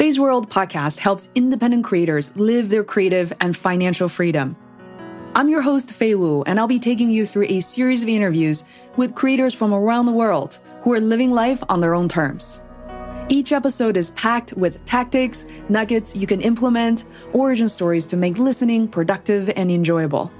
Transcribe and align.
Feisworld 0.00 0.48
podcast 0.48 0.96
helps 0.96 1.28
independent 1.34 1.84
creators 1.84 2.34
live 2.34 2.70
their 2.70 2.82
creative 2.82 3.34
and 3.42 3.54
financial 3.54 4.08
freedom. 4.08 4.56
I'm 5.34 5.50
your 5.50 5.60
host, 5.60 5.90
Fei 5.90 6.14
Wu, 6.14 6.42
and 6.44 6.58
I'll 6.58 6.66
be 6.66 6.78
taking 6.78 7.10
you 7.10 7.26
through 7.26 7.44
a 7.50 7.60
series 7.60 8.02
of 8.02 8.08
interviews 8.08 8.64
with 8.96 9.14
creators 9.14 9.52
from 9.52 9.74
around 9.74 10.06
the 10.06 10.12
world 10.12 10.58
who 10.80 10.94
are 10.94 11.00
living 11.00 11.32
life 11.32 11.62
on 11.68 11.82
their 11.82 11.94
own 11.94 12.08
terms. 12.08 12.60
Each 13.28 13.52
episode 13.52 13.98
is 13.98 14.08
packed 14.12 14.54
with 14.54 14.82
tactics, 14.86 15.44
nuggets 15.68 16.16
you 16.16 16.26
can 16.26 16.40
implement, 16.40 17.04
origin 17.34 17.68
stories 17.68 18.06
to 18.06 18.16
make 18.16 18.38
listening 18.38 18.88
productive 18.88 19.50
and 19.54 19.70
enjoyable. 19.70 20.32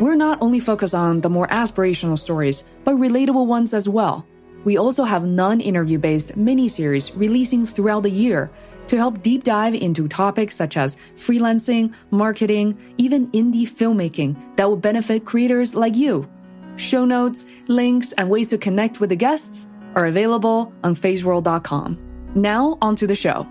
We're 0.00 0.16
not 0.16 0.42
only 0.42 0.58
focused 0.58 0.96
on 0.96 1.20
the 1.20 1.30
more 1.30 1.46
aspirational 1.46 2.18
stories, 2.18 2.64
but 2.82 2.96
relatable 2.96 3.46
ones 3.46 3.72
as 3.72 3.88
well. 3.88 4.26
We 4.64 4.78
also 4.78 5.04
have 5.04 5.24
non 5.24 5.60
interview 5.60 5.98
based 5.98 6.36
mini 6.36 6.68
series 6.68 7.14
releasing 7.14 7.66
throughout 7.66 8.02
the 8.02 8.10
year 8.10 8.50
to 8.86 8.96
help 8.96 9.22
deep 9.22 9.44
dive 9.44 9.74
into 9.74 10.08
topics 10.08 10.56
such 10.56 10.76
as 10.76 10.96
freelancing, 11.16 11.94
marketing, 12.10 12.76
even 12.98 13.30
indie 13.32 13.68
filmmaking 13.68 14.36
that 14.56 14.68
will 14.68 14.76
benefit 14.76 15.24
creators 15.24 15.74
like 15.74 15.94
you. 15.94 16.28
Show 16.76 17.04
notes, 17.04 17.44
links, 17.68 18.12
and 18.12 18.28
ways 18.28 18.48
to 18.48 18.58
connect 18.58 19.00
with 19.00 19.10
the 19.10 19.16
guests 19.16 19.66
are 19.94 20.06
available 20.06 20.72
on 20.82 20.94
feisworld.com. 20.94 21.98
Now, 22.34 22.78
onto 22.82 23.06
the 23.06 23.14
show. 23.14 23.46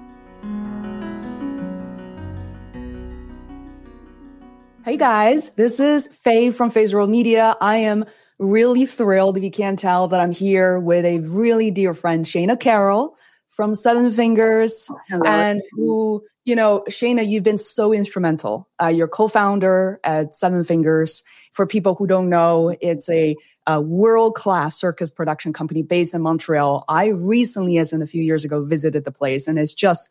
Hey 4.84 4.98
guys, 4.98 5.54
this 5.54 5.80
is 5.80 6.07
Fei 6.07 6.52
from 6.52 6.70
Feisworld 6.70 7.09
Media. 7.09 7.55
I 7.62 7.77
am 7.77 8.04
really 8.40 8.86
thrilled, 8.86 9.38
if 9.38 9.44
you 9.44 9.52
can't 9.52 9.80
tell, 9.80 10.08
that 10.08 10.20
I'm 10.20 10.32
here 10.32 10.80
with 10.80 11.05
a 11.05 11.20
really 11.20 11.72
dear 11.72 11.94
friend, 11.94 12.26
Shana 12.26 12.60
Carroll 12.60 13.16
from 13.48 13.76
Seven 13.76 14.10
Fingers, 14.12 14.90
Hello. 15.08 15.24
and 15.26 15.62
who, 15.72 16.24
you 16.46 16.55
know, 16.55 16.84
Shana, 16.90 17.27
you've 17.27 17.44
been 17.44 17.57
so 17.57 17.94
instrumental. 17.94 18.68
Uh, 18.82 18.88
you're 18.88 19.07
co-founder 19.07 19.99
at 20.04 20.34
Seven 20.34 20.63
Fingers. 20.63 21.24
For 21.52 21.68
people 21.68 21.94
who 21.94 22.07
don't 22.07 22.30
know, 22.30 22.76
it's 22.82 23.07
a, 23.10 23.35
a 23.68 23.80
world-class 23.80 24.76
circus 24.76 25.12
production 25.12 25.54
company 25.54 25.84
based 25.84 26.16
in 26.16 26.22
Montreal. 26.24 26.84
I 26.90 27.10
recently, 27.10 27.77
as 27.77 27.94
in 27.94 28.02
a 28.02 28.07
few 28.07 28.24
years 28.24 28.44
ago, 28.44 28.66
visited 28.66 29.04
the 29.04 29.12
place, 29.12 29.48
and 29.48 29.60
it's 29.60 29.76
just 29.76 30.10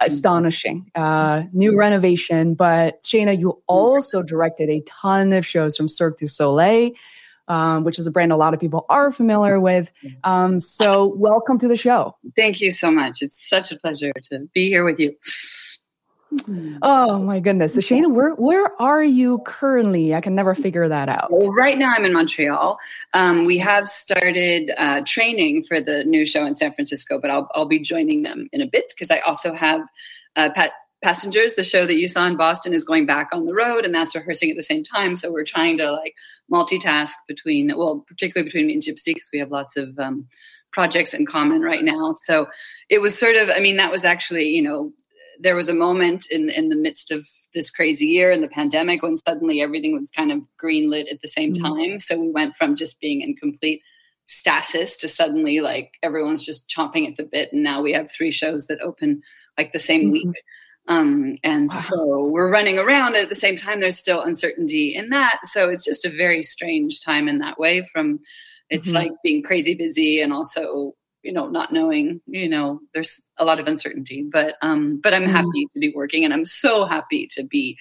astonishing. 0.00 0.90
Uh, 0.94 1.42
new 1.52 1.78
renovation, 1.78 2.54
but 2.54 3.02
Shana, 3.02 3.38
you 3.38 3.62
also 3.66 4.22
directed 4.22 4.70
a 4.70 4.80
ton 4.86 5.34
of 5.34 5.44
shows 5.44 5.76
from 5.76 5.88
Cirque 5.88 6.16
du 6.16 6.26
Soleil. 6.26 6.92
Um, 7.50 7.82
which 7.82 7.98
is 7.98 8.06
a 8.06 8.12
brand 8.12 8.30
a 8.30 8.36
lot 8.36 8.54
of 8.54 8.60
people 8.60 8.86
are 8.88 9.10
familiar 9.10 9.58
with. 9.58 9.90
Um, 10.22 10.60
so, 10.60 11.12
welcome 11.16 11.58
to 11.58 11.66
the 11.66 11.76
show. 11.76 12.16
Thank 12.36 12.60
you 12.60 12.70
so 12.70 12.92
much. 12.92 13.22
It's 13.22 13.48
such 13.48 13.72
a 13.72 13.76
pleasure 13.76 14.12
to 14.30 14.48
be 14.54 14.68
here 14.68 14.84
with 14.84 15.00
you. 15.00 15.16
Oh 16.82 17.18
my 17.18 17.40
goodness. 17.40 17.74
So 17.74 17.80
Shana, 17.80 18.12
where 18.12 18.34
where 18.34 18.70
are 18.80 19.02
you 19.02 19.40
currently? 19.44 20.14
I 20.14 20.20
can 20.20 20.34
never 20.34 20.54
figure 20.54 20.86
that 20.88 21.08
out. 21.08 21.28
Well, 21.30 21.52
right 21.52 21.76
now 21.76 21.92
I'm 21.96 22.04
in 22.04 22.12
Montreal. 22.12 22.78
Um, 23.14 23.44
we 23.44 23.58
have 23.58 23.88
started 23.88 24.70
uh, 24.78 25.02
training 25.04 25.64
for 25.64 25.80
the 25.80 26.04
new 26.04 26.26
show 26.26 26.46
in 26.46 26.54
San 26.54 26.72
Francisco, 26.72 27.20
but 27.20 27.30
I'll, 27.30 27.50
I'll 27.54 27.66
be 27.66 27.80
joining 27.80 28.22
them 28.22 28.48
in 28.52 28.60
a 28.60 28.66
bit 28.66 28.92
because 28.94 29.10
I 29.10 29.18
also 29.20 29.54
have 29.54 29.80
uh, 30.36 30.50
Pat 30.54 30.72
Passengers, 31.02 31.54
the 31.54 31.64
show 31.64 31.86
that 31.86 31.96
you 31.96 32.06
saw 32.06 32.26
in 32.26 32.36
Boston, 32.36 32.74
is 32.74 32.84
going 32.84 33.06
back 33.06 33.30
on 33.32 33.46
the 33.46 33.54
road, 33.54 33.86
and 33.86 33.94
that's 33.94 34.14
rehearsing 34.14 34.50
at 34.50 34.56
the 34.56 34.62
same 34.62 34.84
time. 34.84 35.16
So 35.16 35.32
we're 35.32 35.44
trying 35.44 35.78
to 35.78 35.90
like 35.90 36.14
multitask 36.52 37.12
between, 37.28 37.72
well, 37.76 38.04
particularly 38.06 38.48
between 38.48 38.66
me 38.66 38.74
and 38.74 38.82
Gypsy, 38.82 39.14
because 39.14 39.30
we 39.32 39.38
have 39.38 39.50
lots 39.50 39.76
of 39.76 39.98
um, 39.98 40.26
projects 40.72 41.14
in 41.14 41.26
common 41.26 41.62
right 41.62 41.82
now. 41.82 42.12
So 42.24 42.48
it 42.88 43.00
was 43.00 43.18
sort 43.18 43.36
of, 43.36 43.50
I 43.50 43.60
mean, 43.60 43.76
that 43.76 43.92
was 43.92 44.04
actually, 44.04 44.48
you 44.48 44.62
know, 44.62 44.92
there 45.42 45.56
was 45.56 45.68
a 45.70 45.74
moment 45.74 46.26
in 46.30 46.50
in 46.50 46.68
the 46.68 46.76
midst 46.76 47.10
of 47.10 47.26
this 47.54 47.70
crazy 47.70 48.06
year 48.06 48.30
and 48.30 48.42
the 48.42 48.48
pandemic 48.48 49.02
when 49.02 49.16
suddenly 49.16 49.62
everything 49.62 49.94
was 49.98 50.10
kind 50.10 50.30
of 50.30 50.40
green 50.58 50.90
lit 50.90 51.08
at 51.10 51.20
the 51.22 51.28
same 51.28 51.54
Mhm. 51.54 51.62
time. 51.62 51.98
So 51.98 52.18
we 52.20 52.30
went 52.30 52.56
from 52.56 52.76
just 52.76 53.00
being 53.00 53.22
in 53.22 53.34
complete 53.36 53.80
stasis 54.26 54.96
to 54.98 55.08
suddenly 55.08 55.60
like 55.60 55.94
everyone's 56.02 56.44
just 56.44 56.68
chomping 56.68 57.08
at 57.08 57.16
the 57.16 57.24
bit, 57.24 57.52
and 57.52 57.62
now 57.62 57.80
we 57.80 57.92
have 57.92 58.10
three 58.10 58.30
shows 58.30 58.66
that 58.66 58.80
open 58.82 59.22
like 59.56 59.72
the 59.72 59.78
same 59.78 60.08
Mhm. 60.08 60.12
week. 60.12 60.36
Um, 60.88 61.36
and 61.44 61.68
Wow. 61.68 61.74
so 61.80 62.24
we're 62.26 62.50
running 62.50 62.78
around 62.78 63.14
at 63.14 63.28
the 63.28 63.34
same 63.34 63.56
time 63.56 63.80
there's 63.80 63.98
still 63.98 64.22
uncertainty 64.22 64.94
in 64.96 65.10
that 65.10 65.38
so 65.44 65.68
it's 65.68 65.84
just 65.84 66.04
a 66.06 66.10
very 66.10 66.42
strange 66.42 67.00
time 67.00 67.28
in 67.28 67.38
that 67.38 67.58
way 67.58 67.86
from 67.92 68.18
it's 68.70 68.88
Mhm. 68.88 68.94
like 68.94 69.12
being 69.22 69.42
crazy 69.42 69.74
busy 69.74 70.20
and 70.20 70.32
also 70.32 70.94
you 71.22 71.32
know 71.32 71.48
not 71.48 71.72
knowing 71.72 72.20
you 72.26 72.48
know 72.48 72.80
there's 72.94 73.20
a 73.36 73.44
lot 73.44 73.60
of 73.60 73.66
uncertainty 73.66 74.22
but 74.32 74.54
um 74.62 74.98
but 75.02 75.12
i'm 75.12 75.24
Mhm. 75.24 75.30
happy 75.30 75.66
to 75.72 75.78
be 75.78 75.92
working 75.94 76.24
and 76.24 76.32
i'm 76.32 76.46
so 76.46 76.86
happy 76.86 77.26
to 77.32 77.42
be 77.44 77.76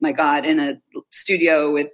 my 0.00 0.12
god 0.12 0.44
in 0.44 0.60
a 0.60 0.80
studio 1.10 1.72
with 1.72 1.88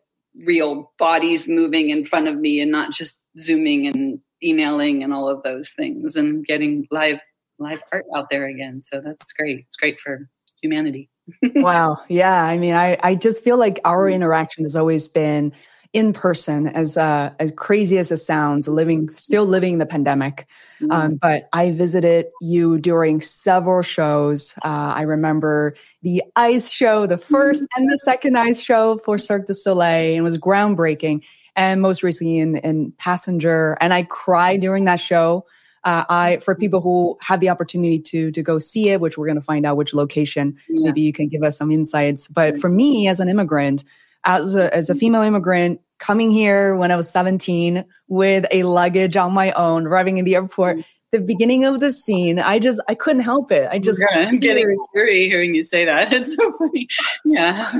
real 0.44 0.92
bodies 0.98 1.48
moving 1.48 1.90
in 1.90 2.04
front 2.04 2.26
of 2.28 2.36
me 2.36 2.60
and 2.60 2.72
not 2.72 2.92
just 2.92 3.22
zooming 3.38 3.86
and 3.86 4.20
emailing 4.42 5.02
and 5.04 5.12
all 5.14 5.28
of 5.28 5.42
those 5.44 5.70
things 5.70 6.16
and 6.16 6.44
getting 6.44 6.86
live 6.90 7.20
live 7.58 7.82
art 7.92 8.04
out 8.16 8.28
there 8.30 8.46
again 8.46 8.80
so 8.80 9.00
that's 9.00 9.32
great 9.32 9.60
it's 9.68 9.76
great 9.76 9.98
for 9.98 10.28
humanity 10.62 11.08
wow. 11.56 11.98
Yeah. 12.08 12.44
I 12.44 12.58
mean, 12.58 12.74
I, 12.74 12.98
I 13.02 13.14
just 13.14 13.42
feel 13.42 13.58
like 13.58 13.80
our 13.84 14.08
interaction 14.08 14.64
has 14.64 14.76
always 14.76 15.08
been 15.08 15.52
in 15.92 16.12
person 16.12 16.68
as 16.68 16.96
uh, 16.96 17.34
as 17.40 17.50
crazy 17.50 17.98
as 17.98 18.12
it 18.12 18.18
sounds, 18.18 18.68
living 18.68 19.08
still 19.08 19.44
living 19.44 19.78
the 19.78 19.86
pandemic. 19.86 20.46
Um, 20.88 21.18
but 21.20 21.48
I 21.52 21.72
visited 21.72 22.26
you 22.40 22.78
during 22.78 23.20
several 23.20 23.82
shows. 23.82 24.54
Uh, 24.64 24.92
I 24.94 25.02
remember 25.02 25.74
the 26.02 26.22
ice 26.36 26.70
show, 26.70 27.06
the 27.06 27.18
first 27.18 27.64
and 27.76 27.90
the 27.90 27.98
second 27.98 28.38
ice 28.38 28.62
show 28.62 28.98
for 28.98 29.18
Cirque 29.18 29.46
du 29.46 29.54
Soleil, 29.54 30.10
and 30.10 30.18
it 30.18 30.22
was 30.22 30.38
groundbreaking. 30.38 31.24
And 31.56 31.82
most 31.82 32.04
recently 32.04 32.38
in, 32.38 32.56
in 32.58 32.92
Passenger, 32.92 33.76
and 33.80 33.92
I 33.92 34.04
cried 34.04 34.60
during 34.60 34.84
that 34.84 35.00
show. 35.00 35.44
Uh, 35.84 36.04
I 36.08 36.38
for 36.38 36.54
people 36.54 36.80
who 36.80 37.16
have 37.22 37.40
the 37.40 37.48
opportunity 37.48 37.98
to 37.98 38.30
to 38.32 38.42
go 38.42 38.58
see 38.58 38.90
it, 38.90 39.00
which 39.00 39.16
we're 39.16 39.26
going 39.26 39.40
to 39.40 39.44
find 39.44 39.64
out 39.64 39.76
which 39.76 39.94
location. 39.94 40.56
Yeah. 40.68 40.86
Maybe 40.86 41.00
you 41.00 41.12
can 41.12 41.28
give 41.28 41.42
us 41.42 41.56
some 41.56 41.70
insights. 41.70 42.28
But 42.28 42.58
for 42.58 42.68
me, 42.68 43.08
as 43.08 43.20
an 43.20 43.28
immigrant, 43.28 43.84
as 44.24 44.54
a, 44.54 44.74
as 44.74 44.90
a 44.90 44.94
female 44.94 45.22
immigrant 45.22 45.80
coming 45.98 46.30
here 46.30 46.76
when 46.76 46.90
I 46.90 46.96
was 46.96 47.10
17 47.10 47.84
with 48.08 48.46
a 48.50 48.62
luggage 48.64 49.16
on 49.16 49.32
my 49.32 49.52
own, 49.52 49.86
arriving 49.86 50.18
in 50.18 50.24
the 50.24 50.34
airport, 50.34 50.78
the 51.12 51.20
beginning 51.20 51.64
of 51.64 51.80
the 51.80 51.92
scene, 51.92 52.38
I 52.38 52.58
just 52.58 52.80
I 52.88 52.94
couldn't 52.94 53.22
help 53.22 53.50
it. 53.50 53.68
I 53.70 53.78
just 53.78 54.00
Yeah, 54.00 54.28
I'm 54.28 54.38
getting 54.38 54.74
teary 54.94 55.28
hearing 55.28 55.54
you 55.54 55.62
say 55.62 55.84
that. 55.84 56.12
It's 56.12 56.36
so 56.36 56.52
funny. 56.58 56.88
Yeah. 57.24 57.72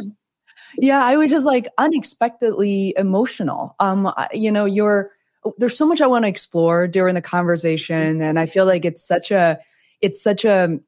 yeah, 0.79 1.05
I 1.05 1.17
was 1.17 1.31
just 1.31 1.47
like 1.47 1.69
unexpectedly 1.79 2.95
emotional. 2.97 3.75
Um, 3.79 4.13
you 4.33 4.51
know, 4.51 4.65
you're 4.65 5.13
there's 5.59 5.77
so 5.77 5.87
much 5.87 6.01
I 6.01 6.07
want 6.07 6.25
to 6.25 6.29
explore 6.29 6.87
during 6.87 7.15
the 7.15 7.23
conversation, 7.23 8.21
and 8.21 8.39
I 8.39 8.47
feel 8.47 8.67
like 8.67 8.85
it's 8.85 9.07
such 9.07 9.31
a 9.31 9.59
it's 10.01 10.23
such 10.23 10.45
a 10.45 10.79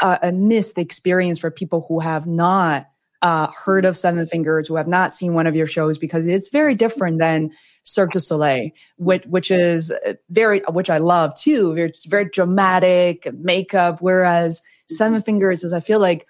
a, 0.00 0.18
a 0.22 0.32
missed 0.32 0.78
experience 0.78 1.38
for 1.38 1.50
people 1.50 1.84
who 1.88 2.00
have 2.00 2.26
not 2.26 2.86
uh, 3.22 3.48
heard 3.48 3.84
of 3.84 3.96
Seven 3.96 4.24
Fingers, 4.26 4.68
who 4.68 4.76
have 4.76 4.88
not 4.88 5.12
seen 5.12 5.34
one 5.34 5.46
of 5.46 5.54
your 5.54 5.66
shows, 5.66 5.98
because 5.98 6.26
it's 6.26 6.48
very 6.48 6.74
different 6.74 7.18
than 7.18 7.50
Cirque 7.82 8.12
du 8.12 8.20
Soleil, 8.20 8.70
which 8.96 9.24
which 9.26 9.50
is 9.50 9.90
uh, 9.90 10.14
very 10.30 10.60
which 10.70 10.90
I 10.90 10.98
love 10.98 11.34
too. 11.34 11.72
It's 11.72 12.06
very 12.06 12.26
dramatic 12.26 13.32
makeup, 13.34 14.00
whereas 14.00 14.62
Seven 14.88 15.20
Fingers 15.22 15.64
is 15.64 15.72
I 15.72 15.80
feel 15.80 16.00
like 16.00 16.26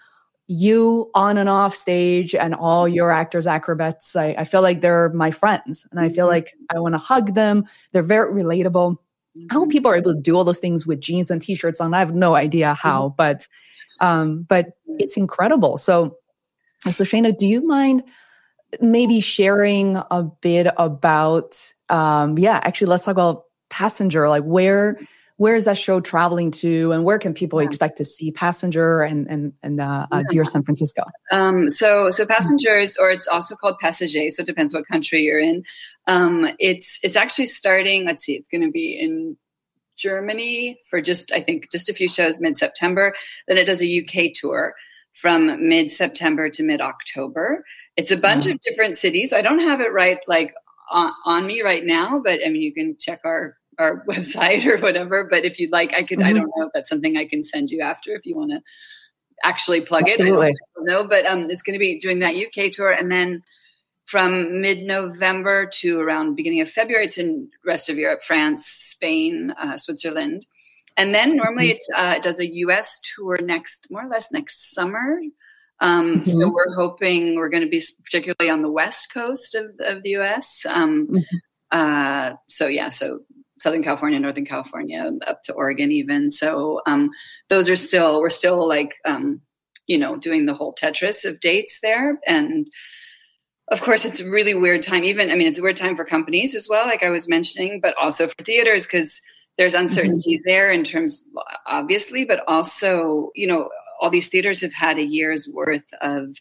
you 0.52 1.08
on 1.14 1.38
and 1.38 1.48
off 1.48 1.76
stage 1.76 2.34
and 2.34 2.56
all 2.56 2.88
your 2.88 3.12
actors 3.12 3.46
acrobats 3.46 4.16
I, 4.16 4.34
I 4.36 4.42
feel 4.42 4.62
like 4.62 4.80
they're 4.80 5.08
my 5.10 5.30
friends 5.30 5.86
and 5.92 6.00
i 6.00 6.08
feel 6.08 6.26
Mhm. 6.26 6.30
like 6.30 6.54
i 6.74 6.78
want 6.80 6.94
to 6.94 6.98
hug 6.98 7.34
them. 7.34 7.64
They're 7.92 8.02
very 8.02 8.34
relatable. 8.34 8.96
How 9.48 9.64
people 9.66 9.92
are 9.92 9.94
able 9.94 10.12
to 10.12 10.20
do 10.20 10.34
all 10.34 10.42
those 10.42 10.58
things 10.58 10.88
with 10.88 11.00
jeans 11.00 11.30
and 11.30 11.40
t-shirts 11.40 11.80
on. 11.80 11.94
I 11.94 12.00
have 12.00 12.14
no 12.16 12.34
idea 12.34 12.74
how 12.74 13.14
but 13.16 13.46
um 14.00 14.42
but 14.48 14.66
it's 14.98 15.16
incredible. 15.16 15.76
So 15.76 16.16
so 16.80 17.04
shana 17.04 17.36
do 17.36 17.46
you 17.46 17.64
mind 17.64 18.02
maybe 18.80 19.20
sharing 19.20 19.96
a 20.10 20.24
bit 20.40 20.66
about 20.76 21.54
um 21.90 22.38
yeah 22.38 22.58
actually 22.64 22.88
let's 22.88 23.04
talk 23.04 23.12
about 23.12 23.44
passenger. 23.70 24.28
Like 24.28 24.42
where 24.42 24.98
where 25.42 25.54
is 25.54 25.64
that 25.64 25.78
show 25.78 26.00
traveling 26.00 26.50
to 26.50 26.92
and 26.92 27.02
where 27.02 27.18
can 27.18 27.32
people 27.32 27.58
Yeah. 27.62 27.66
expect 27.68 27.96
to 27.96 28.04
see 28.04 28.30
passenger 28.30 29.00
and 29.02 29.26
and 29.26 29.54
and 29.62 29.80
uh, 29.80 30.06
uh, 30.12 30.22
dear 30.28 30.44
san 30.44 30.62
francisco 30.62 31.02
Um, 31.32 31.66
so, 31.68 32.10
so 32.10 32.26
passengers, 32.26 32.98
or 32.98 33.10
it's 33.10 33.26
also 33.26 33.54
called 33.56 33.76
passager. 33.82 34.30
So 34.30 34.42
it 34.42 34.46
depends 34.46 34.74
what 34.74 34.86
country 34.86 35.22
you're 35.22 35.40
in. 35.40 35.62
Um, 36.06 36.34
it's 36.58 36.98
it's 37.02 37.16
actually 37.16 37.46
starting. 37.46 38.04
Let's 38.04 38.22
see, 38.24 38.34
it's 38.36 38.50
going 38.50 38.66
to 38.68 38.70
be 38.70 38.88
in 39.04 39.36
Germany 39.96 40.78
for 40.88 41.00
just 41.00 41.32
I 41.32 41.40
think 41.40 41.70
just 41.72 41.88
a 41.88 41.94
few 41.94 42.08
shows 42.08 42.38
mid 42.40 42.56
September. 42.56 43.14
Then 43.48 43.56
it 43.58 43.64
does 43.66 43.82
a 43.82 43.90
UK 44.00 44.32
tour 44.34 44.74
from 45.14 45.68
mid 45.68 45.90
September 45.90 46.48
to 46.50 46.62
mid 46.62 46.80
October. 46.80 47.64
It's 47.96 48.10
a 48.10 48.16
bunch 48.16 48.44
Wow. 48.46 48.52
of 48.52 48.60
different 48.60 48.94
cities. 48.94 49.32
I 49.32 49.42
don't 49.42 49.58
have 49.70 49.80
it 49.80 49.92
right 49.92 50.18
like 50.26 50.52
on, 50.90 51.10
on 51.24 51.46
me 51.46 51.62
right 51.62 51.84
now, 51.84 52.20
but 52.22 52.40
I 52.44 52.48
mean 52.50 52.62
you 52.62 52.74
can 52.74 52.96
check 52.98 53.20
our 53.24 53.56
our 53.80 54.04
website 54.08 54.64
or 54.66 54.78
whatever. 54.78 55.26
But 55.30 55.44
if 55.44 55.58
you'd 55.58 55.72
like, 55.72 55.94
I 55.94 56.02
could. 56.02 56.18
Mm-hmm. 56.18 56.28
I 56.28 56.32
don't 56.32 56.52
know 56.56 56.66
if 56.66 56.72
that's 56.74 56.88
something 56.88 57.16
I 57.16 57.26
can 57.26 57.42
send 57.42 57.70
you 57.70 57.80
after 57.80 58.14
if 58.14 58.24
you 58.24 58.36
want 58.36 58.50
to 58.50 58.60
actually 59.42 59.80
plug 59.80 60.08
Absolutely. 60.08 60.48
it. 60.48 60.54
I 60.54 60.68
don't 60.76 60.86
know, 60.86 61.08
but 61.08 61.26
um, 61.26 61.50
it's 61.50 61.62
going 61.62 61.74
to 61.74 61.78
be 61.78 61.98
doing 61.98 62.20
that 62.20 62.36
UK 62.36 62.72
tour, 62.72 62.92
and 62.92 63.10
then 63.10 63.42
from 64.10 64.60
mid-November 64.60 65.66
to 65.66 66.00
around 66.00 66.34
beginning 66.34 66.60
of 66.60 66.68
February, 66.68 67.04
it's 67.04 67.16
in 67.16 67.48
rest 67.64 67.88
of 67.88 67.96
Europe, 67.96 68.22
France, 68.24 68.66
Spain, 68.66 69.54
uh, 69.56 69.76
Switzerland, 69.76 70.46
and 70.96 71.14
then 71.14 71.36
normally 71.36 71.70
mm-hmm. 71.70 72.04
uh, 72.04 72.14
it 72.14 72.22
does 72.22 72.40
a 72.40 72.54
US 72.56 73.00
tour 73.14 73.38
next, 73.40 73.86
more 73.88 74.02
or 74.02 74.08
less 74.08 74.32
next 74.32 74.74
summer. 74.74 75.20
Um, 75.78 76.14
mm-hmm. 76.14 76.22
So 76.22 76.52
we're 76.52 76.74
hoping 76.74 77.36
we're 77.36 77.48
going 77.48 77.62
to 77.62 77.68
be 77.68 77.84
particularly 78.04 78.50
on 78.50 78.62
the 78.62 78.70
west 78.70 79.12
coast 79.12 79.54
of, 79.54 79.70
of 79.78 80.02
the 80.02 80.16
US. 80.16 80.66
Um, 80.68 81.06
mm-hmm. 81.06 81.36
uh, 81.70 82.34
so 82.48 82.66
yeah, 82.66 82.88
so 82.88 83.20
Southern 83.60 83.82
California, 83.82 84.18
Northern 84.18 84.46
California, 84.46 85.12
up 85.26 85.42
to 85.44 85.52
Oregon, 85.52 85.92
even. 85.92 86.30
So 86.30 86.80
um, 86.86 87.10
those 87.48 87.68
are 87.68 87.76
still 87.76 88.20
we're 88.20 88.30
still 88.30 88.66
like 88.66 88.94
um, 89.04 89.40
you 89.86 89.98
know 89.98 90.16
doing 90.16 90.46
the 90.46 90.54
whole 90.54 90.74
Tetris 90.74 91.24
of 91.24 91.40
dates 91.40 91.78
there, 91.82 92.18
and 92.26 92.66
of 93.68 93.82
course 93.82 94.04
it's 94.04 94.20
a 94.20 94.30
really 94.30 94.54
weird 94.54 94.82
time. 94.82 95.04
Even 95.04 95.30
I 95.30 95.34
mean, 95.34 95.46
it's 95.46 95.58
a 95.58 95.62
weird 95.62 95.76
time 95.76 95.94
for 95.94 96.04
companies 96.04 96.54
as 96.54 96.68
well, 96.68 96.86
like 96.86 97.02
I 97.02 97.10
was 97.10 97.28
mentioning, 97.28 97.80
but 97.82 97.94
also 98.00 98.26
for 98.26 98.42
theaters 98.44 98.86
because 98.86 99.20
there's 99.58 99.74
mm-hmm. 99.74 99.86
uncertainty 99.86 100.36
mm-hmm. 100.36 100.48
there 100.48 100.70
in 100.70 100.82
terms, 100.82 101.28
obviously, 101.66 102.24
but 102.24 102.42
also 102.48 103.30
you 103.34 103.46
know 103.46 103.68
all 104.00 104.10
these 104.10 104.28
theaters 104.28 104.62
have 104.62 104.72
had 104.72 104.96
a 104.96 105.04
year's 105.04 105.46
worth 105.52 105.84
of 106.00 106.36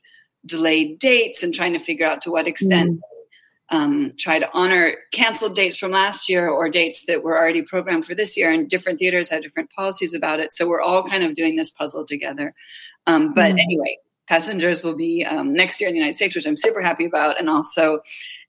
delayed 0.46 1.00
dates 1.00 1.44
and 1.44 1.54
trying 1.54 1.74
to 1.74 1.80
figure 1.80 2.06
out 2.06 2.22
to 2.22 2.32
what 2.32 2.48
extent. 2.48 3.00
Um, 3.72 4.14
try 4.18 4.40
to 4.40 4.50
honor 4.54 4.94
canceled 5.12 5.56
dates 5.56 5.78
from 5.78 5.92
last 5.92 6.28
year 6.28 6.50
or 6.50 6.70
dates 6.70 7.06
that 7.06 7.22
were 7.22 7.38
already 7.38 7.62
programmed 7.62 8.04
for 8.04 8.16
this 8.16 8.36
year. 8.36 8.52
And 8.52 8.68
different 8.68 8.98
theaters 8.98 9.30
have 9.30 9.44
different 9.44 9.70
policies 9.70 10.16
about 10.16 10.40
it. 10.40 10.52
So 10.52 10.68
we're 10.68 10.82
all 10.82 11.08
kind 11.08 11.24
of 11.24 11.36
doing 11.36 11.56
this 11.56 11.70
puzzle 11.70 12.06
together. 12.06 12.54
Um, 13.06 13.34
but 13.34 13.54
mm 13.54 13.60
anyway, 13.60 13.98
passengers 14.28 14.84
will 14.84 14.96
be 14.96 15.26
um, 15.26 15.54
next 15.54 15.82
year 15.82 15.88
in 15.88 15.94
the 15.94 16.00
United 16.00 16.16
States, 16.16 16.36
which 16.36 16.48
I'm 16.48 16.56
super 16.56 16.82
happy 16.82 17.06
about, 17.06 17.40
and 17.40 17.50
also 17.50 18.00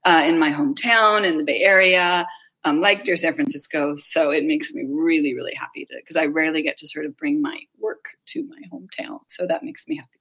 uh, 0.04 0.22
in 0.24 0.38
my 0.38 0.50
hometown 0.50 1.26
in 1.26 1.38
the 1.38 1.44
Bay 1.44 1.60
Area. 1.60 2.26
Um, 2.62 2.80
like 2.82 3.04
dear 3.04 3.16
San 3.16 3.32
Francisco, 3.32 3.94
so 3.94 4.30
it 4.30 4.44
makes 4.44 4.74
me 4.74 4.84
really, 4.86 5.34
really 5.34 5.54
happy 5.54 5.88
because 5.90 6.16
I 6.16 6.26
rarely 6.26 6.62
get 6.62 6.76
to 6.78 6.86
sort 6.86 7.06
of 7.06 7.16
bring 7.16 7.40
my 7.40 7.58
work 7.78 8.04
to 8.26 8.46
my 8.48 8.60
hometown, 8.70 9.20
so 9.26 9.46
that 9.46 9.62
makes 9.62 9.88
me 9.88 9.96
happy. 9.96 10.19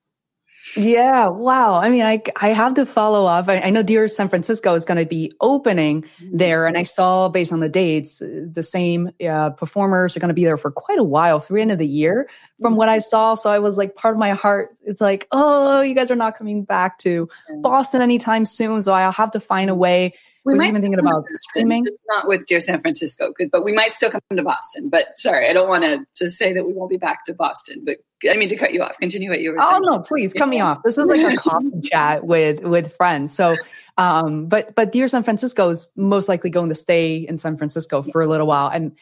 Yeah, 0.76 1.28
wow. 1.28 1.80
I 1.80 1.90
mean, 1.90 2.04
I 2.04 2.22
I 2.40 2.50
have 2.50 2.76
to 2.76 2.86
follow 2.86 3.26
up. 3.26 3.48
I, 3.48 3.60
I 3.62 3.70
know 3.70 3.82
Dear 3.82 4.08
San 4.08 4.30
Francisco 4.30 4.76
is 4.76 4.86
going 4.86 5.00
to 5.00 5.06
be 5.06 5.32
opening 5.42 6.04
mm-hmm. 6.04 6.38
there, 6.38 6.68
and 6.68 6.78
I 6.78 6.84
saw 6.84 7.28
based 7.28 7.52
on 7.52 7.60
the 7.60 7.70
dates, 7.70 8.20
the 8.20 8.64
same 8.64 9.12
uh, 9.28 9.52
performers 9.52 10.16
are 10.16 10.20
going 10.20 10.30
to 10.30 10.36
be 10.36 10.46
there 10.46 10.58
for 10.58 10.72
quite 10.72 11.00
a 11.00 11.04
while, 11.04 11.40
through 11.40 11.62
end 11.62 11.72
of 11.72 11.78
the 11.78 11.88
year, 11.88 12.30
from 12.62 12.76
what 12.76 12.90
I 12.90 12.98
mm-hmm. 12.98 13.02
saw. 13.02 13.34
So 13.34 13.50
I 13.50 13.60
was 13.60 13.78
like, 13.78 13.96
part 13.96 14.16
of 14.16 14.20
my 14.20 14.32
heart, 14.32 14.78
it's 14.84 15.02
like, 15.02 15.28
oh, 15.32 15.82
you 15.82 15.96
guys 15.96 16.12
are 16.12 16.16
not 16.16 16.38
coming 16.38 16.64
back 16.64 17.00
to 17.00 17.28
Boston 17.62 18.02
anytime 18.02 18.46
soon, 18.46 18.82
so 18.82 18.94
I'll 18.94 19.12
have 19.12 19.32
to 19.32 19.40
find 19.40 19.70
a 19.70 19.76
way 19.76 20.14
we 20.54 20.60
might 20.60 20.70
even 20.70 20.82
thinking 20.82 21.00
about 21.00 21.26
streaming. 21.34 21.86
Just 21.86 22.00
not 22.08 22.28
with 22.28 22.46
Dear 22.46 22.62
San 22.62 22.80
Francisco, 22.80 23.34
but 23.52 23.64
we 23.64 23.74
might 23.74 23.94
still 23.94 24.12
come 24.12 24.22
to 24.36 24.44
Boston. 24.44 24.90
But 24.90 25.06
sorry, 25.18 25.50
I 25.50 25.54
don't 25.54 25.70
want 25.70 25.84
to, 25.84 26.06
to 26.16 26.30
say 26.30 26.54
that 26.54 26.66
we 26.66 26.74
won't 26.74 26.90
be 26.90 26.98
back 26.98 27.26
to 27.26 27.34
Boston. 27.34 27.84
But 27.86 27.98
I 28.30 28.36
mean 28.36 28.50
to 28.50 28.56
cut 28.56 28.74
you 28.74 28.82
off. 28.82 28.98
Continue 29.00 29.30
what 29.30 29.42
you 29.42 29.52
were 29.52 29.58
oh, 29.60 29.70
saying. 29.70 29.82
Oh 29.86 29.96
no, 29.96 30.00
please 30.00 30.34
cut 30.34 30.50
me 30.50 30.60
off. 30.60 30.84
This 30.84 30.98
is 30.98 31.06
like 31.06 31.22
a 31.22 31.38
coffee 31.38 31.82
chat 31.84 32.26
with 32.26 32.62
with 32.64 32.94
friends. 32.96 33.34
So, 33.34 33.56
um, 33.98 34.48
but 34.48 34.76
but 34.76 34.92
Dear 34.92 35.08
San 35.08 35.24
Francisco 35.24 35.70
is 35.70 35.88
most 35.96 36.28
likely 36.28 36.50
going 36.50 36.70
to 36.70 36.76
stay 36.76 37.18
in 37.18 37.38
San 37.38 37.56
Francisco 37.56 38.02
for 38.02 38.22
a 38.22 38.28
little 38.28 38.48
while. 38.48 38.70
And 38.70 38.98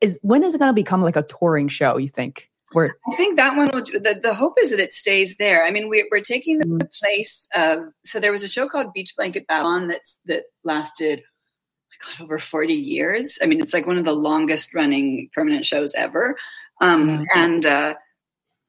is 0.00 0.18
when 0.22 0.42
is 0.42 0.54
it 0.54 0.58
going 0.58 0.70
to 0.70 0.74
become 0.74 1.02
like 1.02 1.16
a 1.16 1.22
touring 1.22 1.68
show? 1.68 1.98
You 1.98 2.08
think? 2.08 2.50
Where 2.72 2.96
I 3.10 3.16
think 3.16 3.36
that 3.36 3.56
one 3.56 3.68
will. 3.72 3.82
The, 3.82 4.20
the 4.22 4.34
hope 4.34 4.54
is 4.60 4.70
that 4.70 4.80
it 4.80 4.92
stays 4.92 5.36
there. 5.38 5.64
I 5.64 5.70
mean, 5.70 5.88
we, 5.88 6.06
are 6.12 6.20
taking 6.20 6.58
the 6.58 6.66
mm. 6.66 7.00
place 7.00 7.48
of. 7.54 7.92
So 8.04 8.20
there 8.20 8.32
was 8.32 8.42
a 8.42 8.48
show 8.48 8.68
called 8.68 8.92
Beach 8.92 9.14
Blanket 9.16 9.46
Babylon 9.46 9.88
that's 9.88 10.18
that 10.26 10.44
lasted. 10.64 11.22
Oh 11.22 12.16
God, 12.18 12.24
over 12.24 12.38
40 12.38 12.74
years. 12.74 13.38
I 13.42 13.46
mean, 13.46 13.60
it's 13.60 13.72
like 13.72 13.86
one 13.86 13.98
of 13.98 14.04
the 14.04 14.12
longest 14.12 14.74
running 14.74 15.30
permanent 15.34 15.64
shows 15.64 15.94
ever. 15.94 16.36
Um, 16.80 17.08
mm-hmm. 17.08 17.24
And 17.34 17.66
uh, 17.66 17.94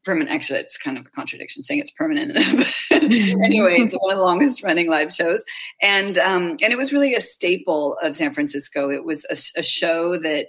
permanent, 0.03 0.31
actually, 0.31 0.59
it's 0.59 0.77
kind 0.77 0.97
of 0.97 1.05
a 1.05 1.09
contradiction 1.09 1.63
saying 1.63 1.79
it's 1.79 1.91
permanent. 1.91 2.31
anyway, 2.91 3.77
it's 3.79 3.93
one 3.93 4.11
of 4.11 4.17
the 4.17 4.23
longest 4.23 4.63
running 4.63 4.89
live 4.89 5.13
shows. 5.13 5.43
And, 5.81 6.17
um, 6.17 6.57
and 6.63 6.73
it 6.73 6.77
was 6.77 6.93
really 6.93 7.13
a 7.13 7.21
staple 7.21 7.97
of 8.01 8.15
San 8.15 8.33
Francisco. 8.33 8.89
It 8.89 9.05
was 9.05 9.25
a, 9.29 9.59
a 9.59 9.63
show 9.63 10.17
that 10.17 10.47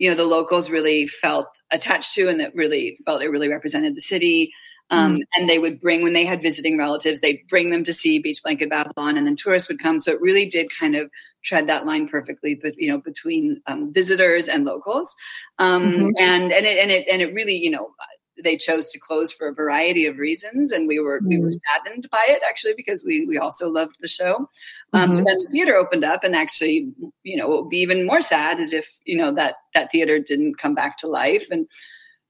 you 0.00 0.08
know 0.08 0.16
the 0.16 0.24
locals 0.24 0.68
really 0.68 1.06
felt 1.06 1.60
attached 1.70 2.14
to 2.14 2.28
and 2.28 2.40
that 2.40 2.54
really 2.54 2.98
felt 3.04 3.22
it 3.22 3.30
really 3.30 3.48
represented 3.48 3.94
the 3.94 4.00
city 4.00 4.52
um, 4.92 5.18
mm. 5.18 5.20
and 5.36 5.48
they 5.48 5.60
would 5.60 5.80
bring 5.80 6.02
when 6.02 6.14
they 6.14 6.24
had 6.24 6.42
visiting 6.42 6.76
relatives 6.76 7.20
they'd 7.20 7.46
bring 7.48 7.70
them 7.70 7.84
to 7.84 7.92
see 7.92 8.18
beach 8.18 8.42
blanket 8.42 8.68
babylon 8.68 9.16
and 9.16 9.26
then 9.26 9.36
tourists 9.36 9.68
would 9.68 9.80
come 9.80 10.00
so 10.00 10.10
it 10.10 10.20
really 10.20 10.48
did 10.48 10.66
kind 10.76 10.96
of 10.96 11.08
tread 11.44 11.68
that 11.68 11.86
line 11.86 12.08
perfectly 12.08 12.58
but 12.60 12.74
you 12.76 12.90
know 12.90 12.98
between 12.98 13.60
um, 13.66 13.92
visitors 13.92 14.48
and 14.48 14.64
locals 14.64 15.14
um, 15.58 15.92
mm-hmm. 15.92 16.08
and 16.18 16.52
and 16.52 16.66
it 16.66 16.78
and 16.78 16.90
it 16.90 17.06
and 17.10 17.22
it 17.22 17.32
really 17.32 17.54
you 17.54 17.70
know 17.70 17.92
they 18.42 18.56
chose 18.56 18.90
to 18.90 18.98
close 18.98 19.32
for 19.32 19.48
a 19.48 19.54
variety 19.54 20.06
of 20.06 20.18
reasons, 20.18 20.72
and 20.72 20.88
we 20.88 21.00
were 21.00 21.20
mm. 21.20 21.28
we 21.28 21.38
were 21.38 21.48
mm. 21.48 21.60
saddened 21.72 22.08
by 22.10 22.26
it 22.28 22.42
actually 22.46 22.74
because 22.76 23.04
we 23.04 23.26
we 23.26 23.38
also 23.38 23.68
loved 23.68 23.96
the 24.00 24.08
show. 24.08 24.48
Um, 24.92 25.10
mm-hmm. 25.10 25.24
then 25.24 25.38
the 25.44 25.48
theater 25.50 25.76
opened 25.76 26.04
up, 26.04 26.24
and 26.24 26.34
actually, 26.34 26.92
you 27.22 27.36
know, 27.36 27.48
what 27.48 27.62
would 27.62 27.70
be 27.70 27.78
even 27.78 28.06
more 28.06 28.20
sad 28.20 28.60
is 28.60 28.72
if 28.72 28.88
you 29.04 29.16
know 29.16 29.34
that 29.34 29.54
that 29.74 29.90
theater 29.90 30.18
didn't 30.18 30.58
come 30.58 30.74
back 30.74 30.96
to 30.98 31.06
life 31.06 31.46
and 31.50 31.66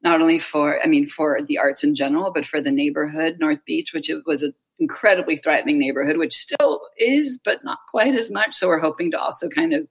not 0.03 0.21
only 0.21 0.39
for 0.39 0.83
i 0.83 0.87
mean 0.87 1.07
for 1.07 1.41
the 1.47 1.59
arts 1.59 1.85
in 1.85 1.95
general 1.95 2.31
but 2.33 2.47
for 2.47 2.61
the 2.61 2.71
neighborhood 2.71 3.37
north 3.39 3.65
beach 3.65 3.93
which 3.93 4.11
was 4.27 4.43
an 4.43 4.55
incredibly 4.79 5.37
thriving 5.37 5.79
neighborhood 5.79 6.17
which 6.17 6.35
still 6.35 6.81
is 6.99 7.39
but 7.45 7.63
not 7.65 7.79
quite 7.91 8.15
as 8.15 8.31
much 8.31 8.55
so 8.55 8.67
we're 8.67 8.79
hoping 8.79 9.11
to 9.11 9.21
also 9.21 9.49
kind 9.49 9.75
of 9.75 9.87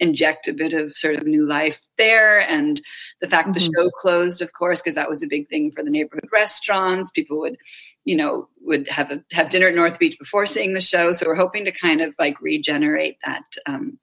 inject 0.00 0.48
a 0.48 0.52
bit 0.52 0.72
of 0.72 0.92
sort 0.92 1.16
of 1.16 1.26
new 1.26 1.46
life 1.46 1.80
there. 1.96 2.40
And 2.40 2.80
the 3.20 3.28
fact 3.28 3.48
mm-hmm. 3.48 3.54
the 3.54 3.60
show 3.60 3.90
closed, 3.90 4.42
of 4.42 4.52
course, 4.52 4.80
because 4.80 4.94
that 4.94 5.08
was 5.08 5.22
a 5.22 5.28
big 5.28 5.48
thing 5.48 5.70
for 5.70 5.82
the 5.82 5.90
neighborhood 5.90 6.28
restaurants. 6.32 7.10
People 7.10 7.38
would, 7.40 7.56
you 8.04 8.16
know, 8.16 8.48
would 8.62 8.88
have 8.88 9.10
a, 9.10 9.22
have 9.32 9.50
dinner 9.50 9.68
at 9.68 9.74
North 9.74 9.98
Beach 9.98 10.18
before 10.18 10.46
seeing 10.46 10.74
the 10.74 10.80
show. 10.80 11.12
So 11.12 11.26
we're 11.26 11.34
hoping 11.34 11.64
to 11.64 11.72
kind 11.72 12.00
of 12.00 12.14
like 12.18 12.40
regenerate 12.40 13.18
that 13.24 13.44
um, 13.66 13.98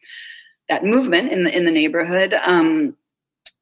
that 0.69 0.83
movement 0.83 1.31
in 1.31 1.43
the 1.43 1.55
in 1.55 1.65
the 1.65 1.71
neighborhood. 1.71 2.33
Um, 2.33 2.97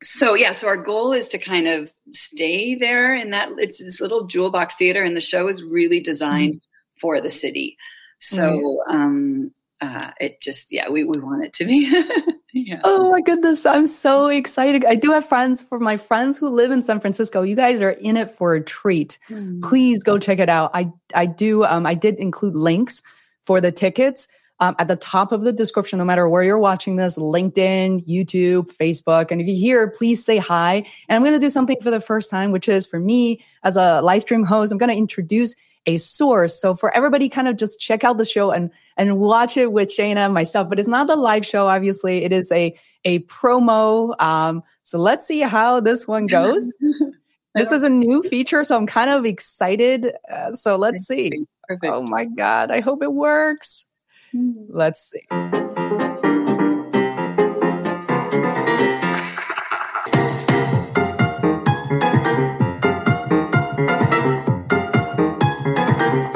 so 0.02 0.34
yeah, 0.34 0.52
so 0.52 0.68
our 0.68 0.78
goal 0.78 1.14
is 1.14 1.30
to 1.30 1.38
kind 1.38 1.68
of 1.68 1.92
stay 2.12 2.76
there 2.76 3.16
in 3.16 3.30
that 3.32 3.50
it's 3.58 3.82
this 3.82 4.02
little 4.02 4.26
jewel 4.26 4.52
box 4.52 4.76
theater, 4.76 5.04
and 5.04 5.16
the 5.16 5.22
show 5.22 5.48
is 5.48 5.64
really 5.64 6.00
designed 6.00 6.56
mm-hmm. 6.56 7.00
for 7.00 7.22
the 7.22 7.30
city. 7.30 7.78
So 8.20 8.82
um, 8.88 9.54
uh, 9.84 10.12
it 10.20 10.42
just 10.42 10.72
yeah 10.72 10.90
we, 10.90 11.04
we 11.04 11.20
want 11.20 11.44
it 11.44 11.52
to 11.54 11.66
be 11.66 11.86
yeah. 12.54 12.80
oh 12.84 13.12
my 13.12 13.22
goodness 13.22 13.66
i'm 13.66 13.86
so 13.86 14.28
excited 14.28 14.86
i 14.86 14.96
do 14.96 15.12
have 15.12 15.28
friends 15.28 15.62
for 15.62 15.80
my 15.80 15.98
friends 15.98 16.38
who 16.38 16.48
live 16.48 16.72
in 16.72 16.82
san 16.82 17.00
francisco 17.00 17.42
you 17.42 17.56
guys 17.56 17.82
are 17.82 17.92
in 17.92 18.16
it 18.16 18.30
for 18.30 18.54
a 18.56 18.64
treat 18.64 19.20
mm. 19.30 19.62
please 19.62 20.02
go 20.04 20.18
check 20.18 20.40
it 20.40 20.50
out 20.50 20.72
i 20.74 20.90
i 21.16 21.26
do 21.26 21.66
um, 21.66 21.86
i 21.86 21.94
did 21.94 22.16
include 22.16 22.56
links 22.56 23.02
for 23.44 23.60
the 23.60 23.72
tickets 23.72 24.28
um, 24.60 24.76
at 24.80 24.88
the 24.88 24.96
top 24.96 25.34
of 25.34 25.42
the 25.42 25.52
description 25.52 26.00
no 26.00 26.06
matter 26.06 26.30
where 26.30 26.44
you're 26.44 26.60
watching 26.60 26.96
this 26.96 27.18
linkedin 27.18 28.06
youtube 28.08 28.72
facebook 28.78 29.32
and 29.32 29.42
if 29.42 29.48
you're 29.48 29.58
here 29.58 29.90
please 29.90 30.24
say 30.24 30.38
hi 30.38 30.76
and 31.10 31.16
i'm 31.18 31.24
going 31.24 31.34
to 31.34 31.40
do 31.40 31.50
something 31.50 31.78
for 31.82 31.92
the 31.92 32.00
first 32.00 32.32
time 32.32 32.52
which 32.52 32.70
is 32.70 32.88
for 32.88 33.00
me 33.00 33.44
as 33.64 33.76
a 33.76 34.02
live 34.02 34.22
stream 34.22 34.44
host 34.44 34.72
i'm 34.72 34.78
going 34.78 34.92
to 34.92 34.98
introduce 34.98 35.56
a 35.86 35.98
source. 35.98 36.60
So 36.60 36.76
for 36.76 36.96
everybody, 36.96 37.30
kind 37.30 37.48
of 37.48 37.58
just 37.58 37.80
check 37.80 38.04
out 38.04 38.18
the 38.18 38.26
show 38.26 38.52
and 38.52 38.70
and 38.98 39.20
watch 39.20 39.58
it 39.58 39.72
with 39.72 39.90
Shana 39.90 40.18
and 40.18 40.34
myself. 40.34 40.70
But 40.70 40.80
it's 40.80 40.88
not 40.88 41.08
the 41.08 41.16
live 41.16 41.46
show, 41.46 41.68
obviously. 41.68 42.24
It 42.24 42.32
is 42.32 42.52
a 42.52 42.76
a 43.06 43.20
promo. 43.22 44.20
Um, 44.22 44.64
so 44.84 44.98
let's 44.98 45.26
see 45.26 45.42
how 45.42 45.80
this 45.80 46.08
one 46.08 46.28
goes. 46.28 46.70
this 47.56 47.72
is 47.72 47.84
a 47.84 47.90
new 47.90 48.22
feature, 48.24 48.64
so 48.64 48.78
I'm 48.78 48.88
kind 48.88 49.10
of 49.10 49.26
excited. 49.26 50.14
Uh, 50.32 50.54
so 50.54 50.76
let's 50.76 51.06
see. 51.06 51.32
Perfect. 51.68 51.94
Oh 51.94 52.06
my 52.08 52.26
god, 52.26 52.72
I 52.72 52.80
hope 52.80 53.04
it 53.04 53.14
works. 53.14 53.86
Hmm. 54.32 54.52
Let's 54.70 55.12
see. 55.12 55.63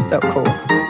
So 0.07 0.21
cool. 0.21 0.86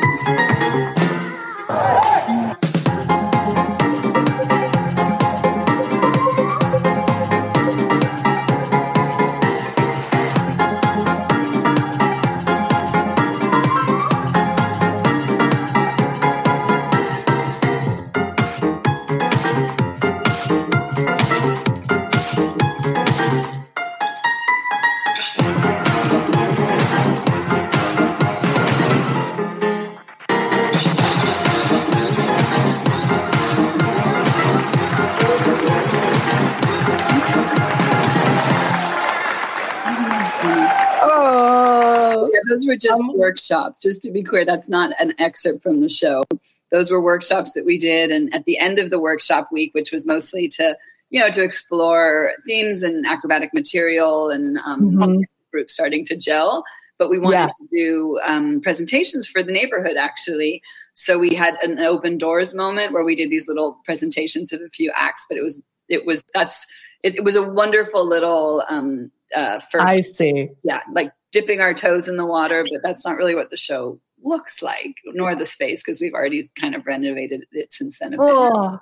Just 42.79 43.01
um, 43.01 43.17
workshops. 43.17 43.81
Just 43.81 44.01
to 44.03 44.11
be 44.11 44.23
clear, 44.23 44.45
that's 44.45 44.69
not 44.69 44.91
an 44.99 45.13
excerpt 45.19 45.63
from 45.63 45.81
the 45.81 45.89
show. 45.89 46.23
Those 46.71 46.91
were 46.91 47.01
workshops 47.01 47.53
that 47.53 47.65
we 47.65 47.77
did, 47.77 48.11
and 48.11 48.33
at 48.33 48.45
the 48.45 48.57
end 48.57 48.79
of 48.79 48.89
the 48.89 48.99
workshop 48.99 49.49
week, 49.51 49.73
which 49.73 49.91
was 49.91 50.05
mostly 50.05 50.47
to 50.49 50.75
you 51.09 51.19
know 51.19 51.29
to 51.29 51.43
explore 51.43 52.31
themes 52.45 52.83
and 52.83 53.05
acrobatic 53.05 53.53
material 53.53 54.29
and 54.29 54.57
um, 54.65 54.91
mm-hmm. 54.91 55.21
groups 55.51 55.73
starting 55.73 56.05
to 56.05 56.17
gel. 56.17 56.63
But 56.97 57.09
we 57.09 57.19
wanted 57.19 57.37
yeah. 57.37 57.45
to 57.45 57.67
do 57.71 58.19
um, 58.25 58.59
presentations 58.59 59.27
for 59.27 59.43
the 59.43 59.51
neighborhood 59.51 59.97
actually. 59.97 60.61
So 60.93 61.19
we 61.19 61.35
had 61.35 61.55
an 61.61 61.79
open 61.79 62.17
doors 62.17 62.55
moment 62.55 62.91
where 62.91 63.05
we 63.05 63.15
did 63.15 63.29
these 63.29 63.47
little 63.47 63.79
presentations 63.85 64.51
of 64.51 64.61
a 64.61 64.69
few 64.69 64.91
acts. 64.95 65.25
But 65.29 65.37
it 65.37 65.43
was 65.43 65.61
it 65.89 66.05
was 66.05 66.23
that's 66.33 66.65
it, 67.03 67.15
it 67.15 67.23
was 67.23 67.35
a 67.35 67.53
wonderful 67.53 68.05
little 68.05 68.63
um, 68.67 69.11
uh, 69.35 69.59
first. 69.71 69.85
I 69.85 70.01
see. 70.01 70.49
Yeah, 70.63 70.81
like 70.93 71.11
dipping 71.31 71.61
our 71.61 71.73
toes 71.73 72.07
in 72.07 72.17
the 72.17 72.25
water, 72.25 72.65
but 72.71 72.81
that's 72.83 73.05
not 73.05 73.17
really 73.17 73.35
what 73.35 73.49
the 73.49 73.57
show 73.57 73.99
looks 74.23 74.61
like, 74.61 74.95
nor 75.05 75.35
the 75.35 75.45
space 75.45 75.83
because 75.83 76.01
we've 76.01 76.13
already 76.13 76.49
kind 76.59 76.75
of 76.75 76.85
renovated 76.85 77.45
it 77.51 77.73
since 77.73 77.99
then. 77.99 78.15
Oh, 78.19 78.79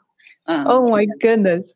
um, 0.48 0.66
oh 0.68 0.90
my 0.90 1.08
goodness. 1.20 1.76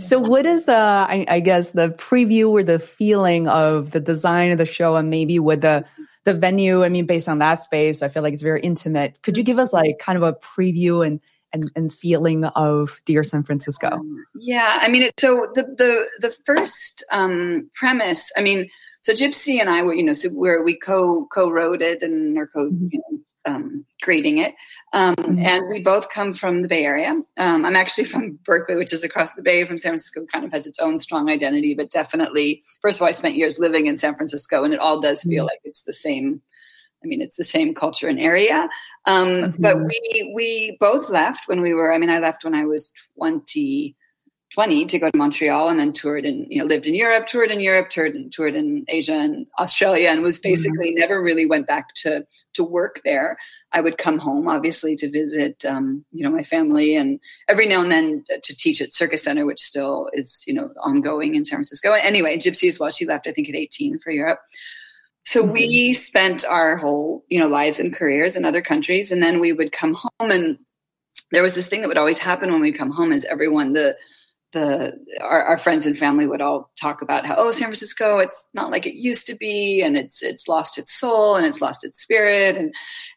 So, 0.00 0.18
what 0.18 0.46
is 0.46 0.64
the, 0.64 0.74
I, 0.74 1.26
I, 1.28 1.40
guess, 1.40 1.72
the 1.72 1.90
preview 1.90 2.50
or 2.50 2.62
the 2.62 2.78
feeling 2.78 3.46
of 3.46 3.90
the 3.90 4.00
design 4.00 4.50
of 4.50 4.58
the 4.58 4.66
show, 4.66 4.96
and 4.96 5.10
maybe 5.10 5.38
with 5.38 5.60
the 5.60 5.84
the 6.24 6.32
venue? 6.32 6.82
I 6.82 6.88
mean, 6.88 7.04
based 7.04 7.28
on 7.28 7.38
that 7.40 7.56
space, 7.56 8.02
I 8.02 8.08
feel 8.08 8.22
like 8.22 8.32
it's 8.32 8.42
very 8.42 8.60
intimate. 8.60 9.20
Could 9.22 9.36
you 9.36 9.42
give 9.42 9.58
us 9.58 9.74
like 9.74 9.98
kind 9.98 10.16
of 10.16 10.22
a 10.22 10.32
preview 10.32 11.06
and 11.06 11.20
and, 11.52 11.70
and 11.76 11.92
feeling 11.92 12.44
of 12.44 13.00
Dear 13.04 13.24
San 13.24 13.42
Francisco? 13.42 13.88
Um, 13.92 14.26
yeah, 14.34 14.78
I 14.80 14.88
mean, 14.88 15.02
it, 15.02 15.18
so 15.18 15.46
the 15.54 15.62
the 15.62 16.06
the 16.20 16.34
first 16.44 17.04
um, 17.12 17.70
premise, 17.74 18.30
I 18.36 18.42
mean, 18.42 18.68
so 19.00 19.12
Gypsy 19.12 19.60
and 19.60 19.70
I 19.70 19.82
were, 19.82 19.94
you 19.94 20.04
know, 20.04 20.12
so 20.12 20.28
where 20.30 20.62
we 20.64 20.76
co 20.78 21.26
co 21.32 21.50
wrote 21.50 21.82
it 21.82 22.02
and 22.02 22.36
are 22.38 22.46
co 22.46 22.66
mm-hmm. 22.66 22.88
you 22.90 22.98
know, 22.98 23.18
um, 23.46 23.84
creating 24.02 24.38
it, 24.38 24.54
um, 24.92 25.14
mm-hmm. 25.14 25.38
and 25.44 25.68
we 25.70 25.80
both 25.80 26.08
come 26.08 26.32
from 26.32 26.62
the 26.62 26.68
Bay 26.68 26.84
Area. 26.84 27.10
Um, 27.38 27.64
I'm 27.64 27.76
actually 27.76 28.04
from 28.12 28.38
Berkeley, 28.44 28.76
which 28.76 28.92
is 28.92 29.04
across 29.04 29.34
the 29.34 29.42
bay 29.42 29.64
from 29.64 29.78
San 29.78 29.90
Francisco. 29.90 30.26
Kind 30.26 30.44
of 30.44 30.52
has 30.52 30.66
its 30.66 30.78
own 30.78 30.98
strong 30.98 31.30
identity, 31.30 31.74
but 31.74 31.90
definitely, 31.90 32.62
first 32.82 32.98
of 32.98 33.02
all, 33.02 33.08
I 33.08 33.12
spent 33.12 33.36
years 33.36 33.58
living 33.58 33.86
in 33.86 33.96
San 33.96 34.14
Francisco, 34.14 34.64
and 34.64 34.74
it 34.74 34.80
all 34.80 35.00
does 35.00 35.22
feel 35.22 35.44
mm-hmm. 35.44 35.46
like 35.46 35.60
it's 35.64 35.82
the 35.82 35.92
same 35.92 36.42
I 37.04 37.06
mean, 37.06 37.20
it's 37.20 37.36
the 37.36 37.44
same 37.44 37.74
culture 37.74 38.08
and 38.08 38.20
area. 38.20 38.68
Um, 39.06 39.28
mm-hmm. 39.28 39.62
But 39.62 39.78
we 39.78 40.32
we 40.34 40.76
both 40.80 41.10
left 41.10 41.48
when 41.48 41.60
we 41.60 41.74
were. 41.74 41.92
I 41.92 41.98
mean, 41.98 42.10
I 42.10 42.18
left 42.18 42.44
when 42.44 42.54
I 42.54 42.64
was 42.64 42.90
20, 43.18 43.94
20 44.54 44.86
to 44.86 44.98
go 44.98 45.10
to 45.10 45.18
Montreal, 45.18 45.68
and 45.68 45.78
then 45.78 45.92
toured 45.92 46.24
and 46.24 46.46
you 46.50 46.58
know 46.58 46.64
lived 46.64 46.86
in 46.86 46.94
Europe, 46.94 47.26
toured 47.26 47.50
in 47.50 47.60
Europe, 47.60 47.90
toured 47.90 48.14
and 48.14 48.32
toured 48.32 48.54
in 48.54 48.84
Asia 48.88 49.14
and 49.14 49.46
Australia, 49.58 50.08
and 50.08 50.22
was 50.22 50.38
mm-hmm. 50.38 50.50
basically 50.50 50.90
mm-hmm. 50.90 51.00
never 51.00 51.22
really 51.22 51.46
went 51.46 51.66
back 51.66 51.94
to 51.94 52.26
to 52.54 52.64
work 52.64 53.00
there. 53.04 53.36
I 53.72 53.82
would 53.82 53.98
come 53.98 54.18
home, 54.18 54.48
obviously, 54.48 54.96
to 54.96 55.10
visit 55.10 55.64
um, 55.64 56.04
you 56.12 56.24
know 56.24 56.34
my 56.34 56.42
family, 56.42 56.96
and 56.96 57.20
every 57.48 57.66
now 57.66 57.82
and 57.82 57.92
then 57.92 58.24
to 58.42 58.56
teach 58.56 58.80
at 58.80 58.94
Circus 58.94 59.22
Center, 59.22 59.46
which 59.46 59.60
still 59.60 60.08
is 60.12 60.42
you 60.46 60.54
know 60.54 60.70
ongoing 60.82 61.34
in 61.34 61.44
San 61.44 61.58
Francisco. 61.58 61.92
Anyway, 61.92 62.36
Gypsy 62.36 62.68
as 62.68 62.80
well. 62.80 62.90
She 62.90 63.06
left, 63.06 63.26
I 63.28 63.32
think, 63.32 63.48
at 63.48 63.54
eighteen 63.54 63.98
for 63.98 64.10
Europe. 64.10 64.40
So 65.26 65.42
mm-hmm. 65.42 65.52
we 65.52 65.92
spent 65.92 66.44
our 66.44 66.76
whole, 66.76 67.24
you 67.28 67.40
know, 67.40 67.48
lives 67.48 67.80
and 67.80 67.92
careers 67.92 68.36
in 68.36 68.44
other 68.44 68.62
countries, 68.62 69.10
and 69.10 69.22
then 69.22 69.40
we 69.40 69.52
would 69.52 69.72
come 69.72 69.94
home, 69.94 70.30
and 70.30 70.56
there 71.32 71.42
was 71.42 71.54
this 71.54 71.66
thing 71.66 71.82
that 71.82 71.88
would 71.88 71.98
always 71.98 72.18
happen 72.18 72.52
when 72.52 72.62
we'd 72.62 72.78
come 72.78 72.90
home: 72.90 73.12
is 73.12 73.24
everyone 73.24 73.72
the 73.72 73.96
the 74.52 74.96
our, 75.20 75.42
our, 75.42 75.58
friends 75.58 75.84
and 75.84 75.98
family 75.98 76.26
would 76.26 76.40
all 76.40 76.70
talk 76.80 77.02
about 77.02 77.26
how 77.26 77.34
oh 77.36 77.50
San 77.50 77.66
Francisco 77.66 78.18
it's 78.20 78.48
not 78.54 78.70
like 78.70 78.86
it 78.86 78.94
used 78.94 79.26
to 79.26 79.34
be 79.34 79.82
and 79.82 79.96
it's 79.96 80.22
it's 80.22 80.46
lost 80.46 80.78
its 80.78 80.94
soul 80.94 81.34
and 81.34 81.44
it's 81.44 81.60
lost 81.60 81.84
its 81.84 82.00
spirit 82.00 82.56
and 82.56 82.72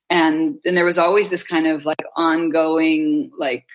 and 0.09 0.57
and 0.65 0.75
there 0.75 0.85
was 0.85 0.97
always 0.97 1.29
this 1.29 1.43
kind 1.43 1.67
of 1.67 1.85
like 1.85 2.01
ongoing 2.17 3.31
like 3.37 3.67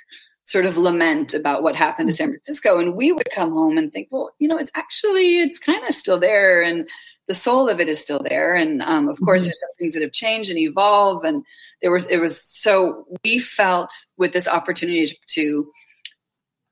sort 0.46 0.66
of 0.66 0.76
lament 0.76 1.32
about 1.32 1.62
what 1.62 1.76
happened 1.76 2.08
to 2.08 2.12
San 2.12 2.28
Francisco 2.28 2.80
and 2.80 2.96
we 2.96 3.12
would 3.12 3.30
come 3.30 3.52
home 3.52 3.78
and 3.78 3.92
think 3.92 4.08
well 4.10 4.34
you 4.40 4.48
know 4.48 4.58
it's 4.58 4.72
actually 4.74 5.38
it's 5.38 5.60
kind 5.60 5.86
of 5.86 5.94
still 5.94 6.18
there 6.18 6.60
and 6.60 6.88
the 7.28 7.34
soul 7.34 7.68
of 7.68 7.80
it 7.80 7.88
is 7.88 8.00
still 8.00 8.20
there. 8.22 8.54
And 8.54 8.82
um, 8.82 9.08
of 9.08 9.18
course, 9.20 9.42
mm-hmm. 9.42 9.46
there's 9.46 9.60
some 9.60 9.70
things 9.78 9.94
that 9.94 10.02
have 10.02 10.12
changed 10.12 10.50
and 10.50 10.58
evolve. 10.58 11.24
And 11.24 11.44
there 11.82 11.90
was, 11.90 12.06
it 12.06 12.18
was 12.18 12.42
so 12.42 13.06
we 13.24 13.38
felt 13.38 13.92
with 14.16 14.32
this 14.32 14.48
opportunity 14.48 15.18
to 15.28 15.70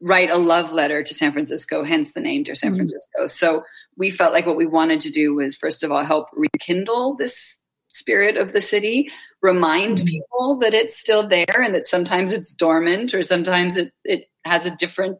write 0.00 0.30
a 0.30 0.36
love 0.36 0.72
letter 0.72 1.02
to 1.02 1.14
San 1.14 1.32
Francisco, 1.32 1.84
hence 1.84 2.12
the 2.12 2.20
name 2.20 2.42
Dear 2.42 2.54
San 2.54 2.70
mm-hmm. 2.70 2.78
Francisco. 2.78 3.26
So 3.28 3.62
we 3.96 4.10
felt 4.10 4.32
like 4.32 4.46
what 4.46 4.56
we 4.56 4.66
wanted 4.66 5.00
to 5.00 5.10
do 5.10 5.34
was, 5.34 5.56
first 5.56 5.82
of 5.82 5.92
all, 5.92 6.04
help 6.04 6.28
rekindle 6.34 7.14
this 7.14 7.58
spirit 7.88 8.36
of 8.36 8.52
the 8.52 8.60
city, 8.60 9.10
remind 9.42 9.98
mm-hmm. 9.98 10.06
people 10.06 10.58
that 10.58 10.74
it's 10.74 10.98
still 10.98 11.26
there 11.26 11.62
and 11.62 11.74
that 11.74 11.86
sometimes 11.86 12.32
it's 12.32 12.54
dormant 12.54 13.14
or 13.14 13.22
sometimes 13.22 13.76
it, 13.76 13.92
it 14.04 14.24
has 14.44 14.66
a 14.66 14.74
different 14.76 15.18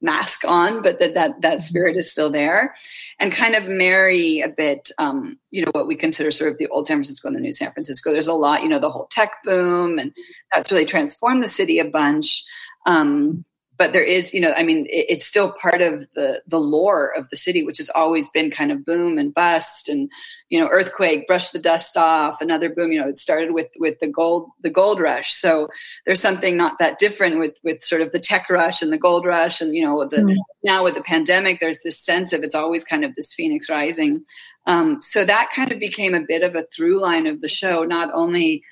mask 0.00 0.44
on, 0.46 0.82
but 0.82 0.98
that 1.00 1.14
that 1.14 1.40
that 1.40 1.58
mm-hmm. 1.58 1.60
spirit 1.60 1.96
is 1.96 2.10
still 2.10 2.30
there, 2.30 2.74
and 3.18 3.32
kind 3.32 3.54
of 3.54 3.68
marry 3.68 4.40
a 4.40 4.48
bit, 4.48 4.90
um, 4.98 5.38
you 5.50 5.64
know, 5.64 5.70
what 5.72 5.86
we 5.86 5.94
consider 5.94 6.30
sort 6.30 6.52
of 6.52 6.58
the 6.58 6.68
old 6.68 6.86
San 6.86 6.96
Francisco 6.96 7.28
and 7.28 7.36
the 7.36 7.40
new 7.40 7.52
San 7.52 7.72
Francisco. 7.72 8.12
There's 8.12 8.28
a 8.28 8.34
lot, 8.34 8.62
you 8.62 8.68
know, 8.68 8.78
the 8.78 8.90
whole 8.90 9.08
tech 9.10 9.32
boom, 9.44 9.98
and 9.98 10.12
that's 10.52 10.70
really 10.70 10.84
transformed 10.84 11.42
the 11.42 11.48
city 11.48 11.78
a 11.78 11.84
bunch. 11.84 12.44
Um, 12.86 13.44
but 13.78 13.92
there 13.92 14.02
is 14.02 14.34
you 14.34 14.40
know 14.40 14.52
i 14.56 14.62
mean 14.62 14.86
it, 14.86 15.06
it's 15.08 15.26
still 15.26 15.52
part 15.52 15.80
of 15.80 16.06
the 16.14 16.42
the 16.46 16.58
lore 16.58 17.12
of 17.16 17.28
the 17.30 17.36
city 17.36 17.64
which 17.64 17.78
has 17.78 17.88
always 17.90 18.28
been 18.28 18.50
kind 18.50 18.70
of 18.70 18.84
boom 18.84 19.16
and 19.16 19.32
bust 19.32 19.88
and 19.88 20.10
you 20.50 20.60
know 20.60 20.68
earthquake 20.68 21.26
brush 21.26 21.50
the 21.50 21.58
dust 21.58 21.96
off 21.96 22.42
another 22.42 22.68
boom 22.68 22.92
you 22.92 23.00
know 23.00 23.08
it 23.08 23.18
started 23.18 23.52
with 23.52 23.68
with 23.78 23.98
the 24.00 24.08
gold 24.08 24.50
the 24.62 24.70
gold 24.70 25.00
rush 25.00 25.32
so 25.32 25.68
there's 26.04 26.20
something 26.20 26.56
not 26.56 26.78
that 26.78 26.98
different 26.98 27.38
with 27.38 27.56
with 27.62 27.82
sort 27.82 28.02
of 28.02 28.12
the 28.12 28.20
tech 28.20 28.50
rush 28.50 28.82
and 28.82 28.92
the 28.92 28.98
gold 28.98 29.24
rush 29.24 29.60
and 29.60 29.74
you 29.74 29.82
know 29.82 30.06
the 30.08 30.18
mm-hmm. 30.18 30.38
now 30.64 30.84
with 30.84 30.94
the 30.94 31.02
pandemic 31.02 31.60
there's 31.60 31.80
this 31.84 31.98
sense 31.98 32.32
of 32.32 32.42
it's 32.42 32.54
always 32.54 32.84
kind 32.84 33.04
of 33.04 33.14
this 33.14 33.32
phoenix 33.32 33.70
rising 33.70 34.24
um, 34.66 35.00
so 35.00 35.24
that 35.24 35.48
kind 35.54 35.72
of 35.72 35.78
became 35.78 36.14
a 36.14 36.20
bit 36.20 36.42
of 36.42 36.54
a 36.54 36.66
through 36.74 37.00
line 37.00 37.26
of 37.26 37.40
the 37.40 37.48
show 37.48 37.84
not 37.84 38.10
only 38.12 38.62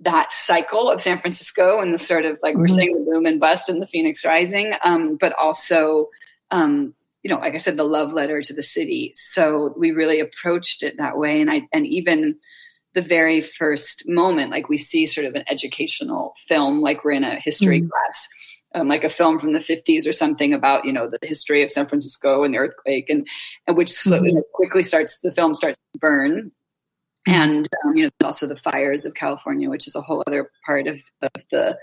that 0.00 0.32
cycle 0.32 0.90
of 0.90 1.00
San 1.00 1.18
Francisco 1.18 1.80
and 1.80 1.94
the 1.94 1.98
sort 1.98 2.24
of 2.24 2.38
like 2.42 2.54
mm-hmm. 2.54 2.62
we're 2.62 2.68
saying 2.68 2.92
the 2.92 3.10
boom 3.10 3.26
and 3.26 3.40
bust 3.40 3.68
and 3.68 3.80
the 3.80 3.86
Phoenix 3.86 4.24
rising, 4.24 4.72
um, 4.84 5.16
but 5.16 5.32
also, 5.34 6.08
um, 6.50 6.94
you 7.22 7.30
know, 7.30 7.38
like 7.38 7.54
I 7.54 7.58
said, 7.58 7.76
the 7.76 7.84
love 7.84 8.12
letter 8.12 8.42
to 8.42 8.52
the 8.52 8.62
city. 8.62 9.12
So 9.14 9.72
we 9.76 9.92
really 9.92 10.20
approached 10.20 10.82
it 10.82 10.96
that 10.98 11.18
way, 11.18 11.40
and 11.40 11.50
I 11.50 11.62
and 11.72 11.86
even 11.86 12.36
the 12.94 13.02
very 13.02 13.40
first 13.40 14.08
moment, 14.08 14.50
like 14.50 14.68
we 14.68 14.76
see 14.76 15.06
sort 15.06 15.26
of 15.26 15.34
an 15.34 15.44
educational 15.50 16.32
film, 16.46 16.80
like 16.80 17.04
we're 17.04 17.12
in 17.12 17.24
a 17.24 17.36
history 17.36 17.80
mm-hmm. 17.80 17.88
class. 17.88 18.28
Um, 18.76 18.88
like 18.88 19.04
a 19.04 19.08
film 19.08 19.38
from 19.38 19.52
the 19.52 19.60
50s 19.60 20.04
or 20.04 20.12
something 20.12 20.52
about 20.52 20.84
you 20.84 20.92
know 20.92 21.08
the 21.08 21.24
history 21.24 21.62
of 21.62 21.70
San 21.70 21.86
Francisco 21.86 22.42
and 22.42 22.52
the 22.52 22.58
earthquake 22.58 23.08
and 23.08 23.24
and 23.68 23.76
which 23.76 23.92
mm-hmm. 23.92 24.36
quickly 24.52 24.82
starts 24.82 25.20
the 25.20 25.30
film 25.30 25.54
starts 25.54 25.78
to 25.92 26.00
burn 26.00 26.50
and 27.26 27.68
um, 27.84 27.96
you 27.96 28.04
know 28.04 28.10
also 28.24 28.46
the 28.46 28.56
fires 28.56 29.04
of 29.04 29.14
California, 29.14 29.70
which 29.70 29.86
is 29.86 29.96
a 29.96 30.00
whole 30.00 30.22
other 30.26 30.50
part 30.64 30.86
of, 30.86 31.00
of 31.22 31.44
the 31.50 31.78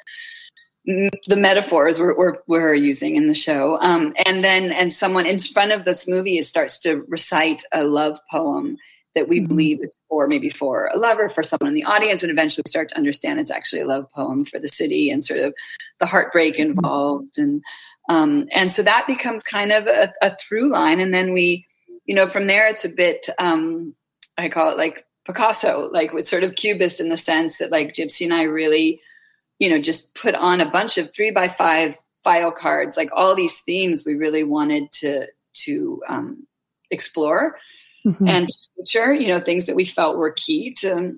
the 0.86 1.36
metaphors 1.36 2.00
we're, 2.00 2.18
we're, 2.18 2.38
we're, 2.48 2.74
using 2.74 3.16
in 3.16 3.28
the 3.28 3.36
show. 3.36 3.78
Um, 3.82 4.16
and 4.26 4.44
then 4.44 4.72
and 4.72 4.92
someone 4.92 5.28
in 5.28 5.38
front 5.38 5.72
of 5.72 5.86
this 5.86 6.08
movie 6.08 6.42
starts 6.42 6.80
to 6.80 7.04
recite 7.08 7.62
a 7.72 7.84
love 7.84 8.18
poem 8.32 8.78
that 9.14 9.28
we 9.28 9.40
mm-hmm. 9.40 9.48
believe 9.48 9.84
is 9.84 9.96
for 10.10 10.28
maybe 10.28 10.50
for 10.50 10.90
a 10.94 10.98
lover, 10.98 11.30
for 11.30 11.44
someone 11.44 11.68
in 11.68 11.74
the 11.76 11.84
audience, 11.84 12.24
and 12.24 12.32
eventually 12.32 12.64
we 12.66 12.70
start 12.70 12.90
to 12.90 12.98
understand 12.98 13.40
it's 13.40 13.52
actually 13.52 13.82
a 13.82 13.88
love 13.88 14.08
poem 14.16 14.44
for 14.44 14.60
the 14.60 14.68
city 14.68 15.12
and 15.12 15.24
sort 15.24 15.40
of 15.40 15.54
the 16.00 16.06
heartbreak 16.06 16.56
mm-hmm. 16.56 16.72
involved 16.72 17.38
and 17.38 17.62
um, 18.10 18.48
and 18.52 18.74
so 18.74 18.82
that 18.82 19.06
becomes 19.08 19.44
kind 19.44 19.72
of 19.72 19.86
a, 19.86 20.12
a, 20.22 20.36
through 20.38 20.72
line 20.72 21.00
and 21.00 21.14
then 21.14 21.32
we 21.32 21.66
you 22.06 22.16
know 22.16 22.28
from 22.28 22.48
there 22.48 22.68
it's 22.68 22.84
a 22.84 22.90
bit 22.90 23.30
um, 23.38 23.96
I 24.38 24.50
call 24.50 24.72
it 24.72 24.78
like 24.78 25.06
Picasso, 25.26 25.90
like 25.92 26.14
with 26.14 26.28
sort 26.28 26.44
of 26.44 26.56
cubist 26.56 27.00
in 27.00 27.10
the 27.10 27.18
sense 27.18 27.58
that 27.58 27.72
like 27.72 27.94
Gypsy 27.94 28.26
and 28.26 28.34
I 28.34 28.44
really, 28.44 29.02
you 29.60 29.70
know, 29.70 29.80
just 29.80 30.14
put 30.16 30.36
on 30.36 30.62
a 30.62 30.70
bunch 30.70 30.98
of 30.98 31.14
three 31.14 31.32
by 31.32 31.48
five 31.48 31.98
file 32.24 32.52
cards, 32.52 32.98
like 32.98 33.10
all 33.14 33.36
these 33.36 33.62
themes 33.62 34.04
we 34.06 34.16
really 34.16 34.44
wanted 34.44 34.92
to 34.92 35.28
to 35.54 36.02
um, 36.08 36.48
explore 36.90 37.58
mm-hmm. 38.06 38.28
and 38.28 38.50
feature, 38.78 39.14
you 39.14 39.28
know, 39.28 39.40
things 39.40 39.66
that 39.66 39.76
we 39.76 39.86
felt 39.86 40.18
were 40.18 40.32
key 40.32 40.74
to 40.80 41.18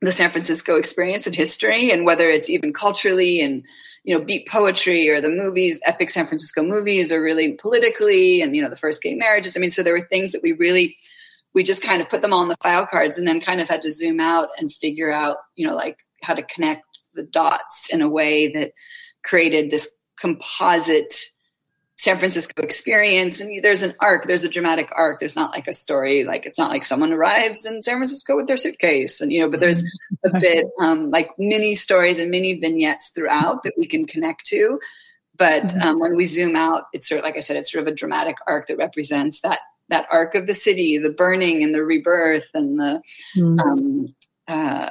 the 0.00 0.12
San 0.12 0.30
Francisco 0.30 0.76
experience 0.76 1.26
and 1.26 1.34
history, 1.34 1.90
and 1.90 2.04
whether 2.04 2.28
it's 2.28 2.50
even 2.50 2.72
culturally 2.72 3.40
and 3.40 3.64
you 4.04 4.16
know 4.16 4.24
beat 4.24 4.46
poetry 4.48 5.08
or 5.08 5.20
the 5.20 5.28
movies, 5.28 5.80
epic 5.84 6.10
San 6.10 6.26
Francisco 6.26 6.62
movies, 6.62 7.10
or 7.10 7.22
really 7.22 7.52
politically, 7.52 8.40
and 8.40 8.54
you 8.54 8.62
know 8.62 8.70
the 8.70 8.76
first 8.76 9.02
gay 9.02 9.14
marriages. 9.14 9.56
I 9.56 9.60
mean, 9.60 9.70
so 9.70 9.82
there 9.82 9.94
were 9.94 10.06
things 10.06 10.32
that 10.32 10.42
we 10.42 10.52
really 10.52 10.96
we 11.56 11.62
just 11.62 11.82
kind 11.82 12.02
of 12.02 12.08
put 12.10 12.20
them 12.20 12.34
all 12.34 12.40
on 12.40 12.48
the 12.48 12.56
file 12.62 12.86
cards 12.86 13.16
and 13.16 13.26
then 13.26 13.40
kind 13.40 13.62
of 13.62 13.68
had 13.68 13.80
to 13.80 13.90
zoom 13.90 14.20
out 14.20 14.50
and 14.58 14.70
figure 14.70 15.10
out, 15.10 15.38
you 15.56 15.66
know, 15.66 15.74
like 15.74 15.96
how 16.22 16.34
to 16.34 16.42
connect 16.42 16.84
the 17.14 17.22
dots 17.22 17.88
in 17.90 18.02
a 18.02 18.10
way 18.10 18.52
that 18.52 18.72
created 19.24 19.70
this 19.70 19.96
composite 20.20 21.14
San 21.96 22.18
Francisco 22.18 22.62
experience. 22.62 23.40
And 23.40 23.64
there's 23.64 23.82
an 23.82 23.94
arc, 24.00 24.26
there's 24.26 24.44
a 24.44 24.50
dramatic 24.50 24.90
arc. 24.94 25.18
There's 25.18 25.34
not 25.34 25.50
like 25.50 25.66
a 25.66 25.72
story, 25.72 26.24
like 26.24 26.44
it's 26.44 26.58
not 26.58 26.70
like 26.70 26.84
someone 26.84 27.10
arrives 27.10 27.64
in 27.64 27.82
San 27.82 27.96
Francisco 27.96 28.36
with 28.36 28.48
their 28.48 28.58
suitcase. 28.58 29.22
And, 29.22 29.32
you 29.32 29.40
know, 29.40 29.48
but 29.48 29.60
there's 29.60 29.82
a 30.26 30.38
bit 30.38 30.66
um, 30.78 31.10
like 31.10 31.30
mini 31.38 31.74
stories 31.74 32.18
and 32.18 32.30
mini 32.30 32.60
vignettes 32.60 33.12
throughout 33.14 33.62
that 33.62 33.72
we 33.78 33.86
can 33.86 34.04
connect 34.04 34.44
to. 34.48 34.78
But 35.38 35.62
mm-hmm. 35.62 35.80
um, 35.80 36.00
when 36.00 36.16
we 36.16 36.26
zoom 36.26 36.54
out, 36.54 36.82
it's 36.92 37.08
sort 37.08 37.20
of, 37.20 37.24
like 37.24 37.36
I 37.36 37.40
said, 37.40 37.56
it's 37.56 37.72
sort 37.72 37.80
of 37.80 37.88
a 37.90 37.96
dramatic 37.96 38.36
arc 38.46 38.66
that 38.66 38.76
represents 38.76 39.40
that 39.40 39.60
that 39.88 40.06
arc 40.10 40.34
of 40.34 40.46
the 40.46 40.54
city, 40.54 40.98
the 40.98 41.12
burning 41.12 41.62
and 41.62 41.74
the 41.74 41.84
rebirth 41.84 42.48
and 42.54 42.78
the, 42.78 43.02
mm-hmm. 43.36 43.60
um, 43.60 44.14
uh, 44.48 44.90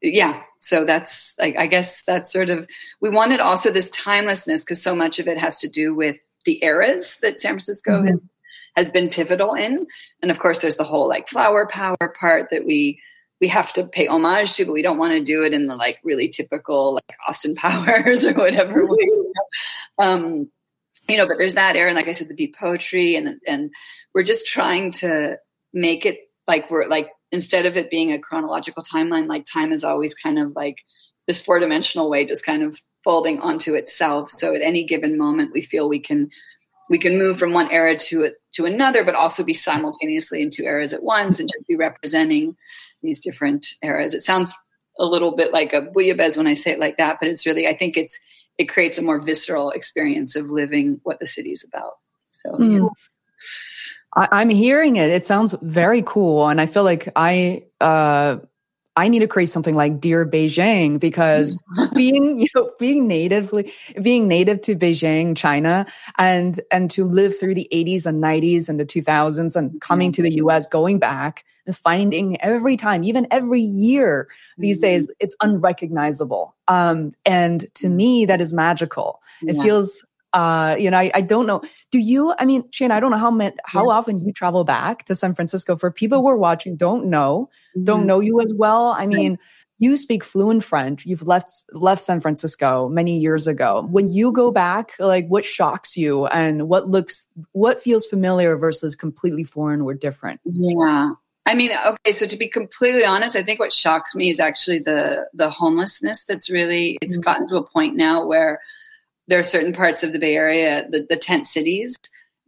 yeah. 0.00 0.42
So 0.58 0.84
that's 0.84 1.36
like, 1.38 1.56
I 1.56 1.66
guess 1.66 2.04
that's 2.04 2.32
sort 2.32 2.50
of, 2.50 2.66
we 3.00 3.10
wanted 3.10 3.40
also 3.40 3.70
this 3.70 3.90
timelessness 3.90 4.64
because 4.64 4.82
so 4.82 4.94
much 4.94 5.18
of 5.18 5.28
it 5.28 5.38
has 5.38 5.58
to 5.60 5.68
do 5.68 5.94
with 5.94 6.16
the 6.44 6.62
eras 6.64 7.18
that 7.22 7.40
San 7.40 7.52
Francisco 7.52 7.92
mm-hmm. 7.92 8.08
has, 8.08 8.20
has 8.76 8.90
been 8.90 9.10
pivotal 9.10 9.54
in. 9.54 9.86
And 10.22 10.30
of 10.30 10.38
course, 10.38 10.58
there's 10.60 10.76
the 10.76 10.84
whole 10.84 11.08
like 11.08 11.28
flower 11.28 11.66
power 11.66 12.14
part 12.18 12.48
that 12.50 12.64
we 12.64 13.00
we 13.42 13.48
have 13.48 13.72
to 13.72 13.84
pay 13.88 14.06
homage 14.06 14.54
to, 14.54 14.64
but 14.64 14.72
we 14.72 14.82
don't 14.82 14.98
want 14.98 15.12
to 15.14 15.22
do 15.22 15.42
it 15.42 15.52
in 15.52 15.66
the 15.66 15.74
like 15.74 15.98
really 16.04 16.28
typical 16.28 16.94
like 16.94 17.18
Austin 17.28 17.54
Powers 17.56 18.24
or 18.24 18.34
whatever 18.34 18.86
way. 18.86 19.08
Um, 19.98 20.48
you 21.08 21.16
know, 21.16 21.26
but 21.26 21.36
there's 21.38 21.54
that 21.54 21.76
era, 21.76 21.88
and 21.88 21.96
like 21.96 22.08
I 22.08 22.12
said, 22.12 22.28
the 22.28 22.34
beat 22.34 22.54
poetry, 22.54 23.16
and 23.16 23.40
and 23.46 23.70
we're 24.14 24.22
just 24.22 24.46
trying 24.46 24.92
to 24.92 25.38
make 25.72 26.06
it 26.06 26.18
like 26.46 26.70
we're 26.70 26.86
like 26.86 27.08
instead 27.30 27.66
of 27.66 27.76
it 27.76 27.90
being 27.90 28.12
a 28.12 28.18
chronological 28.18 28.82
timeline, 28.82 29.26
like 29.26 29.44
time 29.44 29.72
is 29.72 29.84
always 29.84 30.14
kind 30.14 30.38
of 30.38 30.52
like 30.54 30.76
this 31.26 31.40
four 31.40 31.58
dimensional 31.58 32.10
way, 32.10 32.24
just 32.24 32.44
kind 32.44 32.62
of 32.62 32.78
folding 33.04 33.40
onto 33.40 33.74
itself. 33.74 34.30
So 34.30 34.54
at 34.54 34.62
any 34.62 34.84
given 34.84 35.18
moment, 35.18 35.52
we 35.52 35.62
feel 35.62 35.88
we 35.88 36.00
can 36.00 36.30
we 36.90 36.98
can 36.98 37.18
move 37.18 37.38
from 37.38 37.52
one 37.52 37.70
era 37.70 37.96
to 37.96 38.22
it 38.22 38.34
to 38.52 38.64
another, 38.64 39.04
but 39.04 39.14
also 39.14 39.44
be 39.44 39.54
simultaneously 39.54 40.42
in 40.42 40.50
two 40.50 40.64
eras 40.64 40.92
at 40.92 41.02
once, 41.02 41.40
and 41.40 41.48
just 41.52 41.66
be 41.66 41.76
representing 41.76 42.56
these 43.02 43.20
different 43.20 43.66
eras. 43.82 44.14
It 44.14 44.22
sounds 44.22 44.54
a 44.98 45.06
little 45.06 45.34
bit 45.34 45.52
like 45.52 45.72
a 45.72 45.82
bouillabaisse 45.82 46.36
when 46.36 46.46
I 46.46 46.54
say 46.54 46.72
it 46.72 46.78
like 46.78 46.98
that, 46.98 47.16
but 47.18 47.28
it's 47.28 47.46
really 47.46 47.66
I 47.66 47.76
think 47.76 47.96
it's 47.96 48.18
it 48.58 48.66
creates 48.66 48.98
a 48.98 49.02
more 49.02 49.20
visceral 49.20 49.70
experience 49.70 50.36
of 50.36 50.50
living 50.50 51.00
what 51.02 51.20
the 51.20 51.26
city's 51.26 51.64
about. 51.64 51.94
So. 52.30 52.52
Mm. 52.52 52.82
Yeah. 52.82 52.88
I, 54.14 54.42
am 54.42 54.50
hearing 54.50 54.96
it. 54.96 55.10
It 55.10 55.24
sounds 55.24 55.54
very 55.62 56.02
cool, 56.04 56.48
and 56.48 56.60
I 56.60 56.66
feel 56.66 56.84
like 56.84 57.08
I 57.16 57.64
uh, 57.80 58.38
I 58.96 59.08
need 59.08 59.20
to 59.20 59.26
create 59.26 59.48
something 59.48 59.74
like 59.74 60.00
Dear 60.00 60.26
Beijing 60.26 61.00
because 61.00 61.62
being 61.94 62.40
you 62.40 62.48
know 62.54 62.70
being 62.78 63.06
natively 63.08 63.72
being 64.02 64.28
native 64.28 64.60
to 64.62 64.76
Beijing, 64.76 65.36
China, 65.36 65.86
and 66.18 66.60
and 66.70 66.90
to 66.90 67.04
live 67.04 67.38
through 67.38 67.54
the 67.54 67.68
80s 67.72 68.06
and 68.06 68.22
90s 68.22 68.68
and 68.68 68.78
the 68.78 68.86
2000s 68.86 69.56
and 69.56 69.80
coming 69.80 70.12
to 70.12 70.22
the 70.22 70.34
US, 70.34 70.66
going 70.66 70.98
back 70.98 71.44
and 71.66 71.76
finding 71.76 72.40
every 72.40 72.76
time, 72.76 73.04
even 73.04 73.26
every 73.30 73.60
year 73.60 74.28
these 74.58 74.76
mm-hmm. 74.76 74.82
days, 74.82 75.12
it's 75.20 75.36
unrecognizable. 75.40 76.54
Um, 76.68 77.12
and 77.24 77.72
to 77.74 77.88
me, 77.88 78.26
that 78.26 78.40
is 78.40 78.52
magical. 78.52 79.20
It 79.42 79.56
yeah. 79.56 79.62
feels 79.62 80.04
uh, 80.32 80.76
you 80.78 80.90
know, 80.90 80.98
I, 80.98 81.10
I 81.14 81.20
don't 81.20 81.46
know. 81.46 81.62
Do 81.90 81.98
you? 81.98 82.34
I 82.38 82.44
mean, 82.44 82.64
Shane, 82.70 82.90
I 82.90 83.00
don't 83.00 83.10
know 83.10 83.18
how 83.18 83.30
many, 83.30 83.54
how 83.66 83.84
yeah. 83.88 83.96
often 83.96 84.18
you 84.24 84.32
travel 84.32 84.64
back 84.64 85.04
to 85.06 85.14
San 85.14 85.34
Francisco. 85.34 85.76
For 85.76 85.90
people 85.90 86.20
who 86.20 86.28
are 86.28 86.38
watching, 86.38 86.76
don't 86.76 87.06
know, 87.06 87.50
mm-hmm. 87.76 87.84
don't 87.84 88.06
know 88.06 88.20
you 88.20 88.40
as 88.40 88.52
well. 88.56 88.94
I 88.98 89.06
mean, 89.06 89.38
you 89.78 89.96
speak 89.96 90.24
fluent 90.24 90.64
French. 90.64 91.04
You've 91.04 91.26
left 91.26 91.52
left 91.72 92.00
San 92.00 92.20
Francisco 92.20 92.88
many 92.88 93.18
years 93.18 93.46
ago. 93.46 93.86
When 93.90 94.08
you 94.08 94.32
go 94.32 94.50
back, 94.50 94.92
like 94.98 95.26
what 95.28 95.44
shocks 95.44 95.96
you, 95.96 96.26
and 96.26 96.68
what 96.68 96.88
looks, 96.88 97.28
what 97.52 97.80
feels 97.80 98.06
familiar 98.06 98.56
versus 98.56 98.96
completely 98.96 99.44
foreign 99.44 99.80
or 99.80 99.92
different? 99.92 100.40
Yeah. 100.44 101.10
I 101.44 101.56
mean, 101.56 101.72
okay, 101.86 102.12
so 102.12 102.24
to 102.24 102.36
be 102.36 102.48
completely 102.48 103.04
honest, 103.04 103.34
I 103.34 103.42
think 103.42 103.58
what 103.58 103.72
shocks 103.72 104.14
me 104.14 104.30
is 104.30 104.38
actually 104.38 104.78
the 104.78 105.26
the 105.34 105.50
homelessness 105.50 106.24
that's 106.24 106.48
really 106.48 106.96
it's 107.02 107.16
mm-hmm. 107.16 107.22
gotten 107.22 107.48
to 107.48 107.56
a 107.56 107.68
point 107.68 107.96
now 107.96 108.24
where 108.24 108.60
there 109.32 109.40
are 109.40 109.42
certain 109.42 109.72
parts 109.72 110.02
of 110.02 110.12
the 110.12 110.18
Bay 110.18 110.36
Area, 110.36 110.86
the, 110.90 111.06
the 111.08 111.16
tent 111.16 111.46
cities, 111.46 111.96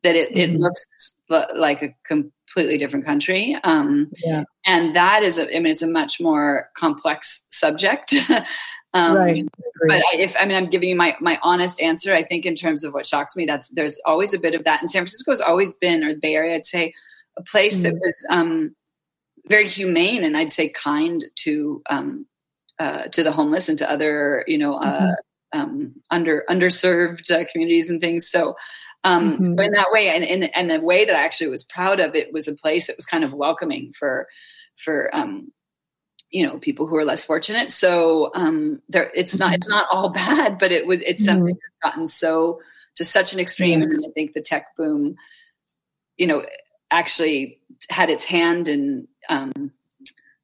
that 0.02 0.16
it, 0.16 0.28
mm-hmm. 0.28 0.54
it 0.54 0.60
looks 0.60 0.84
like 1.30 1.80
a 1.80 1.94
completely 2.06 2.76
different 2.76 3.06
country. 3.06 3.56
Um, 3.64 4.12
yeah. 4.22 4.44
And 4.66 4.94
that 4.94 5.22
is, 5.22 5.38
a, 5.38 5.44
I 5.44 5.60
mean, 5.60 5.72
it's 5.72 5.80
a 5.80 5.88
much 5.88 6.20
more 6.20 6.68
complex 6.76 7.46
subject. 7.48 8.14
um, 8.92 9.16
right. 9.16 9.48
But 9.88 10.02
I, 10.02 10.16
if 10.18 10.36
I 10.38 10.44
mean, 10.44 10.58
I'm 10.58 10.68
giving 10.68 10.90
you 10.90 10.94
my 10.94 11.16
my 11.22 11.38
honest 11.42 11.80
answer. 11.80 12.12
I 12.12 12.22
think 12.22 12.44
in 12.44 12.54
terms 12.54 12.84
of 12.84 12.92
what 12.92 13.06
shocks 13.06 13.34
me, 13.34 13.46
that's 13.46 13.68
there's 13.70 13.98
always 14.04 14.34
a 14.34 14.38
bit 14.38 14.54
of 14.54 14.64
that. 14.64 14.82
And 14.82 14.90
San 14.90 15.00
Francisco 15.00 15.32
has 15.32 15.40
always 15.40 15.72
been, 15.72 16.04
or 16.04 16.12
the 16.12 16.20
Bay 16.20 16.34
Area, 16.34 16.54
I'd 16.54 16.66
say, 16.66 16.92
a 17.38 17.42
place 17.42 17.76
mm-hmm. 17.76 17.84
that 17.84 17.94
was 17.94 18.26
um, 18.28 18.76
very 19.48 19.68
humane 19.68 20.22
and 20.22 20.36
I'd 20.36 20.52
say 20.52 20.68
kind 20.68 21.24
to 21.36 21.82
um, 21.88 22.26
uh, 22.78 23.04
to 23.04 23.22
the 23.22 23.32
homeless 23.32 23.70
and 23.70 23.78
to 23.78 23.90
other, 23.90 24.44
you 24.46 24.58
know, 24.58 24.74
uh, 24.74 25.00
mm-hmm 25.00 25.12
um, 25.54 25.94
under 26.10 26.44
underserved 26.50 27.30
uh, 27.30 27.44
communities 27.50 27.88
and 27.88 28.00
things. 28.00 28.28
So, 28.28 28.56
um, 29.04 29.32
mm-hmm. 29.32 29.42
so 29.44 29.50
in 29.50 29.70
that 29.70 29.92
way, 29.92 30.08
and 30.08 30.24
in 30.24 30.44
and 30.44 30.68
the 30.68 30.80
way 30.80 31.04
that 31.04 31.16
I 31.16 31.22
actually 31.22 31.48
was 31.48 31.64
proud 31.64 32.00
of 32.00 32.14
it 32.14 32.32
was 32.32 32.48
a 32.48 32.54
place 32.54 32.86
that 32.86 32.96
was 32.96 33.06
kind 33.06 33.24
of 33.24 33.32
welcoming 33.32 33.92
for 33.96 34.26
for 34.76 35.08
um, 35.14 35.52
you 36.30 36.46
know 36.46 36.58
people 36.58 36.86
who 36.86 36.96
are 36.96 37.04
less 37.04 37.24
fortunate. 37.24 37.70
So 37.70 38.30
um, 38.34 38.82
there, 38.88 39.10
it's 39.14 39.38
not 39.38 39.54
it's 39.54 39.68
not 39.68 39.86
all 39.90 40.10
bad, 40.12 40.58
but 40.58 40.72
it 40.72 40.86
was 40.86 41.00
it's 41.00 41.22
mm-hmm. 41.22 41.36
something 41.36 41.54
that's 41.54 41.92
gotten 41.92 42.06
so 42.08 42.60
to 42.96 43.04
such 43.04 43.32
an 43.32 43.40
extreme, 43.40 43.80
mm-hmm. 43.80 43.90
and 43.90 44.04
I 44.06 44.12
think 44.14 44.34
the 44.34 44.42
tech 44.42 44.76
boom, 44.76 45.16
you 46.16 46.26
know, 46.26 46.44
actually 46.90 47.60
had 47.90 48.10
its 48.10 48.24
hand 48.24 48.68
in 48.68 49.08
um, 49.28 49.72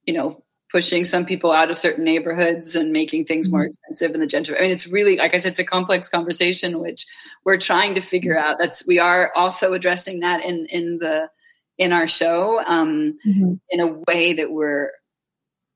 you 0.07 0.15
know 0.15 0.43
pushing 0.71 1.05
some 1.05 1.27
people 1.27 1.51
out 1.51 1.71
of 1.71 1.77
certain 1.77 2.05
neighborhoods 2.05 2.77
and 2.77 2.93
making 2.93 3.25
things 3.25 3.51
more 3.51 3.63
mm-hmm. 3.63 3.67
expensive 3.67 4.15
in 4.15 4.21
the 4.21 4.27
gentrification. 4.27 4.59
I 4.59 4.63
mean, 4.63 4.71
it's 4.71 4.87
really, 4.87 5.17
like 5.17 5.35
I 5.35 5.41
said, 5.41 5.51
it's 5.51 5.59
a 5.59 5.65
complex 5.65 6.09
conversation, 6.09 6.79
which 6.79 7.07
we're 7.45 7.59
trying 7.59 7.95
to 7.97 8.01
figure 8.01 8.39
out. 8.39 8.59
That's, 8.59 8.87
we 8.87 8.99
are 8.99 9.33
also 9.35 9.73
addressing 9.73 10.21
that 10.21 10.45
in, 10.45 10.67
in 10.71 10.99
the, 10.99 11.29
in 11.77 11.93
our 11.93 12.07
show, 12.07 12.61
um, 12.67 13.19
mm-hmm. 13.27 13.55
in 13.71 13.81
a 13.81 14.01
way 14.07 14.33
that 14.35 14.53
we're, 14.53 14.93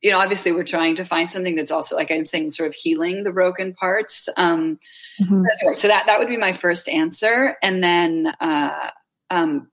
you 0.00 0.11
know, 0.11 0.18
obviously 0.18 0.52
we're 0.52 0.62
trying 0.62 0.94
to 0.96 1.04
find 1.04 1.30
something 1.30 1.57
that's 1.57 1.72
also, 1.72 1.96
like 1.96 2.11
I'm 2.11 2.26
saying, 2.26 2.50
sort 2.50 2.68
of 2.68 2.74
healing 2.74 3.24
the 3.24 3.33
broken 3.33 3.72
parts. 3.72 4.28
Um, 4.37 4.78
mm-hmm. 5.20 5.37
so, 5.38 5.44
anyway, 5.61 5.74
so 5.76 5.88
that, 5.88 6.04
that 6.07 6.18
would 6.18 6.28
be 6.28 6.37
my 6.37 6.52
first 6.52 6.88
answer. 6.88 7.57
And 7.62 7.83
then, 7.83 8.35
uh, 8.38 8.90
um, 9.30 9.70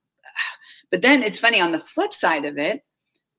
but 0.89 1.01
then 1.01 1.21
it's 1.21 1.39
funny 1.39 1.59
on 1.59 1.73
the 1.73 1.79
flip 1.79 2.13
side 2.13 2.45
of 2.45 2.57
it, 2.57 2.81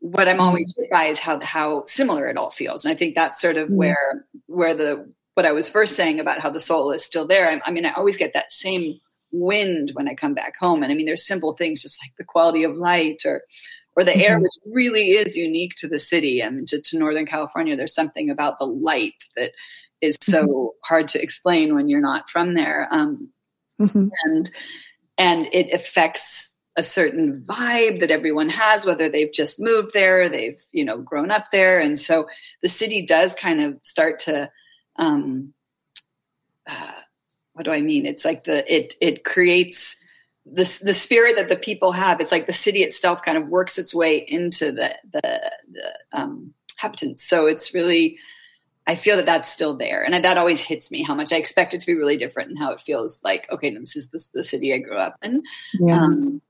what 0.03 0.29
I'm 0.29 0.41
always 0.41 0.75
hit 0.77 0.91
by 0.91 1.05
is 1.05 1.21
how 1.21 1.39
how 1.41 1.85
similar 1.87 2.29
it 2.29 2.37
all 2.37 2.51
feels, 2.51 2.85
and 2.85 2.93
I 2.93 2.97
think 2.97 3.15
that's 3.15 3.41
sort 3.41 3.57
of 3.57 3.69
mm 3.69 3.77
where 3.77 4.27
where 4.47 4.75
the 4.75 5.09
what 5.35 5.47
I 5.47 5.53
was 5.53 5.69
first 5.69 5.95
saying 5.95 6.19
about 6.19 6.41
how 6.41 6.51
the 6.51 6.61
soul 6.61 6.91
is 6.91 7.05
still 7.05 7.27
there. 7.27 7.49
I, 7.49 7.61
I, 7.65 7.71
mean, 7.71 7.87
I 7.87 7.93
always 7.93 8.19
get 8.19 8.35
that 8.35 8.53
same 8.53 9.01
wind 9.31 9.93
when 9.95 10.09
I 10.09 10.15
come 10.15 10.35
back 10.35 10.57
home, 10.59 10.83
and 10.83 10.93
I 10.93 10.97
mean, 10.97 11.07
there's 11.07 11.25
simple 11.25 11.55
things 11.57 11.83
just 11.83 12.03
like 12.03 12.13
the 12.19 12.25
quality 12.25 12.65
of 12.65 12.77
light 12.77 13.23
or 13.25 13.43
or 13.95 14.03
the 14.03 14.11
mm-hmm. 14.11 14.21
air, 14.21 14.41
which 14.41 14.53
really 14.67 15.11
is 15.13 15.37
unique 15.37 15.75
to 15.77 15.87
the 15.87 16.01
city. 16.01 16.43
I 16.43 16.51
mean, 16.51 16.67
to, 16.67 16.83
to 16.83 16.99
Northern 16.99 17.27
California, 17.27 17.77
there's 17.77 17.95
something 17.95 18.29
about 18.29 18.59
the 18.59 18.67
light 18.67 19.23
that 19.37 19.53
is 20.01 20.17
so 20.21 20.47
mm-hmm. 20.47 20.67
hard 20.83 21.09
to 21.09 21.23
explain 21.23 21.77
when 21.77 21.89
you're 21.89 22.01
not 22.01 22.29
from 22.29 22.55
there, 22.55 22.89
um, 22.91 23.33
mm-hmm. 23.81 24.09
and 24.25 24.51
and 25.17 25.49
it 25.53 25.73
affects 25.73 26.52
a 26.77 26.83
certain 26.83 27.43
vibe 27.47 28.01
that 28.01 28.11
everyone 28.11 28.49
has 28.49 28.87
whether 28.87 29.09
they've 29.09 29.33
just 29.33 29.61
moved 29.61 29.93
there 29.93 30.29
they've 30.29 30.63
you 30.73 30.85
know 30.85 31.01
grown 31.01 31.31
up 31.31 31.51
there. 31.53 31.79
And 31.81 31.99
so 31.99 32.27
the 32.63 32.69
city 32.69 33.05
does 33.05 33.35
kind 33.35 33.61
of 33.61 33.79
start 33.83 34.19
to 34.21 34.51
um 34.97 35.53
uh, 36.69 36.93
what 37.55 37.65
do 37.65 37.73
i 37.73 37.81
mean? 37.81 38.07
It's 38.07 38.25
like 38.25 38.45
the 38.45 38.73
it 38.73 38.95
it 39.01 39.25
creates 39.25 39.97
the 40.47 40.81
the 40.83 40.95
spirit 40.95 41.37
that 41.37 41.49
the 41.49 41.57
people 41.57 41.93
have. 41.93 42.21
It's 42.21 42.33
like 42.33 42.47
the 42.47 42.53
city 42.53 42.83
itself 42.83 43.23
kind 43.23 43.39
of 43.39 43.49
works 43.49 43.79
its 43.79 43.95
way 43.95 44.19
into 44.29 44.73
the 44.73 44.97
the, 45.13 45.53
the 45.73 46.19
um 46.19 46.55
inhabitants. 46.83 47.25
So 47.25 47.47
it's 47.47 47.75
really 47.75 48.19
I 48.87 48.97
feel 48.97 49.17
that 49.17 49.27
that's 49.27 49.49
still 49.49 49.77
there, 49.77 50.05
and 50.05 50.25
that 50.25 50.39
always 50.39 50.61
hits 50.61 50.91
me 50.91 51.05
how 51.05 51.15
much 51.15 51.33
I 51.33 51.37
expect 51.37 51.73
it 51.73 51.81
to 51.81 51.87
be 51.87 51.95
really 51.95 52.17
different, 52.17 52.51
and 52.51 52.59
how 52.59 52.73
it 52.73 52.81
feels 52.81 53.23
like 53.23 53.49
okay, 53.53 53.73
this 53.73 53.95
is 53.97 54.09
the, 54.09 54.25
the 54.35 54.45
city 54.45 54.75
I 54.75 54.79
grew 54.79 54.97
up 54.97 55.17
in. 55.23 55.43
Yeah. 55.75 56.01
Um, 56.01 56.43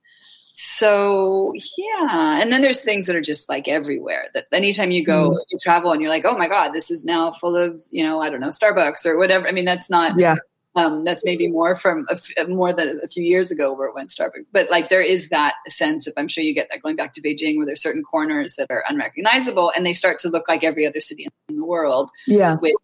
so 0.54 1.52
yeah 1.78 2.40
and 2.40 2.52
then 2.52 2.60
there's 2.60 2.80
things 2.80 3.06
that 3.06 3.16
are 3.16 3.22
just 3.22 3.48
like 3.48 3.68
everywhere 3.68 4.26
that 4.34 4.44
anytime 4.52 4.90
you 4.90 5.04
go 5.04 5.30
mm. 5.30 5.38
you 5.50 5.58
travel 5.58 5.92
and 5.92 6.02
you're 6.02 6.10
like 6.10 6.26
oh 6.26 6.36
my 6.36 6.46
god 6.46 6.72
this 6.72 6.90
is 6.90 7.04
now 7.04 7.32
full 7.32 7.56
of 7.56 7.82
you 7.90 8.04
know 8.04 8.20
i 8.20 8.28
don't 8.28 8.40
know 8.40 8.48
starbucks 8.48 9.06
or 9.06 9.16
whatever 9.16 9.48
i 9.48 9.52
mean 9.52 9.64
that's 9.64 9.88
not 9.88 10.18
yeah 10.18 10.36
um, 10.74 11.04
that's 11.04 11.24
maybe 11.24 11.48
more 11.48 11.76
from 11.76 12.06
a, 12.38 12.46
more 12.46 12.72
than 12.72 13.00
a 13.02 13.08
few 13.08 13.22
years 13.22 13.50
ago 13.50 13.74
where 13.74 13.88
it 13.88 13.94
went 13.94 14.10
Starbucks. 14.10 14.46
But 14.52 14.70
like 14.70 14.88
there 14.88 15.02
is 15.02 15.28
that 15.28 15.54
sense 15.68 16.06
of 16.06 16.14
I'm 16.16 16.28
sure 16.28 16.42
you 16.42 16.54
get 16.54 16.68
that 16.70 16.82
going 16.82 16.96
back 16.96 17.12
to 17.14 17.22
Beijing 17.22 17.56
where 17.56 17.66
there's 17.66 17.82
certain 17.82 18.02
corners 18.02 18.54
that 18.54 18.70
are 18.70 18.84
unrecognizable 18.88 19.70
and 19.76 19.84
they 19.84 19.92
start 19.92 20.18
to 20.20 20.28
look 20.28 20.48
like 20.48 20.64
every 20.64 20.86
other 20.86 21.00
city 21.00 21.26
in 21.48 21.56
the 21.56 21.64
world. 21.64 22.10
Yeah, 22.26 22.56
which 22.56 22.74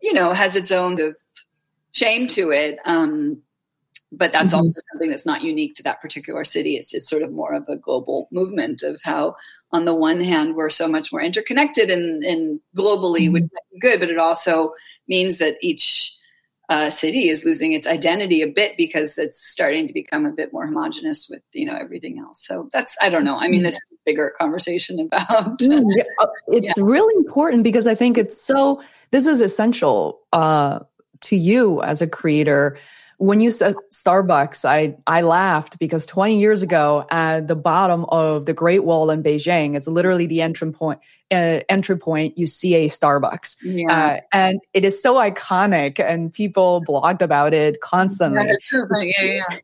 you 0.00 0.14
know 0.14 0.32
has 0.32 0.56
its 0.56 0.72
own 0.72 1.00
of 1.00 1.16
shame 1.92 2.28
to 2.28 2.50
it. 2.50 2.78
Um, 2.86 3.42
but 4.12 4.32
that's 4.32 4.48
mm-hmm. 4.48 4.58
also 4.58 4.80
something 4.92 5.08
that's 5.10 5.26
not 5.26 5.42
unique 5.42 5.74
to 5.76 5.82
that 5.82 6.00
particular 6.00 6.44
city. 6.44 6.76
It's 6.76 6.90
just 6.90 7.08
sort 7.08 7.22
of 7.22 7.32
more 7.32 7.54
of 7.54 7.64
a 7.68 7.76
global 7.76 8.28
movement 8.30 8.82
of 8.82 9.00
how, 9.02 9.36
on 9.72 9.86
the 9.86 9.94
one 9.94 10.20
hand, 10.20 10.54
we're 10.54 10.70
so 10.70 10.86
much 10.86 11.10
more 11.12 11.22
interconnected 11.22 11.90
and, 11.90 12.22
and 12.22 12.60
globally, 12.76 13.22
mm-hmm. 13.24 13.32
which 13.34 13.44
is 13.44 13.80
good, 13.80 14.00
but 14.00 14.10
it 14.10 14.18
also 14.18 14.74
means 15.08 15.38
that 15.38 15.54
each 15.62 16.14
uh, 16.68 16.90
city 16.90 17.28
is 17.28 17.44
losing 17.44 17.72
its 17.72 17.86
identity 17.86 18.40
a 18.40 18.46
bit 18.46 18.76
because 18.76 19.18
it's 19.18 19.46
starting 19.46 19.86
to 19.86 19.92
become 19.92 20.24
a 20.24 20.32
bit 20.32 20.52
more 20.52 20.64
homogenous 20.64 21.28
with 21.28 21.42
you 21.52 21.66
know 21.66 21.76
everything 21.78 22.18
else. 22.18 22.46
So 22.46 22.68
that's 22.72 22.96
I 23.00 23.10
don't 23.10 23.24
know. 23.24 23.36
I 23.36 23.48
mean, 23.48 23.62
this 23.62 23.74
is 23.74 23.92
a 23.92 23.96
bigger 24.06 24.32
conversation 24.40 24.98
about. 24.98 25.58
mm, 25.58 26.04
uh, 26.18 26.26
it's 26.48 26.78
yeah. 26.78 26.84
really 26.84 27.14
important 27.16 27.62
because 27.62 27.86
I 27.86 27.94
think 27.94 28.16
it's 28.16 28.40
so. 28.40 28.80
This 29.10 29.26
is 29.26 29.42
essential 29.42 30.20
uh, 30.32 30.78
to 31.22 31.36
you 31.36 31.82
as 31.82 32.00
a 32.00 32.06
creator 32.06 32.78
when 33.22 33.40
you 33.40 33.52
said 33.52 33.76
Starbucks, 33.92 34.64
I 34.64 34.96
I 35.06 35.22
laughed 35.22 35.78
because 35.78 36.06
20 36.06 36.40
years 36.40 36.60
ago, 36.60 37.06
at 37.08 37.46
the 37.46 37.54
bottom 37.54 38.04
of 38.08 38.46
the 38.46 38.52
Great 38.52 38.82
Wall 38.82 39.10
in 39.10 39.22
Beijing, 39.22 39.76
it's 39.76 39.86
literally 39.86 40.26
the 40.26 40.42
entry 40.42 40.72
point. 40.72 40.98
Uh, 41.30 41.60
entry 41.68 41.96
point, 41.96 42.36
you 42.36 42.48
see 42.48 42.74
a 42.74 42.88
Starbucks, 42.88 43.58
yeah. 43.62 43.92
uh, 43.92 44.20
and 44.32 44.60
it 44.74 44.84
is 44.84 45.00
so 45.00 45.14
iconic, 45.14 46.00
and 46.00 46.32
people 46.32 46.82
blogged 46.86 47.22
about 47.22 47.54
it 47.54 47.80
constantly. 47.80 48.42
Yeah, 48.42 49.02
yeah, 49.02 49.22
yeah. 49.22 49.58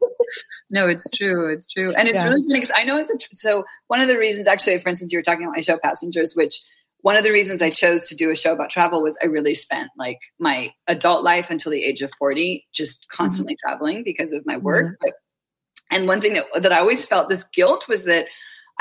no, 0.71 0.89
it's 0.89 1.11
true. 1.11 1.53
It's 1.53 1.67
true, 1.67 1.93
and 1.95 2.09
it's 2.09 2.19
yeah. 2.23 2.25
really 2.27 2.43
funny 2.43 2.61
because 2.61 2.73
I 2.77 2.85
know 2.85 2.97
it's 2.97 3.11
a. 3.11 3.19
So 3.33 3.65
one 3.89 4.01
of 4.01 4.07
the 4.07 4.17
reasons, 4.17 4.47
actually, 4.47 4.79
for 4.79 4.89
instance, 4.89 5.13
you 5.13 5.19
were 5.19 5.23
talking 5.25 5.43
about 5.43 5.57
my 5.57 5.63
show 5.63 5.79
Passengers, 5.83 6.37
which 6.37 6.61
one 7.03 7.17
of 7.17 7.25
the 7.25 7.33
reasons 7.33 7.63
I 7.63 7.71
chose 7.71 8.09
to 8.09 8.17
do 8.17 8.31
a 8.31 8.37
show 8.37 8.53
about 8.53 8.71
travel 8.71 9.03
was 9.03 9.19
I 9.23 9.27
really 9.27 9.55
spent 9.55 9.91
like 9.97 10.19
my 10.39 10.73
adult 10.89 11.23
life 11.23 11.51
until 11.51 11.71
the 11.71 11.85
age 11.85 12.03
of 12.03 12.11
40 12.19 12.67
just 12.73 13.01
mm-hmm. 13.01 13.17
constantly 13.17 13.55
mm-hmm. 13.55 13.69
traveling 13.69 14.03
because 14.05 14.33
of 14.33 14.45
my 14.47 14.57
work. 14.57 14.87
Mm-hmm. 14.87 15.97
and 15.97 16.09
one 16.09 16.21
thing 16.21 16.35
that, 16.35 16.47
that 16.61 16.73
I 16.73 16.81
always 16.81 17.07
felt 17.07 17.29
this 17.29 17.45
guilt 17.45 17.89
was 17.89 18.05
that 18.05 18.27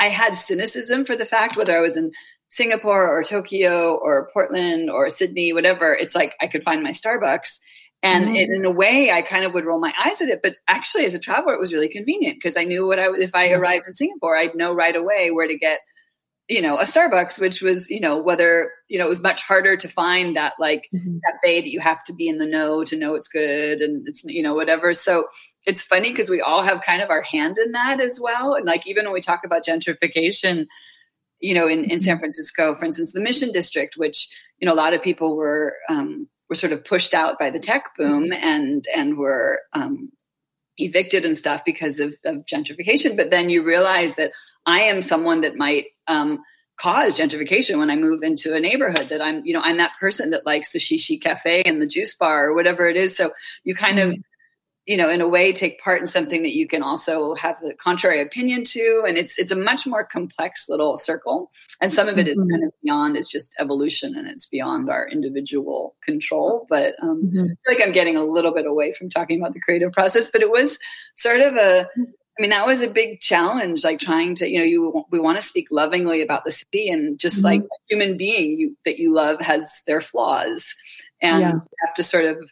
I 0.00 0.06
had 0.06 0.36
cynicism 0.36 1.04
for 1.04 1.16
the 1.16 1.26
fact 1.26 1.56
whether 1.56 1.76
I 1.76 1.80
was 1.80 1.96
in 1.96 2.12
Singapore 2.48 3.08
or 3.08 3.22
Tokyo 3.22 3.98
or 4.02 4.30
Portland 4.32 4.90
or 4.90 5.10
Sydney, 5.10 5.52
whatever, 5.52 5.92
it's 5.94 6.14
like 6.14 6.34
I 6.40 6.46
could 6.46 6.64
find 6.64 6.82
my 6.82 6.90
Starbucks. 6.90 7.58
And 8.02 8.26
mm-hmm. 8.26 8.36
it, 8.36 8.50
in 8.50 8.64
a 8.64 8.70
way, 8.70 9.10
I 9.10 9.22
kind 9.22 9.44
of 9.44 9.52
would 9.54 9.64
roll 9.64 9.80
my 9.80 9.92
eyes 10.02 10.22
at 10.22 10.28
it. 10.28 10.40
But 10.42 10.54
actually, 10.68 11.04
as 11.04 11.14
a 11.14 11.18
traveler, 11.18 11.52
it 11.52 11.60
was 11.60 11.72
really 11.72 11.88
convenient 11.88 12.36
because 12.40 12.56
I 12.56 12.64
knew 12.64 12.86
what 12.86 13.00
I 13.00 13.08
would, 13.08 13.20
if 13.20 13.34
I 13.34 13.50
arrived 13.50 13.86
in 13.88 13.92
Singapore, 13.92 14.36
I'd 14.36 14.54
know 14.54 14.72
right 14.72 14.94
away 14.94 15.30
where 15.30 15.48
to 15.48 15.58
get 15.58 15.80
you 16.48 16.62
know 16.62 16.78
a 16.78 16.84
starbucks 16.84 17.38
which 17.38 17.60
was 17.60 17.90
you 17.90 18.00
know 18.00 18.16
whether 18.16 18.70
you 18.88 18.98
know 18.98 19.04
it 19.04 19.08
was 19.08 19.22
much 19.22 19.42
harder 19.42 19.76
to 19.76 19.88
find 19.88 20.34
that 20.34 20.54
like 20.58 20.88
mm-hmm. 20.94 21.18
cafe 21.26 21.60
that 21.60 21.70
you 21.70 21.78
have 21.78 22.02
to 22.04 22.12
be 22.12 22.28
in 22.28 22.38
the 22.38 22.46
know 22.46 22.82
to 22.84 22.96
know 22.96 23.14
it's 23.14 23.28
good 23.28 23.80
and 23.80 24.06
it's 24.08 24.24
you 24.24 24.42
know 24.42 24.54
whatever 24.54 24.92
so 24.92 25.26
it's 25.66 25.84
funny 25.84 26.10
because 26.10 26.30
we 26.30 26.40
all 26.40 26.62
have 26.62 26.80
kind 26.82 27.02
of 27.02 27.10
our 27.10 27.22
hand 27.22 27.58
in 27.58 27.72
that 27.72 28.00
as 28.00 28.18
well 28.20 28.54
and 28.54 28.64
like 28.64 28.86
even 28.86 29.04
when 29.04 29.14
we 29.14 29.20
talk 29.20 29.42
about 29.44 29.64
gentrification 29.64 30.66
you 31.40 31.52
know 31.52 31.68
in, 31.68 31.84
in 31.84 32.00
san 32.00 32.14
mm-hmm. 32.14 32.20
francisco 32.20 32.74
for 32.74 32.86
instance 32.86 33.12
the 33.12 33.20
mission 33.20 33.52
district 33.52 33.94
which 33.96 34.28
you 34.58 34.66
know 34.66 34.72
a 34.72 34.76
lot 34.76 34.94
of 34.94 35.02
people 35.02 35.36
were 35.36 35.76
um, 35.90 36.26
were 36.48 36.54
sort 36.54 36.72
of 36.72 36.82
pushed 36.82 37.12
out 37.12 37.38
by 37.38 37.50
the 37.50 37.58
tech 37.58 37.90
boom 37.98 38.30
mm-hmm. 38.30 38.44
and 38.44 38.86
and 38.96 39.18
were 39.18 39.60
um, 39.74 40.10
evicted 40.78 41.24
and 41.24 41.36
stuff 41.36 41.62
because 41.66 41.98
of, 41.98 42.14
of 42.24 42.36
gentrification 42.46 43.18
but 43.18 43.30
then 43.30 43.50
you 43.50 43.62
realize 43.62 44.14
that 44.14 44.32
i 44.68 44.80
am 44.80 45.00
someone 45.00 45.40
that 45.40 45.56
might 45.56 45.86
um, 46.06 46.38
cause 46.78 47.18
gentrification 47.18 47.78
when 47.78 47.90
I 47.90 47.96
move 47.96 48.22
into 48.22 48.54
a 48.54 48.60
neighborhood 48.60 49.08
that 49.10 49.20
I'm, 49.20 49.44
you 49.44 49.52
know, 49.52 49.60
I'm 49.62 49.76
that 49.78 49.92
person 50.00 50.30
that 50.30 50.46
likes 50.46 50.70
the 50.70 50.78
shishi 50.78 51.20
cafe 51.20 51.62
and 51.66 51.82
the 51.82 51.86
juice 51.86 52.14
bar 52.14 52.46
or 52.46 52.54
whatever 52.54 52.88
it 52.88 52.96
is. 52.96 53.16
So 53.16 53.32
you 53.64 53.74
kind 53.74 53.98
of, 53.98 54.10
mm-hmm. 54.10 54.20
you 54.86 54.96
know, 54.96 55.10
in 55.10 55.20
a 55.20 55.28
way 55.28 55.52
take 55.52 55.80
part 55.80 56.00
in 56.00 56.06
something 56.06 56.42
that 56.42 56.54
you 56.54 56.68
can 56.68 56.84
also 56.84 57.34
have 57.34 57.56
the 57.60 57.74
contrary 57.74 58.22
opinion 58.22 58.62
to. 58.64 59.02
And 59.08 59.18
it's, 59.18 59.36
it's 59.38 59.50
a 59.50 59.56
much 59.56 59.88
more 59.88 60.04
complex 60.04 60.66
little 60.68 60.96
circle. 60.96 61.50
And 61.80 61.92
some 61.92 62.08
of 62.08 62.16
it 62.16 62.28
is 62.28 62.38
mm-hmm. 62.40 62.50
kind 62.52 62.64
of 62.64 62.72
beyond, 62.80 63.16
it's 63.16 63.30
just 63.30 63.56
evolution 63.58 64.16
and 64.16 64.28
it's 64.28 64.46
beyond 64.46 64.88
our 64.88 65.08
individual 65.08 65.96
control. 66.04 66.64
But 66.70 66.94
um, 67.02 67.24
mm-hmm. 67.24 67.40
I 67.40 67.46
feel 67.46 67.76
like 67.76 67.82
I'm 67.82 67.92
getting 67.92 68.16
a 68.16 68.22
little 68.22 68.54
bit 68.54 68.66
away 68.66 68.92
from 68.92 69.10
talking 69.10 69.40
about 69.40 69.52
the 69.52 69.60
creative 69.60 69.90
process, 69.90 70.30
but 70.30 70.42
it 70.42 70.50
was 70.52 70.78
sort 71.16 71.40
of 71.40 71.56
a, 71.56 71.88
I 72.38 72.42
mean, 72.42 72.50
that 72.50 72.66
was 72.66 72.82
a 72.82 72.88
big 72.88 73.20
challenge, 73.20 73.82
like 73.82 73.98
trying 73.98 74.36
to, 74.36 74.48
you 74.48 74.58
know, 74.58 74.64
you 74.64 75.04
we 75.10 75.18
want 75.18 75.40
to 75.40 75.46
speak 75.46 75.66
lovingly 75.72 76.22
about 76.22 76.44
the 76.44 76.52
city, 76.52 76.88
and 76.88 77.18
just 77.18 77.36
mm-hmm. 77.36 77.46
like 77.46 77.60
a 77.62 77.78
human 77.88 78.16
being 78.16 78.56
you, 78.56 78.76
that 78.84 78.98
you 78.98 79.12
love 79.12 79.40
has 79.40 79.82
their 79.88 80.00
flaws, 80.00 80.74
and 81.20 81.40
yeah. 81.40 81.52
you 81.54 81.60
have 81.84 81.94
to 81.94 82.02
sort 82.04 82.24
of 82.24 82.50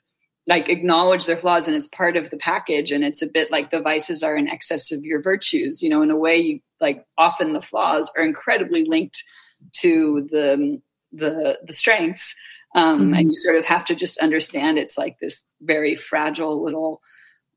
like 0.49 0.69
acknowledge 0.69 1.27
their 1.27 1.37
flaws, 1.37 1.69
and 1.69 1.77
it's 1.77 1.87
part 1.89 2.17
of 2.17 2.31
the 2.31 2.37
package. 2.37 2.91
And 2.91 3.05
it's 3.05 3.23
a 3.23 3.29
bit 3.29 3.53
like 3.53 3.71
the 3.71 3.81
vices 3.81 4.25
are 4.25 4.37
in 4.37 4.49
excess 4.49 4.91
of 4.91 5.05
your 5.05 5.23
virtues, 5.23 5.83
you 5.83 5.89
know, 5.89 6.03
in 6.03 6.11
a 6.11 6.17
way. 6.17 6.37
You 6.37 6.61
like 6.81 7.07
often 7.17 7.53
the 7.53 7.63
flaws 7.63 8.11
are 8.17 8.25
incredibly 8.25 8.85
linked 8.85 9.23
to 9.83 10.27
the 10.33 10.81
the 11.13 11.61
the 11.65 11.73
strengths, 11.73 12.35
um, 12.75 13.03
mm-hmm. 13.03 13.15
and 13.15 13.31
you 13.31 13.37
sort 13.37 13.57
of 13.57 13.65
have 13.65 13.85
to 13.85 13.95
just 13.95 14.19
understand 14.19 14.79
it's 14.79 14.99
like 14.99 15.21
this 15.21 15.43
very 15.63 15.95
fragile 15.95 16.63
little 16.63 17.01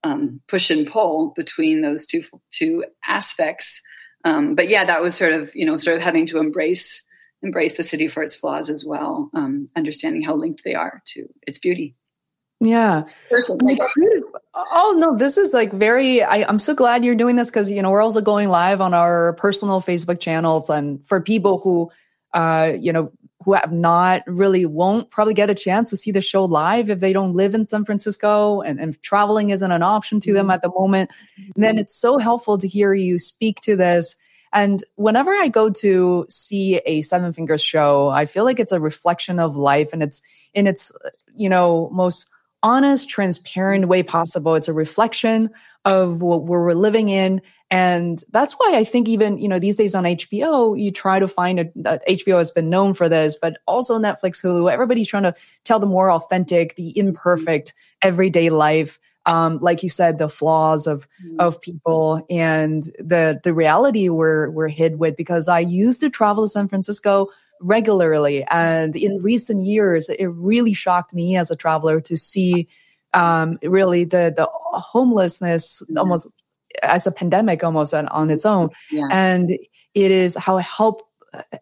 um, 0.03 0.41
push 0.47 0.69
and 0.69 0.87
pull 0.87 1.31
between 1.35 1.81
those 1.81 2.05
two 2.05 2.23
two 2.51 2.83
aspects. 3.07 3.81
Um, 4.25 4.55
but 4.55 4.69
yeah, 4.69 4.85
that 4.85 5.01
was 5.01 5.15
sort 5.15 5.33
of 5.33 5.55
you 5.55 5.65
know 5.65 5.77
sort 5.77 5.97
of 5.97 6.03
having 6.03 6.25
to 6.27 6.37
embrace 6.37 7.03
embrace 7.41 7.77
the 7.77 7.83
city 7.83 8.07
for 8.07 8.21
its 8.21 8.35
flaws 8.35 8.69
as 8.69 8.83
well, 8.85 9.29
um, 9.33 9.67
understanding 9.75 10.21
how 10.21 10.35
linked 10.35 10.63
they 10.63 10.75
are 10.75 11.01
to 11.05 11.25
its 11.47 11.57
beauty. 11.57 11.95
Yeah. 12.61 13.03
oh 14.53 14.95
no, 14.97 15.15
this 15.15 15.37
is 15.37 15.53
like 15.53 15.71
very. 15.71 16.21
I, 16.21 16.43
I'm 16.43 16.59
so 16.59 16.73
glad 16.73 17.05
you're 17.05 17.15
doing 17.15 17.37
this 17.37 17.49
because 17.49 17.71
you 17.71 17.81
know 17.81 17.89
we're 17.89 18.01
also 18.01 18.21
going 18.21 18.49
live 18.49 18.81
on 18.81 18.93
our 18.93 19.33
personal 19.33 19.79
Facebook 19.79 20.19
channels, 20.19 20.69
and 20.69 21.05
for 21.05 21.21
people 21.21 21.59
who, 21.59 21.89
uh, 22.33 22.73
you 22.77 22.91
know, 22.91 23.13
who 23.43 23.53
have 23.53 23.71
not 23.71 24.21
really 24.27 24.65
won't 24.65 25.09
probably 25.09 25.33
get 25.33 25.49
a 25.49 25.55
chance 25.55 25.89
to 25.89 25.97
see 25.97 26.11
the 26.11 26.21
show 26.21 26.43
live 26.43 26.89
if 26.89 26.99
they 26.99 27.13
don't 27.13 27.33
live 27.33 27.55
in 27.55 27.65
San 27.67 27.85
Francisco 27.85 28.61
and, 28.61 28.79
and 28.79 29.01
traveling 29.01 29.49
isn't 29.49 29.71
an 29.71 29.83
option 29.83 30.19
to 30.19 30.33
them 30.33 30.45
mm-hmm. 30.45 30.51
at 30.51 30.61
the 30.61 30.71
moment. 30.71 31.09
And 31.55 31.63
then 31.63 31.77
it's 31.77 31.95
so 31.95 32.17
helpful 32.17 32.57
to 32.57 32.67
hear 32.67 32.93
you 32.93 33.17
speak 33.17 33.61
to 33.61 33.75
this. 33.75 34.15
And 34.51 34.83
whenever 34.95 35.31
I 35.31 35.47
go 35.47 35.69
to 35.69 36.25
see 36.29 36.77
a 36.85 37.01
Seven 37.01 37.31
Fingers 37.31 37.61
show, 37.61 38.09
I 38.09 38.25
feel 38.25 38.43
like 38.43 38.59
it's 38.59 38.71
a 38.71 38.79
reflection 38.79 39.39
of 39.39 39.55
life 39.55 39.93
and 39.93 40.03
it's 40.03 40.21
in 40.53 40.67
its, 40.67 40.91
you 41.35 41.47
know, 41.47 41.89
most 41.93 42.27
honest, 42.61 43.09
transparent 43.09 43.87
way 43.87 44.03
possible. 44.03 44.55
It's 44.55 44.67
a 44.67 44.73
reflection 44.73 45.49
of 45.85 46.21
what 46.21 46.43
we're 46.43 46.73
living 46.73 47.09
in 47.09 47.41
and 47.71 48.23
that's 48.31 48.53
why 48.53 48.73
I 48.75 48.83
think 48.83 49.07
even, 49.07 49.37
you 49.37 49.47
know, 49.47 49.59
these 49.59 49.75
days 49.75 49.93
on 49.93 50.03
HBO, 50.03 50.79
you 50.79 50.91
try 50.91 51.19
to 51.19 51.27
find 51.27 51.59
a, 51.59 51.65
HBO 52.09 52.37
has 52.37 52.49
been 52.49 52.69
known 52.69 52.93
for 52.95 53.07
this, 53.07 53.37
but 53.39 53.57
also 53.67 53.99
Netflix, 53.99 54.43
Hulu, 54.43 54.71
everybody's 54.71 55.07
trying 55.07 55.23
to 55.23 55.35
tell 55.65 55.79
the 55.79 55.85
more 55.85 56.11
authentic, 56.11 56.75
the 56.75 56.97
imperfect 56.97 57.73
everyday 58.01 58.49
life. 58.49 58.97
Um, 59.27 59.59
like 59.59 59.83
you 59.83 59.89
said, 59.89 60.17
the 60.17 60.29
flaws 60.29 60.87
of, 60.87 61.07
mm-hmm. 61.23 61.39
of 61.39 61.61
people 61.61 62.25
and 62.29 62.83
the, 62.97 63.39
the 63.43 63.53
reality 63.53 64.09
we're, 64.09 64.49
we're 64.49 64.69
hit 64.69 64.97
with 64.97 65.15
because 65.15 65.47
I 65.47 65.59
used 65.59 66.01
to 66.01 66.09
travel 66.09 66.45
to 66.45 66.47
San 66.47 66.67
Francisco 66.67 67.27
regularly. 67.61 68.43
And 68.49 68.95
in 68.95 69.19
recent 69.21 69.63
years, 69.63 70.09
it 70.09 70.27
really 70.27 70.73
shocked 70.73 71.13
me 71.13 71.35
as 71.35 71.51
a 71.51 71.55
traveler 71.55 72.01
to 72.01 72.17
see 72.17 72.67
um, 73.13 73.57
really 73.63 74.03
the 74.03 74.33
the 74.35 74.47
homelessness 74.51 75.81
almost 75.97 76.27
as 76.83 77.07
a 77.07 77.11
pandemic 77.11 77.63
almost 77.63 77.93
on, 77.93 78.07
on 78.07 78.29
its 78.29 78.45
own 78.45 78.69
yeah. 78.91 79.07
and 79.11 79.49
it 79.49 80.11
is 80.11 80.35
how 80.35 80.57
help 80.57 81.01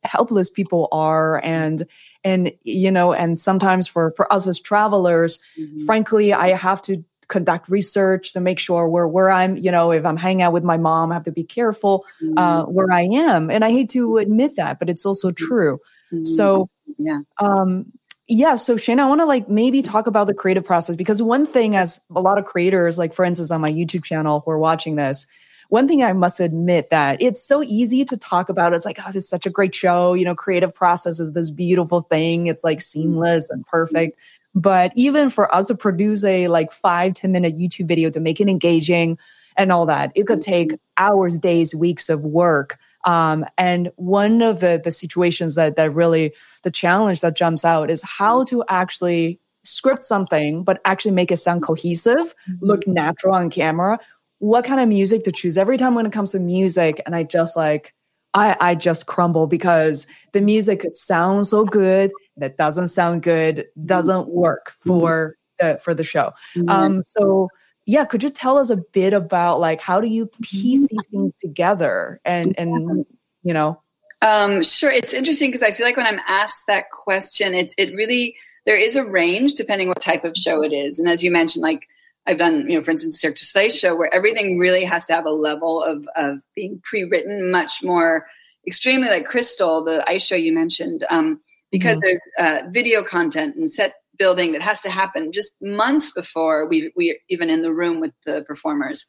helpless 0.04 0.50
people 0.50 0.88
are 0.92 1.44
and 1.44 1.86
and 2.24 2.52
you 2.64 2.92
know 2.92 3.14
and 3.14 3.40
sometimes 3.40 3.88
for 3.88 4.12
for 4.12 4.32
us 4.32 4.48
as 4.48 4.60
travelers 4.60 5.42
mm-hmm. 5.60 5.86
frankly 5.86 6.34
i 6.34 6.50
have 6.50 6.82
to 6.82 7.04
conduct 7.28 7.68
research 7.68 8.32
to 8.32 8.40
make 8.40 8.60
sure 8.60 8.88
where 8.88 9.08
where 9.08 9.30
i'm 9.30 9.58
you 9.58 9.72
know 9.72 9.92
if 9.92 10.06
i'm 10.06 10.16
hanging 10.16 10.42
out 10.42 10.54
with 10.54 10.64
my 10.64 10.78
mom 10.78 11.12
i 11.12 11.14
have 11.14 11.24
to 11.24 11.32
be 11.32 11.44
careful 11.44 12.06
uh, 12.22 12.26
mm-hmm. 12.26 12.38
uh, 12.38 12.64
where 12.66 12.92
i 12.92 13.02
am 13.02 13.50
and 13.50 13.66
i 13.66 13.70
hate 13.70 13.90
to 13.90 14.18
admit 14.18 14.56
that 14.56 14.80
but 14.80 14.90
it's 14.90 15.06
also 15.06 15.30
mm-hmm. 15.30 15.46
true 15.46 15.80
mm-hmm. 16.12 16.24
so 16.24 16.70
yeah 16.98 17.20
um 17.40 17.86
yeah 18.28 18.56
so 18.56 18.76
shana 18.76 19.00
i 19.00 19.06
want 19.06 19.22
to 19.22 19.26
like 19.26 19.50
maybe 19.50 19.82
talk 19.82 20.08
about 20.08 20.28
the 20.28 20.34
creative 20.34 20.66
process 20.66 20.96
because 20.96 21.22
one 21.22 21.46
thing 21.46 21.76
as 21.76 22.02
a 22.16 22.22
lot 22.22 22.38
of 22.38 22.46
creators 22.46 22.98
like 22.98 23.14
for 23.14 23.24
instance 23.24 23.52
on 23.52 23.62
my 23.62 23.72
youtube 23.72 24.04
channel 24.04 24.42
who 24.46 24.52
are 24.52 24.60
watching 24.60 24.96
this 24.96 25.28
one 25.70 25.88
thing 25.88 26.04
i 26.04 26.12
must 26.14 26.40
admit 26.40 26.90
that 26.90 27.22
it's 27.22 27.42
so 27.42 27.64
easy 27.64 28.04
to 28.04 28.18
talk 28.18 28.50
about 28.50 28.74
it's 28.74 28.86
like 28.86 28.98
oh 29.06 29.12
this 29.12 29.24
is 29.24 29.30
such 29.30 29.46
a 29.46 29.50
great 29.50 29.74
show 29.74 30.14
you 30.14 30.26
know 30.26 30.36
creative 30.36 30.74
process 30.74 31.20
is 31.20 31.34
this 31.34 31.50
beautiful 31.50 32.02
thing 32.02 32.48
it's 32.48 32.64
like 32.64 32.80
mm-hmm. 32.80 33.02
seamless 33.02 33.50
and 33.50 33.66
perfect. 33.66 34.20
But 34.56 34.92
even 34.96 35.30
for 35.30 35.54
us 35.54 35.68
to 35.68 35.76
produce 35.76 36.24
a 36.24 36.48
like 36.48 36.72
five 36.72 37.14
ten 37.14 37.32
minute 37.32 37.58
youtube 37.58 37.88
video 37.88 38.10
to 38.10 38.20
make 38.20 38.42
it 38.42 38.50
engaging 38.50 39.20
and 39.56 39.72
all 39.72 39.86
that 39.86 40.12
it 40.16 40.26
could 40.26 40.40
mm-hmm. 40.40 40.52
take 40.52 40.80
hours 40.98 41.38
days 41.38 41.76
weeks 41.76 42.10
of 42.10 42.22
work 42.22 42.80
um, 43.08 43.46
and 43.58 43.90
one 43.96 44.42
of 44.42 44.60
the 44.60 44.80
the 44.84 44.92
situations 44.92 45.56
that 45.56 45.78
that 45.78 45.94
really 45.94 46.36
the 46.64 46.70
challenge 46.70 47.22
that 47.22 47.36
jumps 47.36 47.66
out 47.66 47.90
is 47.90 48.04
how 48.04 48.44
to 48.44 48.64
actually 48.68 49.40
script 49.64 50.06
something 50.06 50.64
but 50.64 50.80
actually 50.86 51.12
make 51.12 51.32
it 51.32 51.38
sound 51.38 51.64
cohesive, 51.64 52.16
mm-hmm. 52.16 52.54
look 52.62 52.86
natural 52.86 53.34
on 53.34 53.50
camera, 53.50 53.98
what 54.40 54.66
kind 54.66 54.82
of 54.82 54.90
music 54.90 55.24
to 55.24 55.32
choose. 55.32 55.58
Every 55.58 55.78
time 55.78 55.96
when 55.96 56.06
it 56.06 56.12
comes 56.12 56.32
to 56.32 56.40
music, 56.40 57.02
and 57.06 57.16
I 57.16 57.24
just 57.24 57.56
like 57.56 57.94
I, 58.34 58.58
I 58.60 58.76
just 58.76 59.08
crumble 59.08 59.48
because 59.48 60.06
the 60.34 60.42
music 60.42 60.84
sounds 60.92 61.50
so 61.50 61.64
good 61.64 62.12
that 62.36 62.58
doesn't 62.58 62.90
sound 62.90 63.24
good, 63.24 63.66
doesn't 63.86 64.28
work 64.28 64.74
for 64.86 65.38
the 65.60 65.80
for 65.82 65.94
the 65.94 66.04
show. 66.04 66.34
Mm-hmm. 66.58 66.70
Um, 66.70 67.04
so 67.04 67.48
yeah, 67.88 68.04
could 68.04 68.22
you 68.22 68.30
tell 68.30 68.58
us 68.58 68.70
a 68.70 68.76
bit 68.76 69.14
about 69.14 69.62
like 69.62 69.80
how 69.80 70.02
do 70.02 70.08
you 70.08 70.28
piece 70.42 70.86
these 70.86 71.08
things 71.10 71.34
together 71.40 72.20
and 72.26 72.54
and 72.60 73.06
you 73.44 73.54
know? 73.54 73.82
Um, 74.22 74.62
sure, 74.62 74.92
it's 74.92 75.14
interesting 75.14 75.50
because 75.50 75.64
I 75.64 75.72
feel 75.72 75.86
like 75.86 75.96
when 75.96 76.06
I'm 76.06 76.20
asked 76.28 76.68
that 76.68 76.92
question, 76.92 77.54
it 77.54 77.74
it 77.78 77.96
really 77.96 78.36
there 78.66 78.76
is 78.76 78.98
a 78.98 79.06
range 79.06 79.54
depending 79.54 79.88
what 79.88 80.02
type 80.02 80.26
of 80.26 80.36
show 80.36 80.62
it 80.64 80.74
is, 80.74 81.00
and 81.00 81.08
as 81.08 81.24
you 81.24 81.32
mentioned, 81.32 81.64
like 81.64 81.88
I've 82.28 82.38
done, 82.38 82.70
you 82.70 82.78
know, 82.78 82.84
for 82.84 82.92
instance, 82.92 83.22
Cirque 83.22 83.38
du 83.38 83.46
Soleil 83.46 83.70
show 83.70 83.96
where 83.96 84.14
everything 84.14 84.58
really 84.58 84.84
has 84.84 85.06
to 85.06 85.14
have 85.14 85.26
a 85.26 85.32
level 85.32 85.82
of 85.82 86.06
of 86.18 86.42
being 86.56 86.82
pre-written, 86.84 87.52
much 87.52 87.82
more 87.84 88.28
extremely 88.68 89.08
like 89.08 89.26
Crystal, 89.26 89.86
the 89.86 90.04
ice 90.10 90.26
show 90.26 90.36
you 90.36 90.52
mentioned, 90.52 91.06
um, 91.10 91.40
because 91.72 91.98
mm-hmm. 91.98 92.18
there's 92.38 92.66
uh, 92.66 92.70
video 92.70 93.02
content 93.02 93.56
and 93.56 93.72
set 93.72 93.94
building 94.18 94.52
that 94.52 94.62
has 94.62 94.82
to 94.82 94.90
happen 94.90 95.32
just 95.32 95.54
months 95.62 96.12
before 96.12 96.68
we 96.68 96.92
we 96.96 97.20
even 97.30 97.50
in 97.50 97.62
the 97.62 97.74
room 97.74 98.00
with 98.00 98.14
the 98.26 98.44
performers. 98.48 99.06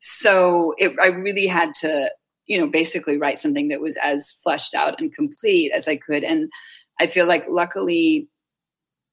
So 0.00 0.74
it, 0.78 0.92
I 1.00 1.08
really 1.08 1.46
had 1.46 1.74
to, 1.80 2.10
you 2.46 2.60
know, 2.60 2.66
basically 2.66 3.18
write 3.18 3.38
something 3.38 3.68
that 3.68 3.80
was 3.80 3.96
as 4.02 4.32
fleshed 4.42 4.74
out 4.74 5.00
and 5.00 5.14
complete 5.14 5.72
as 5.72 5.86
I 5.86 5.96
could, 5.96 6.24
and 6.24 6.50
I 7.00 7.06
feel 7.06 7.26
like 7.26 7.44
luckily 7.48 8.28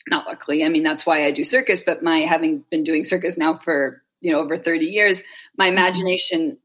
not 0.07 0.25
luckily 0.27 0.63
i 0.63 0.69
mean 0.69 0.83
that's 0.83 1.05
why 1.05 1.25
i 1.25 1.31
do 1.31 1.43
circus 1.43 1.83
but 1.83 2.03
my 2.03 2.19
having 2.19 2.63
been 2.71 2.83
doing 2.83 3.03
circus 3.03 3.37
now 3.37 3.57
for 3.57 4.01
you 4.21 4.31
know 4.31 4.39
over 4.39 4.57
30 4.57 4.85
years 4.85 5.21
my 5.57 5.67
mm-hmm. 5.67 5.77
imagination 5.77 6.57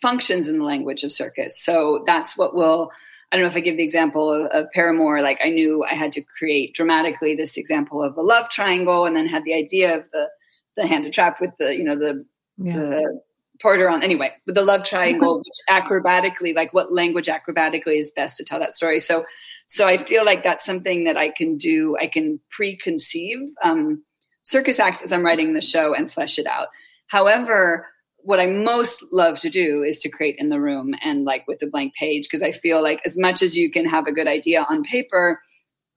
functions 0.00 0.48
in 0.48 0.58
the 0.58 0.64
language 0.64 1.04
of 1.04 1.12
circus 1.12 1.62
so 1.62 2.02
that's 2.06 2.36
what 2.36 2.54
will 2.54 2.90
i 3.30 3.36
don't 3.36 3.44
know 3.44 3.48
if 3.48 3.56
i 3.56 3.60
give 3.60 3.76
the 3.76 3.82
example 3.82 4.32
of, 4.32 4.46
of 4.52 4.70
paramour 4.72 5.22
like 5.22 5.38
i 5.42 5.48
knew 5.48 5.84
i 5.90 5.94
had 5.94 6.12
to 6.12 6.22
create 6.22 6.74
dramatically 6.74 7.34
this 7.34 7.56
example 7.56 8.02
of 8.02 8.16
a 8.16 8.22
love 8.22 8.48
triangle 8.50 9.04
and 9.04 9.16
then 9.16 9.26
had 9.26 9.44
the 9.44 9.54
idea 9.54 9.96
of 9.96 10.10
the 10.12 10.28
the 10.76 10.86
hand 10.86 11.04
to 11.04 11.10
trap 11.10 11.40
with 11.40 11.50
the 11.58 11.76
you 11.76 11.84
know 11.84 11.96
the 11.96 12.24
yeah. 12.56 12.76
the 12.76 13.20
porter 13.60 13.90
on 13.90 14.02
anyway 14.02 14.30
with 14.46 14.54
the 14.54 14.62
love 14.62 14.84
triangle 14.84 15.38
which 15.44 15.82
acrobatically 15.82 16.54
like 16.54 16.72
what 16.72 16.92
language 16.92 17.26
acrobatically 17.26 17.98
is 17.98 18.10
best 18.12 18.36
to 18.36 18.44
tell 18.44 18.60
that 18.60 18.74
story 18.74 19.00
so 19.00 19.24
so 19.68 19.86
I 19.86 20.02
feel 20.02 20.24
like 20.24 20.42
that's 20.42 20.64
something 20.64 21.04
that 21.04 21.18
I 21.18 21.28
can 21.28 21.58
do. 21.58 21.94
I 22.00 22.06
can 22.06 22.40
preconceive 22.50 23.46
um, 23.62 24.02
circus 24.42 24.78
acts 24.78 25.02
as 25.02 25.12
I'm 25.12 25.24
writing 25.24 25.52
the 25.52 25.60
show 25.60 25.94
and 25.94 26.10
flesh 26.10 26.38
it 26.38 26.46
out. 26.46 26.68
However, 27.08 27.86
what 28.18 28.40
I 28.40 28.46
most 28.46 29.04
love 29.12 29.38
to 29.40 29.50
do 29.50 29.82
is 29.82 30.00
to 30.00 30.08
create 30.08 30.36
in 30.38 30.48
the 30.48 30.60
room 30.60 30.94
and 31.02 31.24
like 31.24 31.46
with 31.46 31.62
a 31.62 31.66
blank 31.66 31.94
page 31.94 32.24
because 32.24 32.42
I 32.42 32.52
feel 32.52 32.82
like 32.82 33.00
as 33.06 33.16
much 33.16 33.42
as 33.42 33.56
you 33.56 33.70
can 33.70 33.86
have 33.86 34.06
a 34.06 34.12
good 34.12 34.26
idea 34.26 34.66
on 34.68 34.82
paper, 34.82 35.40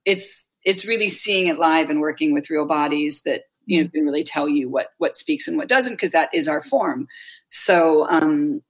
it's 0.04 0.46
it's 0.64 0.84
really 0.84 1.08
seeing 1.08 1.48
it 1.48 1.58
live 1.58 1.90
and 1.90 2.00
working 2.00 2.32
with 2.32 2.48
real 2.48 2.66
bodies 2.66 3.22
that 3.22 3.42
you 3.66 3.82
know 3.82 3.88
can 3.90 4.04
really 4.04 4.24
tell 4.24 4.48
you 4.48 4.68
what 4.68 4.88
what 4.98 5.16
speaks 5.16 5.48
and 5.48 5.56
what 5.56 5.68
doesn't 5.68 5.94
because 5.94 6.10
that 6.10 6.30
is 6.32 6.48
our 6.48 6.62
form. 6.62 7.06
So 7.48 8.06
um, 8.08 8.62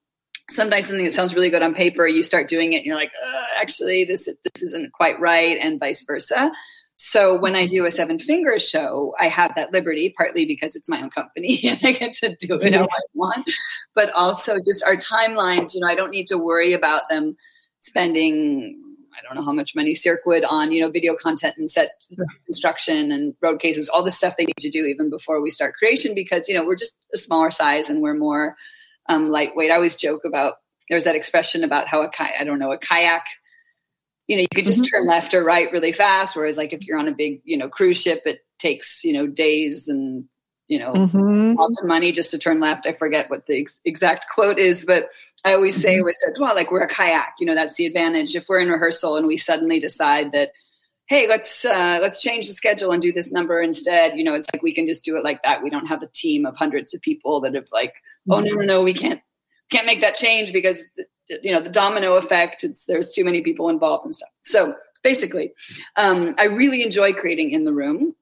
sometimes 0.51 0.87
something 0.87 1.05
that 1.05 1.13
sounds 1.13 1.35
really 1.35 1.51
good 1.51 1.63
on 1.63 1.75
paper, 1.75 2.07
you 2.07 2.23
start 2.23 2.49
doing 2.49 2.73
it 2.73 2.79
and 2.79 2.87
you're 2.87 2.97
like, 2.97 3.13
actually, 3.61 4.05
this 4.05 4.27
this 4.27 4.63
isn't 4.63 4.93
quite 4.93 5.21
right, 5.21 5.59
and 5.61 5.79
vice 5.79 6.03
versa. 6.03 6.53
So 6.95 7.39
when 7.39 7.57
I 7.57 7.67
do 7.67 7.85
a 7.87 7.91
seven 7.91 8.19
finger 8.19 8.59
show, 8.59 9.15
I 9.19 9.29
have 9.29 9.55
that 9.57 9.73
liberty, 9.73 10.15
partly 10.17 10.47
because 10.47 10.77
it's 10.77 10.89
my 10.89 11.03
own 11.03 11.11
company 11.11 11.59
and 11.69 11.81
I 11.83 11.93
get 11.93 12.15
to 12.15 12.37
do 12.37 12.55
it 12.55 12.75
how 12.75 12.85
I 12.85 13.01
want, 13.15 13.51
but 13.95 14.11
also 14.11 14.59
just 14.59 14.85
our 14.85 14.97
timelines. 14.97 15.75
You 15.75 15.81
know, 15.81 15.89
I 15.89 15.95
don't 15.95 16.11
need 16.11 16.29
to 16.29 16.39
worry 16.39 16.73
about 16.73 17.09
them 17.09 17.37
spending 17.81 18.79
I 19.13 19.21
don't 19.23 19.37
know 19.37 19.45
how 19.45 19.53
much 19.53 19.75
money 19.75 19.95
Cirque 19.95 20.25
would 20.25 20.45
on, 20.45 20.73
you 20.73 20.81
know, 20.81 20.91
video 20.91 21.15
content 21.15 21.57
and 21.59 21.71
set 21.71 21.91
construction 22.47 23.13
and 23.13 23.35
road 23.43 23.61
cases, 23.61 23.89
all 23.89 24.03
the 24.03 24.11
stuff 24.11 24.37
they 24.37 24.45
need 24.45 24.57
to 24.59 24.71
do 24.71 24.85
even 24.87 25.11
before 25.11 25.43
we 25.43 25.51
start 25.51 25.75
creation 25.75 26.15
because, 26.15 26.49
you 26.49 26.55
know, 26.55 26.65
we're 26.65 26.77
just 26.77 26.97
a 27.15 27.19
smaller 27.19 27.51
size 27.51 27.91
and 27.91 28.01
we're 28.01 28.15
more 28.15 28.57
um, 29.09 29.29
lightweight. 29.29 29.71
I 29.71 29.75
always 29.75 29.97
joke 29.97 30.23
about 30.25 30.55
there's 30.89 31.05
that 31.05 31.15
expression 31.15 31.63
about 31.63 31.89
how 31.89 32.03
a 32.03 32.11
kayak, 32.11 32.41
I 32.41 32.45
don't 32.45 32.59
know, 32.59 32.73
a 32.73 32.79
kayak, 32.79 33.25
you 34.29 34.37
know, 34.37 34.41
you 34.41 34.49
could 34.55 34.67
just 34.67 34.81
mm-hmm. 34.81 34.97
turn 34.97 35.07
left 35.07 35.35
or 35.35 35.45
right 35.45 35.71
really 35.73 35.93
fast. 35.93 36.37
Whereas 36.37 36.57
like 36.57 36.73
if 36.73 36.87
you're 36.87 36.99
on 36.99 37.09
a 37.09 37.15
big, 37.15 37.41
you 37.45 37.57
know, 37.57 37.69
cruise 37.69 38.01
ship, 38.01 38.23
it 38.25 38.41
takes, 38.59 39.05
you 39.05 39.13
know, 39.13 39.27
days 39.27 39.89
and, 39.89 40.25
you 40.69 40.79
know, 40.79 40.93
mm-hmm. 40.93 41.55
lots 41.55 41.81
of 41.81 41.89
money 41.89 42.13
just 42.13 42.31
to 42.31 42.39
turn 42.39 42.61
left. 42.61 42.87
I 42.87 42.93
forget 42.93 43.29
what 43.29 43.47
the 43.47 43.61
ex- 43.61 43.81
exact 43.85 44.27
quote 44.33 44.59
is, 44.59 44.85
but 44.85 45.09
I 45.45 45.55
always 45.55 45.81
say, 45.81 45.99
mm-hmm. 45.99 46.09
said, 46.13 46.41
well, 46.41 46.55
like 46.55 46.71
we're 46.71 46.83
a 46.83 46.89
kayak, 46.89 47.35
you 47.41 47.47
know, 47.47 47.55
that's 47.55 47.75
the 47.75 47.87
advantage. 47.87 48.35
If 48.35 48.49
we're 48.49 48.61
in 48.61 48.69
rehearsal 48.69 49.17
and 49.17 49.27
we 49.27 49.37
suddenly 49.37 49.81
decide 49.81 50.33
that, 50.33 50.51
hey 51.07 51.27
let's 51.29 51.65
uh, 51.65 51.99
let's 52.01 52.23
change 52.23 52.47
the 52.47 52.53
schedule 52.53 52.93
and 52.93 53.03
do 53.03 53.13
this 53.13 53.33
number 53.33 53.61
instead 53.61 54.17
you 54.17 54.23
know 54.23 54.35
it's 54.35 54.47
like 54.53 54.63
we 54.63 54.73
can 54.73 54.87
just 54.87 55.05
do 55.05 55.17
it 55.17 55.25
like 55.25 55.43
that 55.43 55.63
we 55.63 55.69
don't 55.69 55.89
have 55.89 56.01
a 56.01 56.07
team 56.07 56.47
of 56.47 56.57
hundreds 56.57 56.95
of 56.95 57.03
people 57.03 57.41
that 57.41 57.55
have 57.55 57.67
like 57.73 57.97
oh 58.31 58.39
no 58.39 58.55
no 58.55 58.63
no 58.63 58.83
we 58.83 58.95
can't 58.95 59.21
can't 59.71 59.87
make 59.87 60.01
that 60.01 60.15
change 60.15 60.53
because 60.53 60.89
you 61.29 61.53
know 61.53 61.61
the 61.61 61.71
domino 61.71 62.15
effect 62.15 62.65
it's 62.65 62.85
there's 62.87 63.13
too 63.13 63.25
many 63.25 63.43
people 63.43 63.69
involved 63.69 64.05
and 64.05 64.15
stuff 64.15 64.29
so 64.43 64.75
basically 65.03 65.53
um, 65.97 66.35
i 66.39 66.45
really 66.45 66.83
enjoy 66.83 67.13
creating 67.13 67.51
in 67.51 67.65
the 67.65 67.73
room 67.73 68.15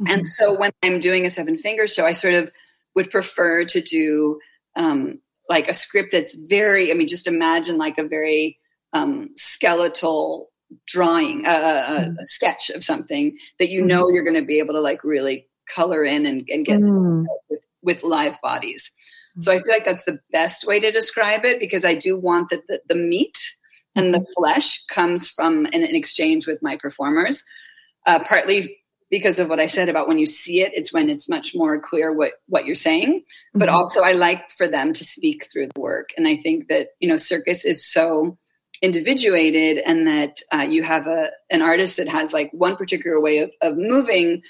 mm-hmm. 0.00 0.06
and 0.08 0.26
so 0.26 0.56
when 0.58 0.72
i'm 0.82 1.00
doing 1.00 1.26
a 1.26 1.30
seven 1.30 1.56
finger 1.56 1.86
show 1.86 2.04
i 2.06 2.12
sort 2.12 2.34
of 2.34 2.50
would 2.94 3.10
prefer 3.10 3.64
to 3.64 3.80
do 3.80 4.38
um, 4.76 5.18
like 5.48 5.68
a 5.68 5.74
script 5.74 6.12
that's 6.12 6.34
very 6.34 6.90
i 6.90 6.94
mean 6.94 7.08
just 7.08 7.26
imagine 7.26 7.78
like 7.78 7.98
a 7.98 8.06
very 8.06 8.58
um, 8.92 9.30
skeletal 9.36 10.50
drawing 10.86 11.44
a, 11.44 11.50
mm. 11.50 12.14
a, 12.18 12.26
sketch 12.26 12.70
of 12.70 12.82
something 12.82 13.36
that 13.58 13.68
you 13.68 13.82
know 13.82 14.04
mm. 14.04 14.14
you're 14.14 14.24
going 14.24 14.40
to 14.40 14.46
be 14.46 14.58
able 14.58 14.74
to 14.74 14.80
like 14.80 15.04
really 15.04 15.46
color 15.68 16.04
in 16.04 16.26
and, 16.26 16.48
and 16.48 16.64
get 16.66 16.80
mm. 16.80 17.24
with, 17.48 17.64
with 17.82 18.02
live 18.02 18.40
bodies 18.42 18.90
so 19.38 19.52
i 19.52 19.60
feel 19.62 19.72
like 19.72 19.84
that's 19.84 20.04
the 20.04 20.18
best 20.32 20.66
way 20.66 20.80
to 20.80 20.90
describe 20.90 21.44
it 21.44 21.60
because 21.60 21.84
i 21.84 21.94
do 21.94 22.18
want 22.18 22.50
that 22.50 22.66
the, 22.68 22.80
the 22.88 22.94
meat 22.94 23.36
and 23.94 24.12
the 24.12 24.18
mm-hmm. 24.18 24.32
flesh 24.36 24.84
comes 24.86 25.28
from 25.28 25.66
an, 25.66 25.82
an 25.82 25.94
exchange 25.94 26.46
with 26.46 26.62
my 26.62 26.76
performers 26.76 27.42
uh, 28.06 28.18
partly 28.24 28.78
because 29.10 29.38
of 29.38 29.48
what 29.48 29.60
i 29.60 29.66
said 29.66 29.88
about 29.88 30.08
when 30.08 30.18
you 30.18 30.26
see 30.26 30.60
it 30.60 30.72
it's 30.74 30.92
when 30.92 31.08
it's 31.08 31.28
much 31.28 31.54
more 31.54 31.80
clear 31.80 32.14
what 32.14 32.32
what 32.48 32.66
you're 32.66 32.74
saying 32.74 33.22
but 33.54 33.68
mm-hmm. 33.68 33.76
also 33.76 34.02
i 34.02 34.12
like 34.12 34.50
for 34.50 34.68
them 34.68 34.92
to 34.92 35.04
speak 35.04 35.48
through 35.52 35.66
the 35.66 35.80
work 35.80 36.10
and 36.16 36.26
i 36.26 36.36
think 36.36 36.68
that 36.68 36.88
you 37.00 37.08
know 37.08 37.16
circus 37.16 37.64
is 37.64 37.86
so 37.86 38.36
individuated 38.82 39.78
and 39.78 40.06
that 40.06 40.40
uh, 40.52 40.66
you 40.68 40.82
have 40.82 41.06
a 41.06 41.30
an 41.50 41.62
artist 41.62 41.96
that 41.96 42.08
has 42.08 42.32
like 42.32 42.50
one 42.52 42.76
particular 42.76 43.20
way 43.20 43.38
of, 43.38 43.50
of 43.62 43.76
moving 43.76 44.42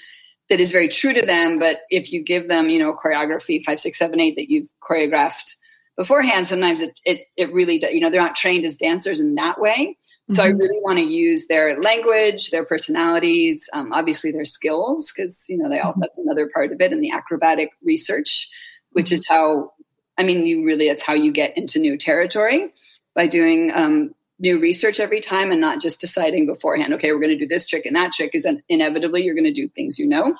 that 0.49 0.59
is 0.59 0.71
very 0.71 0.87
true 0.87 1.13
to 1.13 1.21
them 1.21 1.59
but 1.59 1.79
if 1.89 2.11
you 2.11 2.23
give 2.23 2.47
them 2.47 2.69
you 2.69 2.79
know 2.79 2.93
choreography 2.93 3.63
five 3.63 3.79
six 3.79 3.97
seven 3.97 4.19
eight 4.19 4.35
that 4.35 4.49
you've 4.49 4.69
choreographed 4.87 5.55
beforehand 5.95 6.47
sometimes 6.47 6.81
it 6.81 6.99
it, 7.05 7.21
it 7.35 7.51
really 7.51 7.77
that 7.77 7.93
you 7.93 7.99
know 7.99 8.09
they're 8.09 8.21
not 8.21 8.35
trained 8.35 8.65
as 8.65 8.77
dancers 8.77 9.19
in 9.19 9.35
that 9.35 9.59
way 9.59 9.97
so 10.29 10.43
mm-hmm. 10.43 10.53
i 10.53 10.57
really 10.57 10.79
want 10.81 10.97
to 10.97 11.03
use 11.03 11.47
their 11.47 11.79
language 11.81 12.51
their 12.51 12.65
personalities 12.65 13.69
um, 13.73 13.91
obviously 13.91 14.31
their 14.31 14.45
skills 14.45 15.11
because 15.11 15.43
you 15.49 15.57
know 15.57 15.69
they 15.69 15.79
all 15.79 15.91
mm-hmm. 15.91 16.01
that's 16.01 16.19
another 16.19 16.49
part 16.53 16.71
of 16.71 16.79
it 16.79 16.91
and 16.91 17.03
the 17.03 17.11
acrobatic 17.11 17.69
research 17.83 18.47
which 18.91 19.11
is 19.11 19.25
how 19.27 19.71
i 20.17 20.23
mean 20.23 20.45
you 20.45 20.65
really 20.65 20.87
it's 20.87 21.03
how 21.03 21.13
you 21.13 21.31
get 21.31 21.57
into 21.57 21.79
new 21.79 21.97
territory 21.97 22.71
by 23.15 23.25
doing 23.25 23.71
um, 23.73 24.13
new 24.39 24.59
research 24.59 24.99
every 24.99 25.19
time 25.19 25.51
and 25.51 25.61
not 25.61 25.81
just 25.81 25.99
deciding 25.99 26.45
beforehand, 26.45 26.93
okay, 26.93 27.11
we're 27.11 27.19
going 27.19 27.37
to 27.37 27.37
do 27.37 27.47
this 27.47 27.65
trick 27.65 27.85
and 27.85 27.95
that 27.95 28.13
trick, 28.13 28.31
is 28.33 28.47
inevitably 28.69 29.23
you're 29.23 29.35
going 29.35 29.43
to 29.43 29.53
do 29.53 29.67
things 29.69 29.97
you 29.97 30.07
know. 30.07 30.35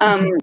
Um, 0.00 0.20
mm-hmm. 0.20 0.36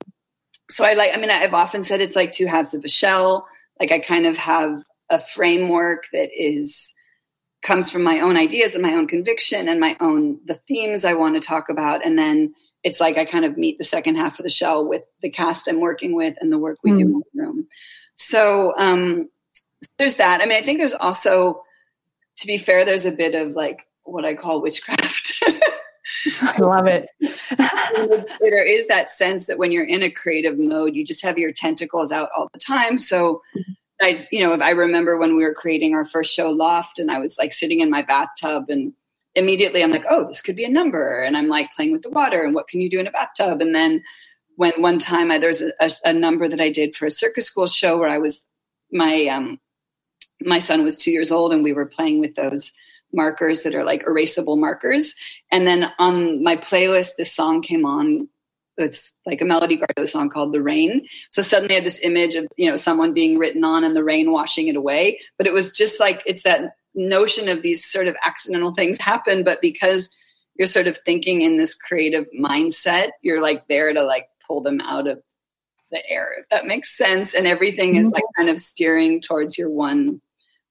So 0.69 0.85
I 0.85 0.93
like, 0.93 1.11
I 1.13 1.17
mean, 1.17 1.29
I've 1.29 1.53
often 1.53 1.83
said 1.83 1.99
it's 1.99 2.15
like 2.15 2.31
two 2.31 2.45
halves 2.45 2.73
of 2.73 2.85
a 2.85 2.89
shell. 2.89 3.47
Like 3.79 3.91
I 3.91 3.99
kind 3.99 4.25
of 4.25 4.37
have 4.37 4.83
a 5.09 5.19
framework 5.19 6.05
that 6.13 6.29
is 6.35 6.93
comes 7.61 7.91
from 7.91 8.03
my 8.03 8.19
own 8.19 8.37
ideas 8.37 8.73
and 8.73 8.81
my 8.81 8.93
own 8.93 9.07
conviction 9.07 9.67
and 9.67 9.79
my 9.79 9.95
own 9.99 10.39
the 10.45 10.55
themes 10.67 11.05
I 11.05 11.13
want 11.13 11.35
to 11.35 11.41
talk 11.41 11.69
about, 11.69 12.05
and 12.05 12.17
then 12.17 12.53
it's 12.83 12.99
like 12.99 13.17
I 13.17 13.25
kind 13.25 13.45
of 13.45 13.57
meet 13.57 13.77
the 13.77 13.83
second 13.83 14.15
half 14.15 14.39
of 14.39 14.43
the 14.43 14.49
shell 14.49 14.87
with 14.87 15.03
the 15.21 15.29
cast 15.29 15.67
I'm 15.67 15.79
working 15.79 16.15
with 16.15 16.35
and 16.39 16.51
the 16.51 16.57
work 16.57 16.77
we 16.83 16.91
mm. 16.91 16.99
do 16.99 17.05
in 17.05 17.11
the 17.11 17.41
room. 17.43 17.67
So 18.15 18.73
um, 18.77 19.29
there's 19.97 20.17
that. 20.17 20.41
I 20.41 20.45
mean, 20.45 20.61
I 20.61 20.65
think 20.65 20.79
there's 20.79 20.93
also 20.93 21.61
to 22.37 22.47
be 22.47 22.57
fair, 22.57 22.85
there's 22.85 23.05
a 23.05 23.11
bit 23.11 23.35
of 23.35 23.51
like 23.51 23.87
what 24.03 24.25
I 24.25 24.35
call 24.35 24.61
witchcraft. 24.61 25.43
I 26.41 26.59
love 26.59 26.87
it. 26.87 27.07
there 28.39 28.65
is 28.65 28.87
that 28.87 29.09
sense 29.09 29.47
that 29.47 29.57
when 29.57 29.71
you're 29.71 29.85
in 29.85 30.03
a 30.03 30.09
creative 30.09 30.57
mode, 30.57 30.95
you 30.95 31.05
just 31.05 31.23
have 31.23 31.37
your 31.37 31.51
tentacles 31.51 32.11
out 32.11 32.29
all 32.35 32.49
the 32.53 32.59
time. 32.59 32.97
So 32.97 33.41
I, 34.01 34.19
you 34.31 34.39
know, 34.39 34.53
I 34.53 34.71
remember 34.71 35.17
when 35.17 35.35
we 35.35 35.43
were 35.43 35.53
creating 35.53 35.93
our 35.93 36.05
first 36.05 36.33
show 36.33 36.49
Loft 36.49 36.99
and 36.99 37.11
I 37.11 37.19
was 37.19 37.37
like 37.37 37.53
sitting 37.53 37.79
in 37.79 37.89
my 37.89 38.01
bathtub 38.01 38.65
and 38.69 38.93
immediately 39.35 39.83
I'm 39.83 39.91
like, 39.91 40.05
oh, 40.09 40.27
this 40.27 40.41
could 40.41 40.55
be 40.55 40.65
a 40.65 40.69
number. 40.69 41.21
And 41.21 41.37
I'm 41.37 41.47
like 41.47 41.71
playing 41.73 41.91
with 41.91 42.01
the 42.01 42.09
water 42.09 42.43
and 42.43 42.53
what 42.53 42.67
can 42.67 42.81
you 42.81 42.89
do 42.89 42.99
in 42.99 43.07
a 43.07 43.11
bathtub? 43.11 43.61
And 43.61 43.73
then 43.73 44.03
when 44.55 44.73
one 44.81 44.99
time 44.99 45.31
I, 45.31 45.37
there 45.37 45.49
was 45.49 45.61
a, 45.61 45.71
a, 45.79 45.91
a, 46.05 46.13
number 46.13 46.47
that 46.47 46.59
I 46.59 46.69
did 46.69 46.95
for 46.95 47.05
a 47.05 47.11
circus 47.11 47.45
school 47.45 47.67
show 47.67 47.97
where 47.97 48.09
I 48.09 48.17
was 48.17 48.43
my 48.91 49.27
um, 49.27 49.59
my 50.45 50.59
son 50.59 50.83
was 50.83 50.97
two 50.97 51.11
years 51.11 51.31
old 51.31 51.53
and 51.53 51.63
we 51.63 51.73
were 51.73 51.85
playing 51.85 52.19
with 52.19 52.35
those 52.35 52.71
markers 53.13 53.63
that 53.63 53.75
are 53.75 53.83
like 53.83 54.03
erasable 54.05 54.57
markers. 54.57 55.15
And 55.51 55.67
then 55.67 55.91
on 55.99 56.43
my 56.43 56.55
playlist, 56.55 57.11
this 57.17 57.33
song 57.33 57.61
came 57.61 57.85
on. 57.85 58.27
It's 58.77 59.13
like 59.25 59.41
a 59.41 59.45
Melody 59.45 59.77
Gardot 59.77 60.07
song 60.07 60.29
called 60.29 60.53
"The 60.53 60.61
Rain." 60.61 61.05
So 61.29 61.41
suddenly 61.41 61.75
I 61.75 61.79
had 61.79 61.85
this 61.85 61.99
image 62.03 62.35
of 62.35 62.47
you 62.57 62.69
know 62.69 62.75
someone 62.75 63.13
being 63.13 63.37
written 63.37 63.63
on 63.63 63.83
and 63.83 63.95
the 63.95 64.03
rain 64.03 64.31
washing 64.31 64.67
it 64.69 64.75
away. 64.75 65.19
But 65.37 65.45
it 65.45 65.53
was 65.53 65.71
just 65.71 65.99
like 65.99 66.23
it's 66.25 66.43
that 66.43 66.75
notion 66.95 67.47
of 67.47 67.61
these 67.61 67.85
sort 67.85 68.07
of 68.07 68.15
accidental 68.23 68.73
things 68.73 68.97
happen, 68.97 69.43
but 69.43 69.61
because 69.61 70.09
you're 70.55 70.67
sort 70.67 70.87
of 70.87 70.97
thinking 71.05 71.41
in 71.41 71.57
this 71.57 71.75
creative 71.75 72.25
mindset, 72.37 73.09
you're 73.21 73.41
like 73.41 73.67
there 73.67 73.93
to 73.93 74.03
like 74.03 74.27
pull 74.45 74.61
them 74.61 74.81
out 74.81 75.07
of 75.07 75.21
the 75.91 76.09
air, 76.09 76.33
if 76.39 76.47
that 76.49 76.65
makes 76.65 76.95
sense. 76.95 77.33
And 77.33 77.47
everything 77.47 77.95
is 77.95 78.09
like 78.11 78.23
mm-hmm. 78.23 78.41
kind 78.41 78.49
of 78.49 78.61
steering 78.61 79.21
towards 79.21 79.57
your 79.57 79.69
one 79.69 80.21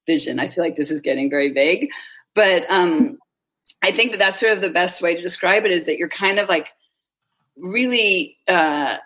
vision. 0.06 0.40
I 0.40 0.48
feel 0.48 0.64
like 0.64 0.76
this 0.76 0.90
is 0.90 1.00
getting 1.00 1.30
very 1.30 1.52
vague, 1.52 1.88
but 2.34 2.64
um, 2.70 3.18
I 3.82 3.92
think 3.92 4.12
that 4.12 4.18
that's 4.18 4.40
sort 4.40 4.52
of 4.52 4.62
the 4.62 4.70
best 4.70 5.02
way 5.02 5.14
to 5.14 5.22
describe 5.22 5.64
it 5.64 5.70
is 5.70 5.86
that 5.86 5.98
you're 5.98 6.08
kind 6.08 6.38
of 6.38 6.48
like 6.48 6.68
really 7.56 8.36
uh, 8.48 8.96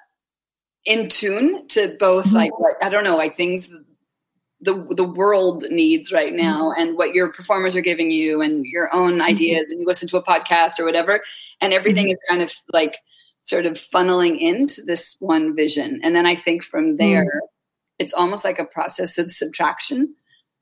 in 0.84 1.08
tune 1.08 1.66
to 1.68 1.96
both, 1.98 2.26
mm-hmm. 2.26 2.36
like, 2.36 2.52
I 2.82 2.88
don't 2.88 3.04
know, 3.04 3.16
like 3.16 3.34
things 3.34 3.72
the 4.64 4.86
the 4.96 5.04
world 5.04 5.64
needs 5.70 6.10
right 6.10 6.32
now 6.32 6.70
mm-hmm. 6.70 6.80
and 6.80 6.96
what 6.96 7.14
your 7.14 7.32
performers 7.32 7.76
are 7.76 7.82
giving 7.82 8.10
you 8.10 8.40
and 8.40 8.64
your 8.64 8.92
own 8.94 9.14
mm-hmm. 9.14 9.22
ideas 9.22 9.70
and 9.70 9.80
you 9.80 9.86
listen 9.86 10.08
to 10.08 10.16
a 10.16 10.24
podcast 10.24 10.80
or 10.80 10.84
whatever 10.84 11.20
and 11.60 11.72
everything 11.72 12.06
mm-hmm. 12.06 12.12
is 12.12 12.22
kind 12.28 12.42
of 12.42 12.52
like 12.72 12.98
sort 13.42 13.66
of 13.66 13.74
funneling 13.74 14.38
into 14.40 14.82
this 14.82 15.16
one 15.20 15.54
vision 15.54 16.00
and 16.02 16.16
then 16.16 16.26
i 16.26 16.34
think 16.34 16.64
from 16.64 16.96
there 16.96 17.24
mm-hmm. 17.24 17.46
it's 17.98 18.14
almost 18.14 18.44
like 18.44 18.58
a 18.58 18.64
process 18.64 19.18
of 19.18 19.30
subtraction 19.30 20.14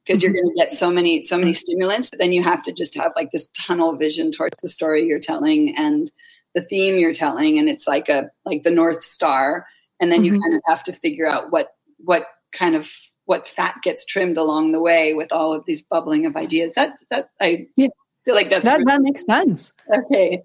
because 0.04 0.22
you're 0.22 0.32
mm-hmm. 0.32 0.46
going 0.46 0.56
to 0.56 0.60
get 0.60 0.72
so 0.72 0.90
many 0.90 1.20
so 1.22 1.38
many 1.38 1.52
stimulants 1.52 2.10
then 2.18 2.32
you 2.32 2.42
have 2.42 2.62
to 2.62 2.72
just 2.72 2.94
have 2.96 3.12
like 3.16 3.30
this 3.30 3.48
tunnel 3.48 3.96
vision 3.96 4.30
towards 4.30 4.56
the 4.62 4.68
story 4.68 5.04
you're 5.04 5.20
telling 5.20 5.74
and 5.76 6.10
the 6.54 6.62
theme 6.62 6.98
you're 6.98 7.14
telling 7.14 7.58
and 7.58 7.68
it's 7.68 7.86
like 7.86 8.08
a 8.08 8.30
like 8.44 8.62
the 8.62 8.70
north 8.70 9.02
star 9.02 9.66
and 10.00 10.10
then 10.10 10.24
you 10.24 10.32
mm-hmm. 10.32 10.42
kind 10.42 10.54
of 10.54 10.60
have 10.66 10.82
to 10.82 10.92
figure 10.92 11.28
out 11.28 11.52
what 11.52 11.68
what 11.98 12.26
kind 12.52 12.74
of 12.74 12.90
what 13.24 13.48
fat 13.48 13.76
gets 13.82 14.04
trimmed 14.04 14.36
along 14.36 14.72
the 14.72 14.80
way 14.80 15.14
with 15.14 15.32
all 15.32 15.52
of 15.52 15.64
these 15.64 15.82
bubbling 15.82 16.26
of 16.26 16.36
ideas. 16.36 16.72
That 16.74 16.98
that 17.10 17.30
I 17.40 17.68
yeah. 17.76 17.88
Feel 18.24 18.34
like 18.34 18.50
that's 18.50 18.64
that, 18.64 18.78
really, 18.78 18.84
that 18.86 19.02
makes 19.02 19.24
sense. 19.24 19.72
Okay. 19.92 20.42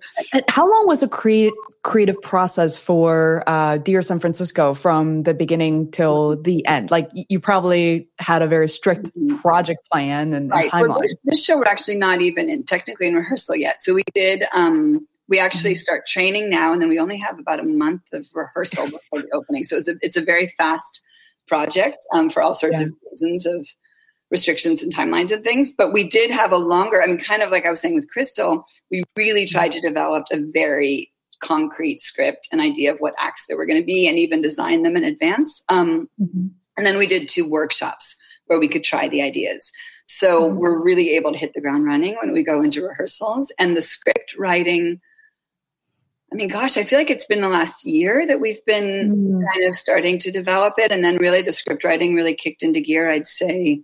How 0.50 0.70
long 0.70 0.88
was 0.88 1.04
a 1.04 1.08
create, 1.08 1.54
creative 1.84 2.20
process 2.22 2.78
for 2.78 3.44
uh, 3.48 3.78
Dear 3.78 4.02
San 4.02 4.20
Francisco 4.20 4.74
from 4.74 5.24
the 5.24 5.34
beginning 5.34 5.92
till 5.92 6.42
the 6.42 6.66
end? 6.66 6.92
Like 6.92 7.10
you 7.13 7.40
probably 7.40 8.10
had 8.20 8.42
a 8.42 8.48
very 8.48 8.68
strict 8.68 9.13
mm-hmm. 9.13 9.38
project 9.38 9.88
plan 9.92 10.34
and, 10.34 10.50
right. 10.50 10.63
and 10.63 10.72
timeline. 10.72 10.90
Well, 10.90 11.02
this, 11.02 11.16
this, 11.24 11.46
show 11.46 11.58
we're 11.58 11.66
actually 11.66 11.98
not 11.98 12.22
even 12.22 12.50
in 12.50 12.63
technically 12.63 13.08
in 13.08 13.16
rehearsal 13.16 13.56
yet. 13.56 13.82
So 13.82 13.94
we 13.94 14.04
did. 14.13 14.44
Um, 14.54 15.08
we 15.30 15.40
actually 15.40 15.74
mm-hmm. 15.74 15.80
start 15.80 16.08
training 16.08 16.50
now, 16.50 16.74
and 16.74 16.82
then 16.82 16.90
we 16.90 17.00
only 17.00 17.18
have 17.18 17.38
about 17.38 17.60
a 17.60 17.63
month 17.63 18.02
of 18.13 18.28
rehearsal 18.34 18.86
before 18.86 19.22
the 19.22 19.30
opening. 19.34 19.63
So 19.63 19.78
it's 19.78 19.90
a 19.90 19.96
it's 20.02 20.18
a 20.18 20.22
very 20.22 20.54
fast 20.58 21.04
project 21.48 21.98
um, 22.13 22.30
for 22.30 22.42
all 22.42 22.54
sorts 22.54 22.80
yeah. 22.80 22.88
of 22.88 22.94
reasons 23.12 23.46
of 23.46 23.68
restrictions 24.32 24.84
and 24.84 24.94
timelines 24.94 25.32
and 25.32 25.44
things. 25.44 25.72
But 25.72 25.94
we 25.94 26.08
did 26.08 26.32
have 26.32 26.52
a 26.52 26.58
longer, 26.58 27.02
I 27.02 27.08
mean, 27.08 27.20
kind 27.20 27.42
of 27.42 27.52
like 27.52 27.66
I 27.66 27.70
was 27.70 27.80
saying 27.80 27.96
with 27.96 28.10
Crystal, 28.10 28.66
we 28.92 29.04
really 29.16 29.46
tried 29.46 29.72
to 29.74 29.82
develop 29.82 30.26
a 30.32 30.40
very 30.54 31.12
concrete 31.40 32.00
script, 32.00 32.48
an 32.52 32.60
idea 32.60 32.92
of 32.92 33.00
what 33.00 33.13
acts 33.20 33.46
there 33.48 33.58
were 33.58 33.66
going 33.66 33.80
to 33.80 33.86
be, 33.86 34.08
and 34.08 34.18
even 34.18 34.42
design 34.42 34.84
them 34.84 34.96
in 34.98 35.04
advance. 35.04 35.63
Um, 35.70 36.10
mm-hmm. 36.20 36.48
And 36.78 36.86
then 36.86 36.98
we 36.98 37.08
did 37.08 37.30
two 37.30 37.50
workshops 37.50 38.16
where 38.48 38.60
we 38.60 38.68
could 38.68 38.84
try 38.84 39.08
the 39.08 39.22
ideas. 39.22 39.72
So 40.06 40.44
mm-hmm. 40.44 40.58
we're 40.58 40.82
really 40.82 41.16
able 41.16 41.32
to 41.32 41.38
hit 41.38 41.54
the 41.54 41.62
ground 41.62 41.86
running 41.86 42.16
when 42.22 42.32
we 42.32 42.44
go 42.44 42.62
into 42.62 42.84
rehearsals. 42.84 43.52
And 43.60 43.76
the 43.76 43.82
script 43.82 44.36
writing 44.38 45.00
I 46.32 46.36
mean, 46.36 46.50
gosh, 46.50 46.78
I 46.78 46.84
feel 46.84 47.00
like 47.00 47.10
it's 47.10 47.26
been 47.26 47.42
the 47.42 47.50
last 47.50 47.86
year 47.86 48.28
that 48.28 48.42
we've 48.42 48.63
been 48.66 49.42
mm. 49.42 49.46
kind 49.54 49.70
of 49.70 49.76
starting 49.76 50.20
to 50.20 50.32
develop 50.32 50.74
it. 50.78 50.92
And 50.92 51.04
then 51.04 51.16
really 51.18 51.42
the 51.42 51.54
script 51.54 51.86
writing 51.86 52.16
really 52.16 52.36
kicked 52.36 52.63
into 52.63 52.82
gear, 52.82 53.10
I'd 53.10 53.28
say, 53.28 53.82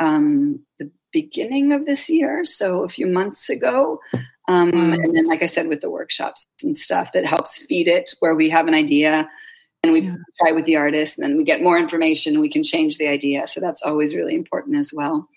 um, 0.00 0.60
the 0.78 0.90
beginning 1.12 1.72
of 1.72 1.86
this 1.86 2.08
year. 2.10 2.44
So 2.44 2.82
a 2.82 2.88
few 2.88 3.06
months 3.06 3.48
ago. 3.48 4.00
Um, 4.48 4.72
mm. 4.72 4.94
And 4.94 5.16
then, 5.16 5.26
like 5.26 5.42
I 5.42 5.46
said, 5.46 5.68
with 5.68 5.80
the 5.80 5.90
workshops 5.90 6.46
and 6.62 6.76
stuff 6.76 7.12
that 7.12 7.24
helps 7.24 7.58
feed 7.58 7.88
it 7.88 8.12
where 8.20 8.34
we 8.34 8.50
have 8.50 8.66
an 8.66 8.74
idea 8.74 9.28
and 9.82 9.92
we 9.92 10.00
yeah. 10.00 10.16
try 10.40 10.52
with 10.52 10.64
the 10.64 10.76
artist 10.76 11.18
and 11.18 11.24
then 11.24 11.36
we 11.36 11.44
get 11.44 11.62
more 11.62 11.78
information 11.78 12.34
and 12.34 12.40
we 12.40 12.48
can 12.48 12.62
change 12.62 12.98
the 12.98 13.08
idea. 13.08 13.46
So 13.46 13.60
that's 13.60 13.82
always 13.82 14.14
really 14.14 14.34
important 14.34 14.76
as 14.76 14.92
well. 14.92 15.28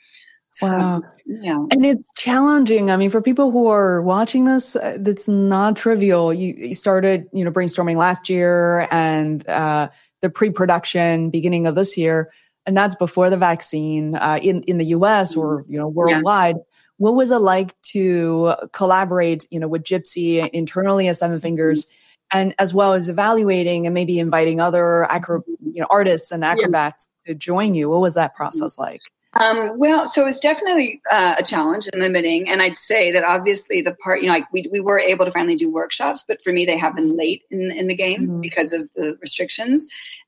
Wow. 0.62 1.02
So, 1.02 1.08
yeah. 1.26 1.66
And 1.72 1.86
it's 1.86 2.10
challenging. 2.18 2.90
I 2.90 2.98
mean, 2.98 3.10
for 3.10 3.22
people 3.22 3.52
who 3.52 3.68
are 3.68 4.02
watching 4.02 4.46
this, 4.46 4.76
uh, 4.76 4.98
that's 5.00 5.28
not 5.28 5.76
trivial. 5.76 6.34
You, 6.34 6.54
you, 6.58 6.76
started, 6.76 7.28
you 7.32 7.46
know, 7.46 7.52
brainstorming 7.52 7.98
last 7.98 8.30
year 8.30 8.88
and 8.90 9.48
uh, 9.48 9.90
the 10.22 10.30
pre-production 10.30 11.30
beginning 11.30 11.68
of 11.68 11.76
this 11.76 11.98
year, 11.98 12.32
and 12.68 12.76
that's 12.76 12.96
before 12.96 13.30
the 13.30 13.38
vaccine 13.38 14.16
uh, 14.16 14.38
in 14.42 14.62
in 14.64 14.78
the 14.78 14.86
U.S. 14.88 15.36
or 15.36 15.66
you 15.68 15.80
know 15.80 15.88
worldwide. 15.88 16.58
Yeah. 16.58 16.62
What 16.98 17.16
was 17.16 17.32
it 17.32 17.38
like 17.38 17.80
to 17.94 18.54
collaborate, 18.74 19.48
you 19.52 19.60
know, 19.60 19.68
with 19.68 19.84
Gypsy 19.84 20.48
internally 20.50 21.08
as 21.08 21.20
Seven 21.20 21.40
Fingers? 21.40 21.86
Mm-hmm. 21.86 21.94
And 22.30 22.56
as 22.60 22.74
well 22.74 22.92
as 22.92 23.08
evaluating 23.08 23.88
and 23.88 23.94
maybe 23.94 24.20
inviting 24.20 24.60
other 24.60 25.10
acro- 25.10 25.46
you 25.72 25.80
know, 25.80 25.88
artists 25.90 26.30
and 26.30 26.44
acrobats 26.44 27.10
yeah. 27.26 27.32
to 27.32 27.40
join 27.40 27.74
you. 27.74 27.90
What 27.90 28.02
was 28.02 28.16
that 28.16 28.36
process 28.36 28.78
like? 28.78 29.00
Um, 29.40 29.78
well, 29.78 30.08
so 30.08 30.26
it's 30.26 30.40
definitely 30.40 31.02
uh, 31.12 31.36
a 31.38 31.44
challenge 31.44 31.88
and 31.94 32.02
limiting. 32.02 32.50
And 32.50 32.62
I'd 32.62 32.76
say 32.76 33.12
that 33.12 33.24
obviously 33.24 33.82
the 33.82 33.94
part, 33.96 34.22
you 34.22 34.28
know, 34.28 34.34
like 34.34 34.52
we, 34.52 34.66
we 34.72 34.80
were 34.80 35.00
able 35.00 35.26
to 35.26 35.32
finally 35.32 35.56
do 35.56 35.72
workshops, 35.72 36.24
but 36.28 36.42
for 36.42 36.52
me, 36.52 36.66
they 36.66 36.78
happen 36.78 37.16
late 37.16 37.44
in, 37.52 37.72
in 37.72 37.88
the 37.88 37.96
game 37.96 38.24
mm-hmm. 38.24 38.42
because 38.42 38.74
of 38.74 38.92
the 38.94 39.18
restrictions. 39.22 39.88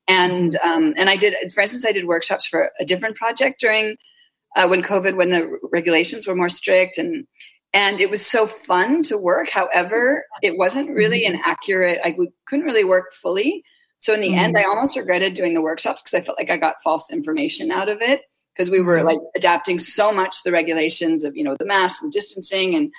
And, 0.10 0.58
um, 0.58 0.94
and 0.98 1.10
I 1.10 1.16
did, 1.16 1.36
for 1.54 1.62
instance, 1.62 1.86
I 1.86 1.92
did 1.92 2.06
workshops 2.06 2.46
for 2.46 2.72
a 2.80 2.86
different 2.86 3.16
project 3.16 3.60
during 3.60 3.96
uh, 4.56 4.68
when 4.68 4.82
COVID, 4.82 5.16
when 5.16 5.30
the 5.30 5.60
regulations 5.72 6.28
were 6.28 6.36
more 6.36 6.50
strict 6.50 6.98
and, 6.98 7.26
and 7.74 8.02
it 8.02 8.10
was 8.10 8.26
so 8.26 8.48
fun 8.48 9.04
to 9.04 9.18
work. 9.18 9.50
However, 9.50 10.26
it 10.42 10.58
wasn't 10.58 10.90
really 10.90 11.26
an 11.26 11.34
mm-hmm. 11.34 11.50
accurate, 11.50 12.00
I 12.04 12.16
we 12.18 12.30
couldn't 12.48 12.66
really 12.66 12.84
work 12.84 13.14
fully. 13.14 13.64
So 14.00 14.14
in 14.14 14.22
the 14.22 14.30
mm-hmm. 14.30 14.40
end, 14.40 14.58
I 14.58 14.64
almost 14.64 14.98
regretted 14.98 15.36
doing 15.36 15.54
the 15.54 15.62
workshops 15.62 16.02
because 16.02 16.20
I 16.20 16.26
felt 16.26 16.40
like 16.40 16.50
I 16.50 16.58
got 16.58 16.82
false 16.84 17.12
information 17.12 17.70
out 17.70 17.90
of 17.90 18.02
it 18.02 18.22
because 18.60 18.70
we 18.70 18.82
were 18.82 18.98
mm-hmm. 18.98 19.08
like 19.08 19.20
adapting 19.36 19.80
so 19.80 20.12
much 20.12 20.44
the 20.44 20.52
regulations 20.52 21.24
of 21.24 21.36
you 21.36 21.44
know 21.44 21.56
the 21.58 21.66
mask 21.66 22.02
and 22.02 22.12
distancing 22.12 22.76
and 22.76 22.92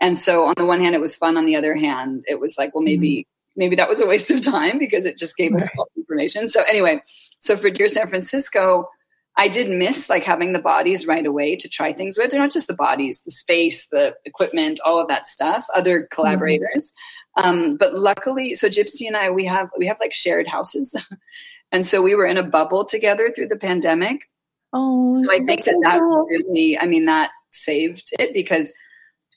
and 0.00 0.16
so 0.16 0.44
on 0.44 0.54
the 0.56 0.64
one 0.64 0.80
hand 0.80 0.94
it 0.94 1.00
was 1.00 1.16
fun 1.16 1.36
on 1.36 1.44
the 1.44 1.56
other 1.56 1.74
hand 1.74 2.24
it 2.28 2.38
was 2.38 2.56
like 2.56 2.72
well 2.74 2.84
maybe 2.84 3.10
mm-hmm. 3.10 3.37
Maybe 3.58 3.76
that 3.76 3.88
was 3.88 4.00
a 4.00 4.06
waste 4.06 4.30
of 4.30 4.40
time 4.40 4.78
because 4.78 5.04
it 5.04 5.18
just 5.18 5.36
gave 5.36 5.54
us 5.54 5.68
false 5.76 5.90
information 5.96 6.48
so 6.48 6.62
anyway 6.68 7.00
so 7.38 7.56
for 7.56 7.68
dear 7.68 7.88
san 7.88 8.08
francisco 8.08 8.88
i 9.36 9.48
did 9.48 9.68
miss 9.68 10.08
like 10.08 10.24
having 10.24 10.52
the 10.52 10.58
bodies 10.58 11.06
right 11.06 11.26
away 11.26 11.54
to 11.54 11.68
try 11.68 11.92
things 11.92 12.16
with 12.16 12.30
they're 12.30 12.40
not 12.40 12.50
just 12.50 12.68
the 12.68 12.74
bodies 12.74 13.22
the 13.22 13.30
space 13.30 13.86
the 13.88 14.14
equipment 14.24 14.80
all 14.84 15.00
of 15.00 15.08
that 15.08 15.26
stuff 15.26 15.66
other 15.74 16.00
mm-hmm. 16.00 16.14
collaborators 16.14 16.92
mm-hmm. 17.36 17.48
um, 17.48 17.76
but 17.76 17.94
luckily 17.94 18.54
so 18.54 18.68
gypsy 18.68 19.06
and 19.06 19.16
i 19.16 19.30
we 19.30 19.44
have 19.44 19.70
we 19.76 19.86
have 19.86 20.00
like 20.00 20.12
shared 20.12 20.46
houses 20.46 20.96
and 21.72 21.84
so 21.84 22.00
we 22.00 22.14
were 22.14 22.26
in 22.26 22.38
a 22.38 22.42
bubble 22.42 22.84
together 22.84 23.30
through 23.30 23.48
the 23.48 23.56
pandemic 23.56 24.22
Oh, 24.72 25.22
so 25.22 25.32
I 25.32 25.38
think 25.38 25.64
that 25.64 25.72
so 25.72 25.80
that 25.82 25.98
cool. 25.98 26.26
really, 26.26 26.78
I 26.78 26.86
mean, 26.86 27.06
that 27.06 27.30
saved 27.48 28.10
it 28.18 28.34
because 28.34 28.72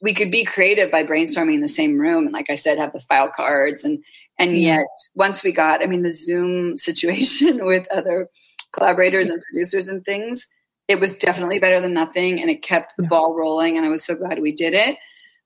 we 0.02 0.14
could 0.14 0.32
be 0.32 0.44
creative 0.44 0.92
by 0.92 1.04
brainstorming 1.04 1.56
in 1.56 1.62
the 1.62 1.68
same 1.68 1.98
room 1.98 2.26
and 2.26 2.34
like 2.34 2.50
i 2.50 2.56
said 2.56 2.78
have 2.78 2.94
the 2.94 3.00
file 3.00 3.30
cards 3.30 3.84
and 3.84 4.04
and 4.38 4.58
yeah. 4.58 4.78
yet 4.78 4.88
once 5.16 5.44
we 5.44 5.52
got 5.52 5.82
i 5.82 5.86
mean 5.86 6.02
the 6.02 6.12
zoom 6.12 6.76
situation 6.78 7.66
with 7.66 7.88
other 7.92 8.28
collaborators 8.74 9.30
and 9.30 9.42
producers 9.44 9.90
and 9.90 10.04
things 10.04 10.48
it 10.88 11.00
was 11.00 11.16
definitely 11.18 11.60
better 11.60 11.80
than 11.80 11.94
nothing 11.94 12.42
and 12.42 12.50
it 12.50 12.62
kept 12.62 12.96
the 12.98 13.04
yeah. 13.04 13.10
ball 13.10 13.36
rolling 13.36 13.78
and 13.78 13.86
i 13.86 13.90
was 13.90 14.04
so 14.04 14.16
glad 14.16 14.40
we 14.40 14.52
did 14.52 14.74
it 14.74 14.98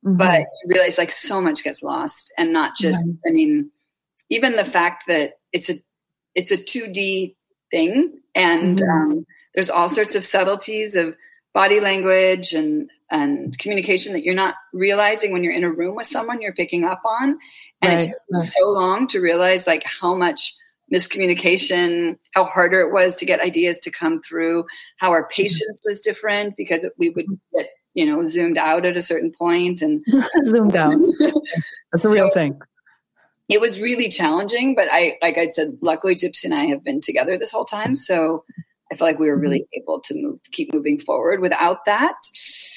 mm-hmm. 0.05 0.17
but 0.17 0.39
you 0.39 0.73
realize 0.73 0.97
like 0.97 1.11
so 1.11 1.41
much 1.41 1.63
gets 1.63 1.83
lost 1.83 2.31
and 2.37 2.53
not 2.53 2.75
just 2.77 3.03
i 3.27 3.31
mean 3.31 3.69
even 4.29 4.55
the 4.55 4.65
fact 4.65 5.03
that 5.07 5.33
it's 5.51 5.69
a 5.69 5.73
it's 6.33 6.51
a 6.51 6.57
2d 6.57 7.35
thing 7.71 8.19
and 8.35 8.79
mm-hmm. 8.79 8.89
um, 8.89 9.25
there's 9.53 9.69
all 9.69 9.89
sorts 9.89 10.15
of 10.15 10.25
subtleties 10.25 10.95
of 10.95 11.15
body 11.53 11.79
language 11.79 12.53
and 12.53 12.89
and 13.11 13.57
communication 13.59 14.13
that 14.13 14.23
you're 14.23 14.35
not 14.35 14.55
realizing 14.73 15.31
when 15.31 15.43
you're 15.43 15.53
in 15.53 15.63
a 15.63 15.71
room 15.71 15.95
with 15.95 16.07
someone 16.07 16.41
you're 16.41 16.53
picking 16.53 16.83
up 16.85 17.01
on 17.05 17.37
and 17.81 17.93
right. 17.93 18.03
it 18.03 18.07
took 18.07 18.17
right. 18.33 18.47
so 18.47 18.67
long 18.69 19.07
to 19.07 19.19
realize 19.19 19.67
like 19.67 19.83
how 19.83 20.15
much 20.15 20.55
miscommunication 20.93 22.17
how 22.33 22.43
harder 22.43 22.81
it 22.81 22.91
was 22.91 23.15
to 23.15 23.25
get 23.25 23.39
ideas 23.39 23.79
to 23.79 23.91
come 23.91 24.21
through 24.21 24.63
how 24.97 25.11
our 25.11 25.23
mm-hmm. 25.23 25.41
patience 25.41 25.81
was 25.85 26.01
different 26.01 26.55
because 26.57 26.87
we 26.97 27.09
would 27.11 27.25
get 27.53 27.67
you 27.93 28.05
know 28.05 28.23
zoomed 28.25 28.57
out 28.57 28.85
at 28.85 28.97
a 28.97 29.01
certain 29.01 29.31
point 29.31 29.81
and 29.81 30.03
zoomed 30.43 30.75
out 30.75 30.93
that's 31.91 32.05
a 32.05 32.09
real 32.09 32.31
thing 32.31 32.59
it 33.47 33.61
was 33.61 33.79
really 33.79 34.09
challenging, 34.09 34.73
but 34.73 34.87
I, 34.91 35.17
like 35.21 35.37
I 35.37 35.49
said, 35.49 35.77
luckily 35.81 36.15
Gypsy 36.15 36.45
and 36.45 36.53
I 36.53 36.65
have 36.65 36.83
been 36.83 36.99
together 36.99 37.37
this 37.37 37.51
whole 37.51 37.65
time. 37.65 37.93
So 37.93 38.43
I 38.91 38.95
feel 38.95 39.07
like 39.07 39.19
we 39.19 39.27
were 39.27 39.37
really 39.37 39.61
mm-hmm. 39.61 39.81
able 39.81 39.99
to 40.01 40.13
move, 40.15 40.39
keep 40.51 40.73
moving 40.73 40.99
forward. 40.99 41.39
Without 41.41 41.85
that, 41.85 42.15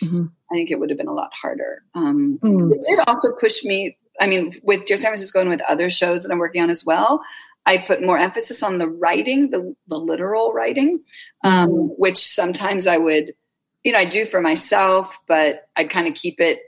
mm-hmm. 0.03 0.27
I 0.51 0.55
think 0.55 0.71
it 0.71 0.81
would 0.81 0.91
have 0.91 0.99
been 0.99 1.09
a 1.09 1.15
lot 1.15 1.31
harder. 1.35 1.83
Um, 1.95 2.39
mm. 2.43 2.73
It 2.73 2.85
did 2.89 3.01
also 3.07 3.35
push 3.39 3.63
me. 3.65 3.97
I 4.21 4.27
mean, 4.27 4.53
with 4.63 4.87
Dear 4.87 4.97
San 4.97 5.11
Francisco 5.11 5.41
and 5.41 5.51
with 5.51 5.63
other 5.69 5.91
shows 5.91 6.23
that 6.23 6.33
I'm 6.33 6.39
working 6.39 6.63
on 6.63 6.71
as 6.71 6.85
well, 6.85 7.23
I 7.67 7.79
put 7.79 8.03
more 8.03 8.19
emphasis 8.19 8.63
on 8.63 8.79
the 8.79 8.89
writing, 8.89 9.51
the, 9.51 9.75
the 9.87 9.99
literal 9.99 10.53
writing, 10.53 11.01
um, 11.45 11.69
mm. 11.69 11.89
which 11.99 12.17
sometimes 12.17 12.87
I 12.87 12.97
would, 12.97 13.35
you 13.85 13.93
know, 13.93 13.99
I 13.99 14.07
do 14.07 14.25
for 14.25 14.41
myself, 14.41 15.19
but 15.29 15.69
I'd 15.77 15.91
kind 15.91 16.09
of 16.09 16.15
keep 16.15 16.41
it 16.41 16.59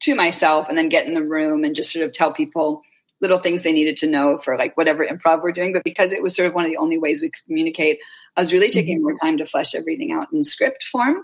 to 0.00 0.14
myself 0.14 0.68
and 0.68 0.76
then 0.76 0.88
get 0.88 1.06
in 1.06 1.14
the 1.14 1.22
room 1.22 1.64
and 1.64 1.74
just 1.74 1.92
sort 1.92 2.04
of 2.04 2.12
tell 2.12 2.32
people 2.32 2.82
little 3.20 3.38
things 3.38 3.62
they 3.62 3.72
needed 3.72 3.96
to 3.96 4.10
know 4.10 4.38
for 4.38 4.58
like 4.58 4.76
whatever 4.76 5.06
improv 5.06 5.42
we're 5.42 5.52
doing. 5.52 5.72
But 5.72 5.84
because 5.84 6.12
it 6.12 6.22
was 6.22 6.34
sort 6.34 6.48
of 6.48 6.54
one 6.54 6.64
of 6.64 6.70
the 6.70 6.76
only 6.76 6.98
ways 6.98 7.20
we 7.20 7.30
could 7.30 7.44
communicate, 7.44 7.98
I 8.36 8.40
was 8.40 8.52
really 8.52 8.70
taking 8.70 9.02
more 9.02 9.14
time 9.14 9.38
to 9.38 9.46
flesh 9.46 9.74
everything 9.74 10.12
out 10.12 10.32
in 10.32 10.44
script 10.44 10.84
form. 10.84 11.22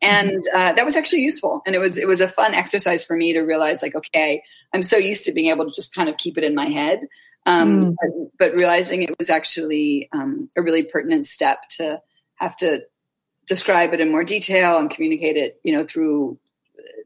And 0.00 0.44
uh, 0.52 0.72
that 0.72 0.84
was 0.84 0.96
actually 0.96 1.22
useful, 1.22 1.62
and 1.64 1.76
it 1.76 1.78
was 1.78 1.96
it 1.96 2.08
was 2.08 2.20
a 2.20 2.26
fun 2.26 2.54
exercise 2.54 3.04
for 3.04 3.16
me 3.16 3.32
to 3.34 3.42
realize, 3.42 3.82
like, 3.82 3.94
okay, 3.94 4.42
I'm 4.72 4.82
so 4.82 4.96
used 4.96 5.24
to 5.26 5.32
being 5.32 5.48
able 5.48 5.64
to 5.64 5.70
just 5.70 5.94
kind 5.94 6.08
of 6.08 6.16
keep 6.16 6.36
it 6.36 6.42
in 6.42 6.56
my 6.56 6.64
head, 6.64 7.02
um, 7.46 7.76
mm. 7.76 7.94
but, 8.00 8.50
but, 8.50 8.56
realizing 8.56 9.02
it 9.02 9.14
was 9.16 9.30
actually 9.30 10.08
um, 10.12 10.48
a 10.56 10.62
really 10.62 10.82
pertinent 10.82 11.24
step 11.24 11.58
to 11.76 12.02
have 12.34 12.56
to 12.56 12.80
describe 13.46 13.92
it 13.92 14.00
in 14.00 14.10
more 14.10 14.24
detail 14.24 14.76
and 14.76 14.90
communicate 14.90 15.36
it, 15.36 15.60
you 15.62 15.72
know, 15.72 15.84
through 15.84 16.36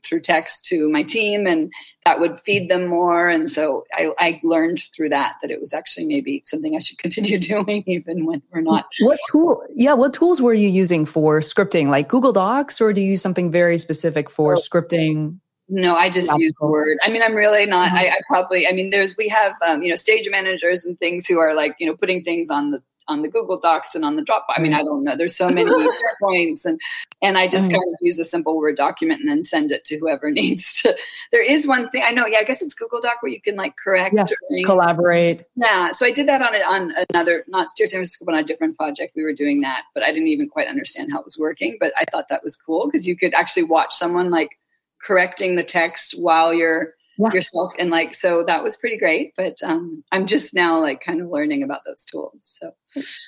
through 0.06 0.20
text 0.20 0.66
to 0.66 0.88
my 0.88 1.02
team 1.02 1.46
and 1.46 1.72
that 2.04 2.20
would 2.20 2.38
feed 2.40 2.70
them 2.70 2.86
more. 2.86 3.28
And 3.28 3.50
so 3.50 3.84
I, 3.92 4.12
I, 4.18 4.40
learned 4.44 4.84
through 4.94 5.08
that 5.08 5.34
that 5.42 5.50
it 5.50 5.60
was 5.60 5.72
actually 5.72 6.04
maybe 6.04 6.40
something 6.44 6.76
i 6.76 6.78
should 6.78 6.98
continue 7.06 7.38
doing 7.38 7.82
even 7.86 8.26
when 8.26 8.42
we're 8.52 8.60
not 8.60 8.86
what 9.00 9.18
tool 9.30 9.62
yeah 9.74 9.94
what 9.94 10.14
tools 10.14 10.40
were 10.40 10.54
you 10.54 10.68
using 10.68 11.04
for 11.04 11.40
scripting? 11.40 11.88
Like 11.88 12.08
google 12.08 12.32
docs 12.32 12.80
or 12.80 12.92
do 12.92 13.00
you 13.00 13.10
use 13.10 13.22
something 13.22 13.50
very 13.50 13.78
specific 13.78 14.30
for 14.30 14.54
oh, 14.54 14.56
scripting? 14.56 15.38
No 15.68 15.96
i 15.96 16.08
just 16.08 16.30
use 16.38 16.52
word. 16.60 16.98
I 17.02 17.08
mean 17.08 17.22
i'm 17.22 17.34
really 17.34 17.66
not 17.66 17.88
uh-huh. 17.88 17.96
I, 17.96 18.08
I, 18.08 18.20
probably 18.28 18.68
i 18.68 18.72
mean 18.72 18.90
there's 18.90 19.16
we 19.16 19.28
have 19.28 19.54
um, 19.66 19.82
you 19.82 19.90
know 19.90 19.96
stage 19.96 20.28
managers 20.30 20.84
and 20.84 20.98
things 20.98 21.26
who 21.26 21.38
are 21.38 21.54
like 21.54 21.74
you 21.80 21.86
know 21.86 21.96
putting 21.96 22.22
things 22.22 22.50
on 22.50 22.70
the 22.70 22.82
on 23.08 23.22
the 23.22 23.28
Google 23.28 23.58
Docs 23.58 23.94
and 23.94 24.04
on 24.04 24.16
the 24.16 24.22
Dropbox. 24.22 24.54
I 24.56 24.60
mean, 24.60 24.74
I 24.74 24.82
don't 24.82 25.04
know. 25.04 25.16
There's 25.16 25.36
so 25.36 25.48
many 25.48 25.70
points, 26.22 26.64
and 26.64 26.80
and 27.22 27.38
I 27.38 27.46
just 27.46 27.68
mm. 27.68 27.72
kind 27.72 27.84
of 27.84 27.94
use 28.00 28.18
a 28.18 28.24
simple 28.24 28.56
Word 28.56 28.76
document 28.76 29.20
and 29.20 29.28
then 29.28 29.42
send 29.42 29.70
it 29.70 29.84
to 29.86 29.98
whoever 29.98 30.30
needs 30.32 30.82
to. 30.82 30.96
There 31.32 31.44
is 31.44 31.66
one 31.66 31.88
thing 31.90 32.02
I 32.04 32.10
know. 32.10 32.26
Yeah, 32.26 32.38
I 32.38 32.44
guess 32.44 32.62
it's 32.62 32.74
Google 32.74 33.00
Doc 33.00 33.22
where 33.22 33.32
you 33.32 33.40
can 33.40 33.56
like 33.56 33.76
correct, 33.76 34.14
yeah, 34.14 34.26
collaborate. 34.64 35.44
Yeah, 35.56 35.92
so 35.92 36.06
I 36.06 36.10
did 36.10 36.28
that 36.28 36.42
on 36.42 36.54
it 36.54 36.62
on 36.66 36.92
another 37.10 37.44
not 37.48 37.68
Dear 37.76 37.86
San 37.86 37.98
Francisco, 37.98 38.24
but 38.24 38.34
on 38.34 38.40
a 38.40 38.46
different 38.46 38.76
project. 38.76 39.12
We 39.16 39.24
were 39.24 39.34
doing 39.34 39.60
that, 39.62 39.84
but 39.94 40.02
I 40.02 40.12
didn't 40.12 40.28
even 40.28 40.48
quite 40.48 40.68
understand 40.68 41.10
how 41.12 41.20
it 41.20 41.24
was 41.24 41.38
working. 41.38 41.76
But 41.80 41.92
I 41.96 42.04
thought 42.10 42.28
that 42.28 42.42
was 42.42 42.56
cool 42.56 42.86
because 42.86 43.06
you 43.06 43.16
could 43.16 43.34
actually 43.34 43.64
watch 43.64 43.94
someone 43.94 44.30
like 44.30 44.58
correcting 45.02 45.54
the 45.54 45.62
text 45.62 46.14
while 46.18 46.52
you're 46.52 46.94
yeah. 47.18 47.32
yourself 47.32 47.72
and 47.78 47.90
like 47.90 48.14
so 48.14 48.44
that 48.44 48.62
was 48.62 48.76
pretty 48.76 48.96
great 48.96 49.32
but 49.36 49.56
um 49.62 50.02
i'm 50.12 50.26
just 50.26 50.54
now 50.54 50.78
like 50.78 51.00
kind 51.00 51.20
of 51.20 51.28
learning 51.28 51.62
about 51.62 51.80
those 51.86 52.04
tools 52.04 52.58
so 52.60 52.72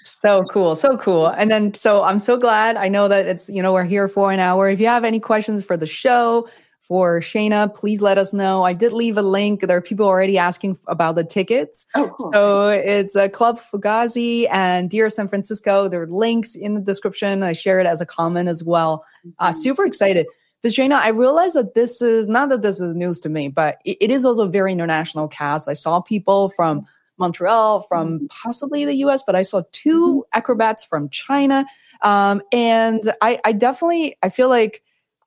so 0.04 0.44
cool 0.44 0.76
so 0.76 0.96
cool 0.96 1.26
and 1.28 1.50
then 1.50 1.72
so 1.74 2.02
i'm 2.02 2.18
so 2.18 2.36
glad 2.36 2.76
i 2.76 2.88
know 2.88 3.08
that 3.08 3.26
it's 3.26 3.48
you 3.48 3.62
know 3.62 3.72
we're 3.72 3.84
here 3.84 4.08
for 4.08 4.32
an 4.32 4.40
hour 4.40 4.68
if 4.68 4.80
you 4.80 4.86
have 4.86 5.04
any 5.04 5.20
questions 5.20 5.64
for 5.64 5.76
the 5.76 5.86
show 5.86 6.46
for 6.88 7.20
Shana, 7.20 7.72
please 7.74 8.00
let 8.00 8.16
us 8.16 8.32
know. 8.32 8.62
I 8.62 8.72
did 8.72 8.94
leave 8.94 9.18
a 9.18 9.22
link. 9.22 9.60
There 9.60 9.76
are 9.76 9.82
people 9.82 10.06
already 10.06 10.38
asking 10.38 10.78
about 10.86 11.16
the 11.16 11.24
tickets. 11.24 11.84
Oh, 11.94 12.08
cool. 12.18 12.32
So 12.32 12.68
it's 12.70 13.14
a 13.14 13.28
Club 13.28 13.60
Fugazi 13.60 14.48
and 14.50 14.88
Dear 14.88 15.10
San 15.10 15.28
Francisco. 15.28 15.88
There 15.88 16.00
are 16.00 16.06
links 16.06 16.54
in 16.54 16.74
the 16.74 16.80
description. 16.80 17.42
I 17.42 17.52
share 17.52 17.78
it 17.78 17.86
as 17.86 18.00
a 18.00 18.06
comment 18.06 18.48
as 18.48 18.64
well. 18.64 19.04
Uh, 19.38 19.48
mm-hmm. 19.48 19.60
super 19.60 19.84
excited. 19.84 20.26
But 20.68 20.74
Shana, 20.74 20.96
I 21.00 21.08
realized 21.08 21.56
that 21.56 21.72
this 21.72 22.02
is 22.02 22.28
not 22.28 22.50
that 22.50 22.60
this 22.60 22.78
is 22.78 22.94
news 22.94 23.20
to 23.20 23.30
me, 23.30 23.48
but 23.48 23.78
it, 23.86 23.96
it 24.02 24.10
is 24.10 24.26
also 24.26 24.44
a 24.46 24.50
very 24.50 24.70
international 24.70 25.26
cast. 25.26 25.66
I 25.66 25.72
saw 25.72 26.02
people 26.02 26.50
from 26.50 26.84
Montreal, 27.16 27.80
from 27.80 28.08
mm-hmm. 28.18 28.26
possibly 28.26 28.84
the 28.84 28.96
US, 28.96 29.22
but 29.22 29.34
I 29.34 29.40
saw 29.40 29.62
two 29.72 30.16
mm-hmm. 30.16 30.38
acrobats 30.38 30.84
from 30.84 31.08
China. 31.08 31.64
Um, 32.02 32.42
and 32.52 33.00
I, 33.22 33.40
I 33.46 33.52
definitely 33.52 34.16
I 34.22 34.28
feel 34.28 34.50
like 34.50 34.82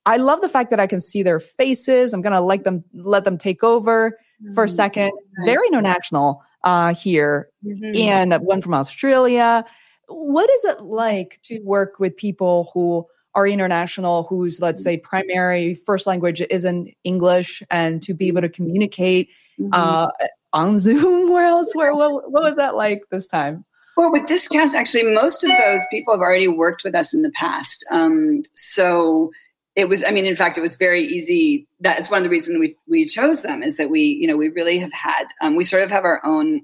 I 0.06 0.18
love 0.18 0.42
the 0.42 0.48
fact 0.48 0.70
that 0.70 0.78
I 0.78 0.86
can 0.86 1.00
see 1.00 1.24
their 1.24 1.40
faces. 1.40 2.12
I'm 2.12 2.22
gonna 2.22 2.40
like 2.40 2.62
them 2.62 2.84
let 2.94 3.24
them 3.24 3.36
take 3.36 3.64
over 3.64 4.16
for 4.54 4.62
a 4.62 4.66
mm-hmm. 4.68 4.76
second. 4.76 5.12
Very 5.44 5.66
international 5.66 6.40
uh, 6.62 6.94
here, 6.94 7.48
mm-hmm. 7.64 7.96
and 7.96 8.32
one 8.44 8.62
from 8.62 8.74
Australia. 8.74 9.64
What 10.06 10.48
is 10.50 10.64
it 10.66 10.82
like 10.82 11.40
to 11.42 11.58
work 11.64 11.98
with 11.98 12.16
people 12.16 12.70
who 12.72 13.08
are 13.34 13.46
international 13.46 14.24
whose 14.24 14.60
let's 14.60 14.82
say 14.82 14.96
primary 14.98 15.74
first 15.74 16.06
language 16.06 16.42
isn't 16.50 16.90
english 17.04 17.62
and 17.70 18.02
to 18.02 18.14
be 18.14 18.28
able 18.28 18.40
to 18.40 18.48
communicate 18.48 19.28
mm-hmm. 19.58 19.70
uh, 19.72 20.08
on 20.52 20.78
zoom 20.78 21.32
where 21.32 21.46
else 21.46 21.74
where 21.74 21.94
what, 21.94 22.30
what 22.30 22.42
was 22.42 22.56
that 22.56 22.76
like 22.76 23.02
this 23.10 23.26
time 23.26 23.64
well, 23.96 24.10
with 24.10 24.26
this 24.26 24.48
cast, 24.48 24.74
actually, 24.74 25.12
most 25.12 25.44
of 25.44 25.50
those 25.50 25.80
people 25.90 26.14
have 26.14 26.22
already 26.22 26.48
worked 26.48 26.82
with 26.82 26.94
us 26.94 27.12
in 27.12 27.22
the 27.22 27.32
past. 27.32 27.84
Um, 27.90 28.42
so 28.54 29.30
it 29.76 29.88
was, 29.88 30.04
I 30.04 30.10
mean, 30.10 30.26
in 30.26 30.36
fact, 30.36 30.56
it 30.56 30.62
was 30.62 30.76
very 30.76 31.02
easy. 31.02 31.66
That's 31.80 32.10
one 32.10 32.18
of 32.18 32.24
the 32.24 32.30
reasons 32.30 32.58
we, 32.58 32.76
we 32.88 33.06
chose 33.06 33.42
them 33.42 33.62
is 33.62 33.76
that 33.76 33.90
we, 33.90 34.00
you 34.00 34.26
know, 34.26 34.36
we 34.36 34.48
really 34.48 34.78
have 34.78 34.92
had, 34.92 35.24
um, 35.40 35.56
we 35.56 35.64
sort 35.64 35.82
of 35.82 35.90
have 35.90 36.04
our 36.04 36.24
own, 36.24 36.62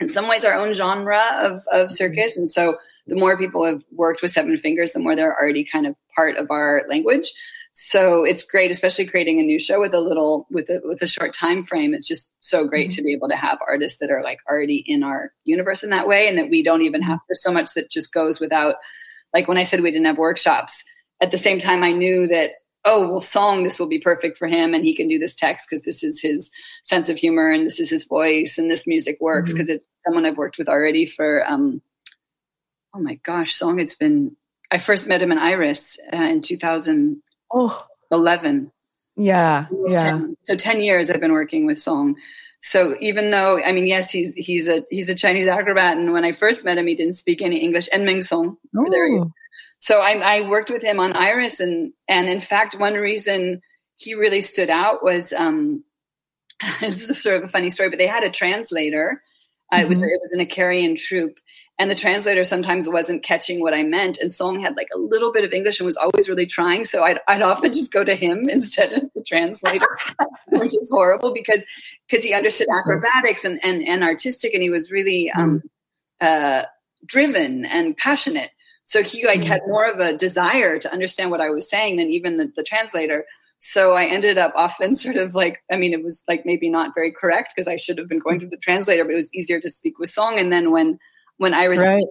in 0.00 0.08
some 0.08 0.28
ways, 0.28 0.44
our 0.44 0.54
own 0.54 0.72
genre 0.72 1.22
of, 1.38 1.62
of 1.72 1.90
circus. 1.90 2.36
And 2.36 2.48
so 2.48 2.76
the 3.06 3.16
more 3.16 3.38
people 3.38 3.64
have 3.64 3.84
worked 3.92 4.22
with 4.22 4.30
Seven 4.30 4.56
Fingers, 4.58 4.92
the 4.92 5.00
more 5.00 5.16
they're 5.16 5.36
already 5.36 5.64
kind 5.64 5.86
of 5.86 5.96
part 6.14 6.36
of 6.36 6.50
our 6.50 6.82
language. 6.88 7.32
So 7.72 8.24
it's 8.24 8.42
great, 8.42 8.70
especially 8.70 9.04
creating 9.04 9.38
a 9.38 9.42
new 9.42 9.60
show 9.60 9.80
with 9.80 9.92
a 9.92 10.00
little 10.00 10.46
with 10.50 10.70
a 10.70 10.80
with 10.84 11.02
a 11.02 11.06
short 11.06 11.34
time 11.34 11.62
frame. 11.62 11.92
It's 11.92 12.08
just 12.08 12.32
so 12.38 12.66
great 12.66 12.88
mm-hmm. 12.88 12.96
to 12.96 13.02
be 13.02 13.12
able 13.12 13.28
to 13.28 13.36
have 13.36 13.58
artists 13.68 13.98
that 13.98 14.10
are 14.10 14.22
like 14.22 14.38
already 14.48 14.82
in 14.86 15.02
our 15.02 15.30
universe 15.44 15.84
in 15.84 15.90
that 15.90 16.08
way, 16.08 16.26
and 16.26 16.38
that 16.38 16.48
we 16.48 16.62
don't 16.62 16.80
even 16.80 17.02
have. 17.02 17.18
There's 17.28 17.42
so 17.42 17.52
much 17.52 17.74
that 17.74 17.90
just 17.90 18.14
goes 18.14 18.40
without. 18.40 18.76
Like 19.34 19.46
when 19.46 19.58
I 19.58 19.64
said 19.64 19.82
we 19.82 19.90
didn't 19.90 20.06
have 20.06 20.16
workshops, 20.16 20.82
at 21.20 21.32
the 21.32 21.38
same 21.38 21.58
time 21.58 21.82
I 21.82 21.92
knew 21.92 22.26
that 22.28 22.52
oh 22.86 23.10
well 23.10 23.20
song 23.20 23.62
this 23.62 23.78
will 23.78 23.88
be 23.88 23.98
perfect 23.98 24.38
for 24.38 24.46
him 24.46 24.72
and 24.72 24.84
he 24.84 24.94
can 24.94 25.08
do 25.08 25.18
this 25.18 25.36
text 25.36 25.68
because 25.68 25.84
this 25.84 26.02
is 26.02 26.20
his 26.20 26.50
sense 26.84 27.08
of 27.08 27.18
humor 27.18 27.50
and 27.50 27.66
this 27.66 27.78
is 27.78 27.90
his 27.90 28.04
voice 28.04 28.56
and 28.56 28.70
this 28.70 28.86
music 28.86 29.18
works 29.20 29.52
because 29.52 29.66
mm-hmm. 29.66 29.76
it's 29.76 29.88
someone 30.06 30.24
i've 30.24 30.38
worked 30.38 30.56
with 30.56 30.68
already 30.68 31.04
for 31.04 31.44
um, 31.46 31.82
oh 32.96 33.00
my 33.00 33.14
gosh, 33.22 33.54
song. 33.54 33.78
It's 33.78 33.94
been, 33.94 34.34
I 34.70 34.78
first 34.78 35.06
met 35.06 35.20
him 35.20 35.30
in 35.30 35.38
Iris 35.38 35.98
uh, 36.12 36.16
in 36.16 36.40
2011. 36.40 37.20
Oh. 37.52 37.86
Yeah. 39.16 39.66
Yeah. 39.86 40.10
10, 40.10 40.36
so 40.42 40.56
10 40.56 40.80
years 40.80 41.10
I've 41.10 41.20
been 41.20 41.32
working 41.32 41.66
with 41.66 41.78
Song. 41.78 42.16
So 42.60 42.96
even 43.00 43.30
though, 43.30 43.62
I 43.62 43.72
mean, 43.72 43.86
yes, 43.86 44.10
he's, 44.10 44.34
he's 44.34 44.66
a, 44.66 44.82
he's 44.90 45.08
a 45.08 45.14
Chinese 45.14 45.46
acrobat. 45.46 45.98
And 45.98 46.12
when 46.12 46.24
I 46.24 46.32
first 46.32 46.64
met 46.64 46.78
him, 46.78 46.86
he 46.86 46.94
didn't 46.94 47.14
speak 47.14 47.42
any 47.42 47.58
English 47.58 47.88
and 47.92 48.04
Ming 48.04 48.22
Song. 48.22 48.56
Oh. 49.20 49.32
So 49.78 50.00
I, 50.00 50.38
I 50.38 50.48
worked 50.48 50.70
with 50.70 50.82
him 50.82 50.98
on 50.98 51.14
Iris. 51.14 51.60
And, 51.60 51.92
and 52.08 52.28
in 52.28 52.40
fact, 52.40 52.78
one 52.78 52.94
reason 52.94 53.60
he 53.96 54.14
really 54.14 54.40
stood 54.40 54.70
out 54.70 55.02
was, 55.02 55.32
um, 55.32 55.84
this 56.80 57.08
is 57.08 57.22
sort 57.22 57.36
of 57.36 57.44
a 57.44 57.48
funny 57.48 57.70
story, 57.70 57.90
but 57.90 57.98
they 57.98 58.06
had 58.06 58.24
a 58.24 58.30
translator. 58.30 59.22
Uh, 59.72 59.76
mm-hmm. 59.76 59.84
It 59.84 59.88
was 59.88 60.02
it 60.02 60.20
was 60.20 60.32
an 60.32 60.46
Icarian 60.46 60.96
troupe, 60.98 61.38
and 61.78 61.90
the 61.90 61.94
translator 61.94 62.44
sometimes 62.44 62.88
wasn't 62.88 63.22
catching 63.22 63.60
what 63.60 63.74
I 63.74 63.82
meant. 63.82 64.18
And 64.18 64.32
Song 64.32 64.60
had 64.60 64.76
like 64.76 64.88
a 64.94 64.98
little 64.98 65.32
bit 65.32 65.44
of 65.44 65.52
English 65.52 65.78
and 65.78 65.86
was 65.86 65.96
always 65.96 66.28
really 66.28 66.46
trying. 66.46 66.84
So 66.84 67.02
I'd, 67.02 67.20
I'd 67.28 67.42
often 67.42 67.72
just 67.72 67.92
go 67.92 68.04
to 68.04 68.14
him 68.14 68.48
instead 68.48 68.92
of 68.92 69.10
the 69.14 69.22
translator, 69.22 69.86
which 70.48 70.76
is 70.76 70.90
horrible 70.90 71.34
because 71.34 71.66
because 72.08 72.24
he 72.24 72.32
understood 72.32 72.68
acrobatics 72.78 73.44
and, 73.44 73.58
and, 73.64 73.82
and 73.82 74.04
artistic 74.04 74.54
and 74.54 74.62
he 74.62 74.70
was 74.70 74.92
really 74.92 75.30
um, 75.32 75.62
uh, 76.20 76.62
driven 77.04 77.64
and 77.64 77.96
passionate. 77.96 78.50
So 78.86 79.02
he 79.02 79.26
like 79.26 79.42
had 79.42 79.62
more 79.66 79.84
of 79.84 79.98
a 79.98 80.16
desire 80.16 80.78
to 80.78 80.92
understand 80.92 81.32
what 81.32 81.40
I 81.40 81.50
was 81.50 81.68
saying 81.68 81.96
than 81.96 82.08
even 82.08 82.36
the, 82.36 82.52
the 82.54 82.62
translator. 82.62 83.26
So 83.58 83.94
I 83.94 84.04
ended 84.04 84.38
up 84.38 84.52
often 84.54 84.94
sort 84.94 85.16
of 85.16 85.34
like, 85.34 85.64
I 85.72 85.76
mean, 85.76 85.92
it 85.92 86.04
was 86.04 86.22
like 86.28 86.46
maybe 86.46 86.70
not 86.70 86.94
very 86.94 87.10
correct 87.10 87.52
because 87.54 87.66
I 87.66 87.74
should 87.74 87.98
have 87.98 88.08
been 88.08 88.20
going 88.20 88.38
through 88.38 88.50
the 88.50 88.56
translator, 88.56 89.04
but 89.04 89.10
it 89.10 89.16
was 89.16 89.34
easier 89.34 89.60
to 89.60 89.68
speak 89.68 89.98
with 89.98 90.08
Song. 90.08 90.38
And 90.38 90.52
then 90.52 90.70
when 90.70 91.00
when 91.38 91.52
I 91.52 91.66
right. 91.66 92.04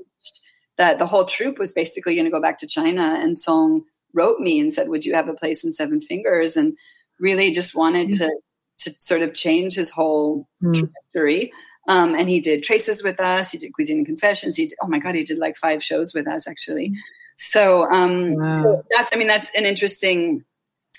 that 0.78 1.00
the 1.00 1.06
whole 1.06 1.26
troupe 1.26 1.58
was 1.58 1.72
basically 1.72 2.14
going 2.14 2.26
to 2.26 2.32
go 2.32 2.42
back 2.42 2.58
to 2.60 2.68
China, 2.68 3.20
and 3.22 3.38
Song 3.38 3.84
wrote 4.14 4.42
me 4.42 4.60
and 4.60 4.72
said, 4.72 4.90
"Would 4.90 5.06
you 5.06 5.16
have 5.16 5.30
a 5.30 5.34
place 5.34 5.64
in 5.64 5.72
Seven 5.72 6.02
Fingers?" 6.02 6.58
and 6.58 6.78
really 7.22 7.52
just 7.52 7.74
wanted 7.74 8.10
mm-hmm. 8.10 8.26
to 8.26 8.40
to 8.80 9.00
sort 9.00 9.22
of 9.22 9.34
change 9.34 9.76
his 9.76 9.92
whole 9.92 10.50
mm-hmm. 10.62 10.74
trajectory. 10.74 11.54
Um, 11.88 12.16
and 12.16 12.30
he 12.30 12.40
did 12.40 12.64
traces 12.64 13.04
with 13.04 13.20
us. 13.20 13.52
He 13.52 13.58
did 13.58 13.74
cuisine 13.74 13.98
and 13.98 14.06
confessions. 14.06 14.56
He 14.56 14.68
did, 14.68 14.78
oh 14.82 14.88
my 14.88 15.00
god, 15.00 15.16
he 15.16 15.24
did 15.24 15.38
like 15.38 15.56
five 15.56 15.84
shows 15.84 16.14
with 16.14 16.28
us 16.28 16.48
actually. 16.48 16.94
So, 17.38 17.84
um, 17.92 18.36
wow. 18.36 18.52
so 18.52 18.84
that's 18.92 19.12
I 19.14 19.18
mean 19.18 19.28
that's 19.28 19.52
an 19.56 19.66
interesting 19.66 20.44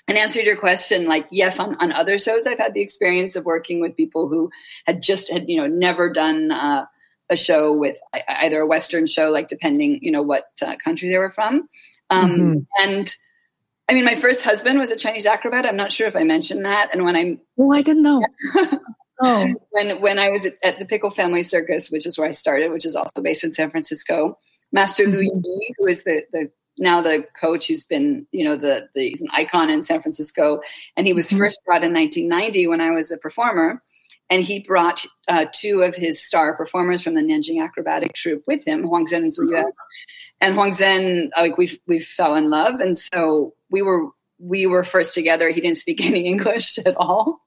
and 0.07 0.17
answer 0.17 0.39
to 0.39 0.45
your 0.45 0.57
question 0.57 1.05
like 1.05 1.27
yes 1.31 1.59
on, 1.59 1.75
on 1.79 1.91
other 1.91 2.17
shows 2.17 2.47
i've 2.47 2.57
had 2.57 2.73
the 2.73 2.81
experience 2.81 3.35
of 3.35 3.45
working 3.45 3.81
with 3.81 3.95
people 3.95 4.27
who 4.27 4.49
had 4.85 5.01
just 5.01 5.29
had 5.31 5.49
you 5.49 5.57
know 5.57 5.67
never 5.67 6.11
done 6.11 6.51
uh, 6.51 6.85
a 7.29 7.35
show 7.35 7.75
with 7.75 7.97
either 8.27 8.61
a 8.61 8.67
western 8.67 9.05
show 9.05 9.29
like 9.31 9.47
depending 9.47 9.99
you 10.01 10.11
know 10.11 10.21
what 10.21 10.45
uh, 10.61 10.75
country 10.83 11.09
they 11.09 11.17
were 11.17 11.29
from 11.29 11.67
um, 12.09 12.31
mm-hmm. 12.31 12.59
and 12.81 13.13
i 13.89 13.93
mean 13.93 14.05
my 14.05 14.15
first 14.15 14.43
husband 14.43 14.79
was 14.79 14.91
a 14.91 14.95
chinese 14.95 15.25
acrobat 15.25 15.65
i'm 15.65 15.75
not 15.75 15.91
sure 15.91 16.07
if 16.07 16.15
i 16.15 16.23
mentioned 16.23 16.65
that 16.65 16.89
and 16.93 17.03
when 17.03 17.15
i'm 17.15 17.39
oh 17.59 17.71
i 17.71 17.81
didn't 17.81 18.03
know 18.03 18.21
oh 19.21 19.47
when 19.71 20.01
when 20.01 20.19
i 20.19 20.29
was 20.29 20.45
at, 20.45 20.53
at, 20.63 20.79
the 20.79 20.85
pickle 20.85 21.09
family 21.09 21.43
circus 21.43 21.89
which 21.91 22.05
is 22.05 22.17
where 22.17 22.27
i 22.27 22.31
started 22.31 22.71
which 22.71 22.85
is 22.85 22.95
also 22.95 23.21
based 23.21 23.43
in 23.43 23.53
san 23.53 23.69
francisco 23.69 24.37
master 24.71 25.03
mm-hmm. 25.03 25.17
Lu 25.17 25.21
Yi, 25.21 25.73
who 25.77 25.87
is 25.87 26.03
the 26.03 26.23
the 26.31 26.49
now 26.79 27.01
the 27.01 27.25
coach 27.39 27.67
who's 27.67 27.83
been, 27.83 28.27
you 28.31 28.43
know, 28.43 28.55
the, 28.55 28.87
the 28.93 29.09
he's 29.09 29.21
an 29.21 29.29
icon 29.33 29.69
in 29.69 29.83
San 29.83 30.01
Francisco. 30.01 30.59
And 30.95 31.07
he 31.07 31.13
was 31.13 31.27
mm-hmm. 31.27 31.37
first 31.37 31.59
brought 31.65 31.83
in 31.83 31.93
1990 31.93 32.67
when 32.67 32.81
I 32.81 32.91
was 32.91 33.11
a 33.11 33.17
performer. 33.17 33.81
And 34.29 34.43
he 34.43 34.59
brought 34.59 35.05
uh, 35.29 35.45
two 35.53 35.81
of 35.81 35.95
his 35.95 36.23
star 36.23 36.55
performers 36.55 37.01
from 37.01 37.15
the 37.15 37.21
Nanjing 37.21 37.63
Acrobatic 37.63 38.13
Troupe 38.13 38.43
with 38.45 38.65
him, 38.67 38.83
Huang 38.83 39.05
Zhen 39.05 39.17
and 39.19 39.31
Zhu 39.31 39.49
Yue. 39.49 39.55
Mm-hmm. 39.55 39.69
And 40.41 40.53
Huang 40.53 40.71
Zhen, 40.71 41.29
like 41.37 41.57
we 41.57 41.71
we 41.87 41.99
fell 41.99 42.35
in 42.35 42.49
love, 42.49 42.79
and 42.79 42.97
so 42.97 43.53
we 43.71 43.81
were 43.81 44.09
we 44.39 44.67
were 44.67 44.83
first 44.83 45.13
together. 45.13 45.49
He 45.49 45.61
didn't 45.61 45.77
speak 45.77 46.01
any 46.05 46.25
English 46.25 46.77
at 46.79 46.95
all. 46.97 47.41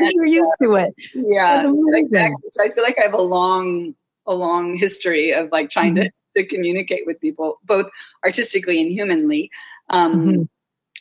You're 0.00 0.26
used 0.26 0.50
to 0.62 0.74
it. 0.74 0.94
Yeah, 1.14 1.70
exactly. 1.92 2.48
So 2.48 2.64
I 2.64 2.70
feel 2.70 2.82
like 2.82 2.98
I 2.98 3.04
have 3.04 3.14
a 3.14 3.22
long 3.22 3.94
a 4.26 4.34
long 4.34 4.76
history 4.76 5.32
of 5.32 5.50
like 5.50 5.70
trying 5.70 5.94
mm-hmm. 5.94 6.04
to 6.04 6.12
to 6.36 6.46
communicate 6.46 7.06
with 7.06 7.20
people, 7.20 7.58
both 7.64 7.86
artistically 8.24 8.80
and 8.80 8.92
humanly. 8.92 9.50
Um, 9.90 10.20
mm-hmm. 10.20 10.42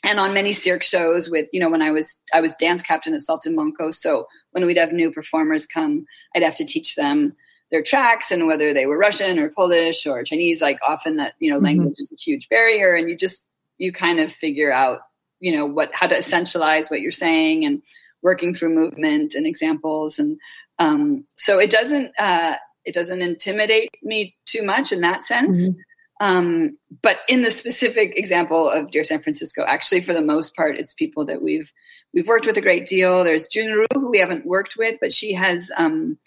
And 0.03 0.19
on 0.19 0.33
many 0.33 0.53
cirque 0.53 0.83
shows, 0.83 1.29
with 1.29 1.49
you 1.51 1.59
know, 1.59 1.69
when 1.69 1.81
I 1.81 1.91
was 1.91 2.19
I 2.33 2.41
was 2.41 2.55
dance 2.55 2.83
captain 2.83 3.13
at 3.13 3.21
Saltimbanco, 3.21 3.93
so 3.93 4.27
when 4.51 4.65
we'd 4.65 4.77
have 4.77 4.93
new 4.93 5.11
performers 5.11 5.65
come, 5.65 6.05
I'd 6.35 6.43
have 6.43 6.55
to 6.57 6.65
teach 6.65 6.95
them 6.95 7.35
their 7.71 7.83
tracks 7.83 8.31
and 8.31 8.47
whether 8.47 8.73
they 8.73 8.85
were 8.85 8.97
Russian 8.97 9.39
or 9.39 9.49
Polish 9.49 10.05
or 10.05 10.23
Chinese. 10.23 10.61
Like 10.61 10.77
often 10.87 11.17
that 11.17 11.33
you 11.39 11.49
know, 11.49 11.57
mm-hmm. 11.57 11.65
language 11.65 11.95
is 11.97 12.11
a 12.11 12.15
huge 12.15 12.47
barrier, 12.47 12.93
and 12.93 13.09
you 13.09 13.17
just 13.17 13.45
you 13.79 13.91
kind 13.91 14.19
of 14.19 14.31
figure 14.31 14.71
out 14.71 15.01
you 15.39 15.55
know 15.55 15.65
what 15.65 15.89
how 15.93 16.07
to 16.07 16.15
essentialize 16.15 16.89
what 16.89 17.01
you're 17.01 17.11
saying 17.11 17.65
and 17.65 17.81
working 18.21 18.53
through 18.53 18.73
movement 18.73 19.35
and 19.35 19.45
examples 19.45 20.17
and 20.19 20.37
um, 20.79 21.25
so 21.35 21.59
it 21.59 21.71
doesn't 21.71 22.11
uh, 22.19 22.55
it 22.85 22.93
doesn't 22.93 23.21
intimidate 23.21 23.89
me 24.01 24.35
too 24.45 24.63
much 24.63 24.91
in 24.91 25.01
that 25.01 25.23
sense. 25.23 25.69
Mm-hmm. 25.69 25.79
Um, 26.19 26.77
but 27.03 27.19
in 27.27 27.43
the 27.43 27.51
specific 27.51 28.17
example 28.17 28.69
of 28.69 28.89
Dear 28.89 29.03
San 29.03 29.21
Francisco, 29.21 29.63
actually, 29.67 30.01
for 30.01 30.13
the 30.13 30.21
most 30.21 30.55
part, 30.55 30.77
it's 30.77 30.93
people 30.93 31.25
that 31.25 31.41
we've 31.41 31.71
we've 32.13 32.27
worked 32.27 32.45
with 32.45 32.57
a 32.57 32.61
great 32.61 32.87
deal. 32.87 33.23
There's 33.23 33.47
Junru, 33.47 33.85
who 33.93 34.09
we 34.09 34.19
haven't 34.19 34.45
worked 34.45 34.77
with, 34.77 34.97
but 34.99 35.13
she 35.13 35.33
has 35.33 35.69
um, 35.77 36.17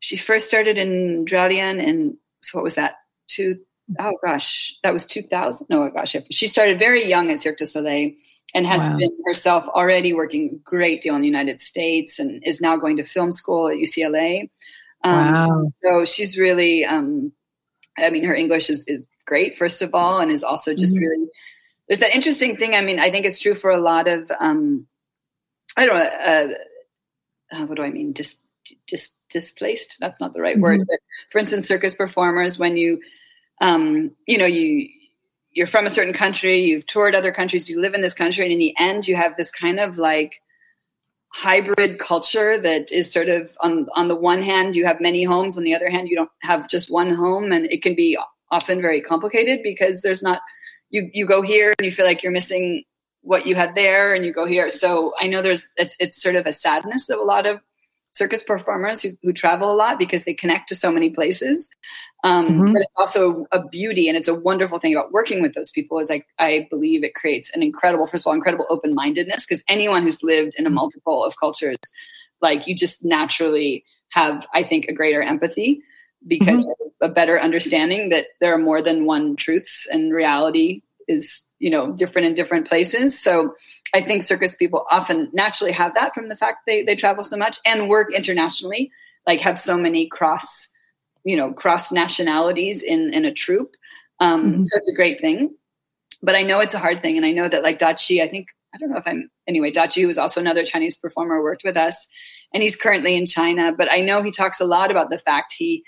she 0.00 0.16
first 0.16 0.48
started 0.48 0.76
in 0.76 1.24
Dalian, 1.24 1.86
and 1.86 2.16
so 2.42 2.58
what 2.58 2.64
was 2.64 2.74
that? 2.74 2.96
Two 3.28 3.58
oh 3.98 4.14
gosh, 4.24 4.76
that 4.82 4.92
was 4.92 5.06
2000. 5.06 5.66
No, 5.70 5.88
gosh, 5.90 6.16
she 6.30 6.46
started 6.46 6.78
very 6.78 7.06
young 7.06 7.30
at 7.30 7.40
Cirque 7.40 7.58
du 7.58 7.66
Soleil 7.66 8.12
and 8.54 8.66
has 8.66 8.88
wow. 8.88 8.96
been 8.96 9.16
herself 9.26 9.66
already 9.68 10.12
working 10.12 10.50
a 10.52 10.56
great 10.68 11.02
deal 11.02 11.14
in 11.14 11.20
the 11.20 11.26
United 11.26 11.60
States 11.60 12.18
and 12.18 12.42
is 12.46 12.60
now 12.60 12.76
going 12.76 12.96
to 12.96 13.04
film 13.04 13.32
school 13.32 13.68
at 13.68 13.76
UCLA. 13.76 14.48
Um, 15.04 15.16
wow. 15.16 15.72
So 15.82 16.04
she's 16.04 16.38
really, 16.38 16.84
um, 16.84 17.32
I 17.98 18.10
mean, 18.10 18.24
her 18.24 18.34
English 18.34 18.70
is, 18.70 18.84
is 18.86 19.06
great, 19.26 19.56
first 19.56 19.82
of 19.82 19.94
all, 19.94 20.18
and 20.18 20.30
is 20.30 20.44
also 20.44 20.74
just 20.74 20.94
mm-hmm. 20.94 21.02
really, 21.02 21.26
there's 21.88 22.00
that 22.00 22.14
interesting 22.14 22.56
thing. 22.56 22.74
I 22.74 22.80
mean, 22.80 22.98
I 22.98 23.10
think 23.10 23.26
it's 23.26 23.38
true 23.38 23.54
for 23.54 23.70
a 23.70 23.80
lot 23.80 24.08
of, 24.08 24.30
um, 24.40 24.86
I 25.76 25.86
don't 25.86 25.96
know, 25.96 26.02
uh, 26.02 26.48
uh, 27.54 27.66
what 27.66 27.76
do 27.76 27.82
I 27.82 27.90
mean? 27.90 28.12
Dis, 28.12 28.36
dis, 28.86 29.10
displaced? 29.30 29.98
That's 30.00 30.20
not 30.20 30.32
the 30.32 30.40
right 30.40 30.54
mm-hmm. 30.54 30.62
word. 30.62 30.80
But 30.88 30.98
for 31.30 31.38
instance, 31.38 31.68
circus 31.68 31.94
performers, 31.94 32.58
when 32.58 32.76
you, 32.76 33.00
um, 33.60 34.12
you 34.26 34.38
know, 34.38 34.46
you, 34.46 34.88
you're 35.52 35.66
from 35.66 35.86
a 35.86 35.90
certain 35.90 36.12
country, 36.12 36.58
you've 36.58 36.86
toured 36.86 37.14
other 37.14 37.32
countries, 37.32 37.68
you 37.68 37.80
live 37.80 37.94
in 37.94 38.00
this 38.00 38.14
country, 38.14 38.44
and 38.44 38.52
in 38.52 38.58
the 38.58 38.74
end, 38.78 39.08
you 39.08 39.16
have 39.16 39.36
this 39.36 39.50
kind 39.50 39.80
of 39.80 39.98
like 39.98 40.40
hybrid 41.34 41.98
culture 41.98 42.56
that 42.58 42.90
is 42.90 43.12
sort 43.12 43.28
of 43.28 43.52
on 43.60 43.86
on 43.94 44.08
the 44.08 44.16
one 44.16 44.42
hand 44.42 44.74
you 44.74 44.86
have 44.86 44.98
many 44.98 45.22
homes 45.22 45.58
on 45.58 45.62
the 45.62 45.74
other 45.74 45.90
hand 45.90 46.08
you 46.08 46.16
don't 46.16 46.30
have 46.40 46.66
just 46.68 46.90
one 46.90 47.12
home 47.12 47.52
and 47.52 47.66
it 47.66 47.82
can 47.82 47.94
be 47.94 48.16
often 48.50 48.80
very 48.80 49.00
complicated 49.00 49.60
because 49.62 50.00
there's 50.00 50.22
not 50.22 50.40
you 50.90 51.10
you 51.12 51.26
go 51.26 51.42
here 51.42 51.74
and 51.78 51.84
you 51.84 51.92
feel 51.92 52.06
like 52.06 52.22
you're 52.22 52.32
missing 52.32 52.82
what 53.22 53.46
you 53.46 53.54
had 53.54 53.74
there 53.74 54.14
and 54.14 54.24
you 54.24 54.32
go 54.32 54.46
here. 54.46 54.68
So 54.70 55.12
i 55.20 55.26
know 55.26 55.42
there's 55.42 55.68
it's, 55.76 55.96
it's 56.00 56.22
sort 56.22 56.34
of 56.34 56.46
a 56.46 56.52
sadness 56.52 57.10
of 57.10 57.18
a 57.18 57.24
lot 57.24 57.46
of 57.46 57.60
circus 58.12 58.42
performers 58.42 59.02
who, 59.02 59.10
who 59.22 59.32
travel 59.32 59.70
a 59.70 59.76
lot 59.76 59.98
because 59.98 60.24
they 60.24 60.34
connect 60.34 60.68
to 60.68 60.74
so 60.74 60.90
many 60.90 61.10
places 61.10 61.68
um, 62.24 62.48
mm-hmm. 62.48 62.72
But 62.72 62.82
it's 62.82 62.96
also 62.96 63.46
a 63.52 63.66
beauty 63.66 64.08
and 64.08 64.16
it's 64.16 64.28
a 64.28 64.34
wonderful 64.34 64.78
thing 64.78 64.94
about 64.94 65.12
working 65.12 65.40
with 65.40 65.54
those 65.54 65.70
people 65.70 65.98
is 65.98 66.10
like 66.10 66.26
I 66.38 66.66
believe 66.68 67.04
it 67.04 67.14
creates 67.14 67.50
an 67.54 67.62
incredible, 67.62 68.06
first 68.06 68.26
of 68.26 68.30
all, 68.30 68.34
incredible 68.34 68.66
open 68.70 68.94
mindedness 68.94 69.46
because 69.46 69.62
anyone 69.68 70.02
who's 70.02 70.22
lived 70.22 70.54
in 70.58 70.66
a 70.66 70.68
mm-hmm. 70.68 70.76
multiple 70.76 71.24
of 71.24 71.38
cultures, 71.38 71.78
like 72.40 72.66
you 72.66 72.74
just 72.74 73.04
naturally 73.04 73.84
have, 74.10 74.46
I 74.52 74.62
think, 74.62 74.86
a 74.86 74.92
greater 74.92 75.22
empathy 75.22 75.80
because 76.26 76.64
mm-hmm. 76.64 77.04
a 77.04 77.08
better 77.08 77.40
understanding 77.40 78.08
that 78.08 78.26
there 78.40 78.52
are 78.52 78.58
more 78.58 78.82
than 78.82 79.04
one 79.04 79.36
truths 79.36 79.86
and 79.90 80.12
reality 80.12 80.82
is 81.06 81.44
you 81.60 81.70
know 81.70 81.92
different 81.92 82.26
in 82.26 82.34
different 82.34 82.66
places 82.66 83.18
so 83.18 83.54
i 83.94 84.02
think 84.02 84.22
circus 84.22 84.54
people 84.54 84.84
often 84.90 85.30
naturally 85.32 85.72
have 85.72 85.94
that 85.94 86.12
from 86.12 86.28
the 86.28 86.36
fact 86.36 86.58
they, 86.66 86.82
they 86.82 86.94
travel 86.94 87.24
so 87.24 87.36
much 87.36 87.58
and 87.64 87.88
work 87.88 88.12
internationally 88.12 88.90
like 89.26 89.40
have 89.40 89.58
so 89.58 89.76
many 89.76 90.06
cross 90.06 90.70
you 91.28 91.36
know 91.36 91.52
cross 91.52 91.92
nationalities 91.92 92.82
in 92.82 93.12
in 93.12 93.26
a 93.26 93.32
troupe 93.32 93.74
um 94.20 94.46
mm-hmm. 94.46 94.62
so 94.64 94.78
it's 94.78 94.90
a 94.90 94.94
great 94.94 95.20
thing 95.20 95.54
but 96.22 96.34
i 96.34 96.42
know 96.42 96.58
it's 96.58 96.74
a 96.74 96.78
hard 96.78 97.02
thing 97.02 97.18
and 97.18 97.26
i 97.26 97.30
know 97.30 97.48
that 97.48 97.62
like 97.62 97.78
dachi 97.78 98.22
i 98.22 98.28
think 98.28 98.48
i 98.74 98.78
don't 98.78 98.90
know 98.90 98.96
if 98.96 99.06
i'm 99.06 99.28
anyway 99.46 99.70
dachi 99.70 100.06
was 100.06 100.16
also 100.16 100.40
another 100.40 100.64
chinese 100.64 100.96
performer 100.96 101.42
worked 101.42 101.64
with 101.64 101.76
us 101.76 102.08
and 102.54 102.62
he's 102.62 102.76
currently 102.76 103.14
in 103.14 103.26
china 103.26 103.74
but 103.76 103.92
i 103.92 104.00
know 104.00 104.22
he 104.22 104.30
talks 104.30 104.58
a 104.58 104.64
lot 104.64 104.90
about 104.90 105.10
the 105.10 105.18
fact 105.18 105.54
he 105.56 105.84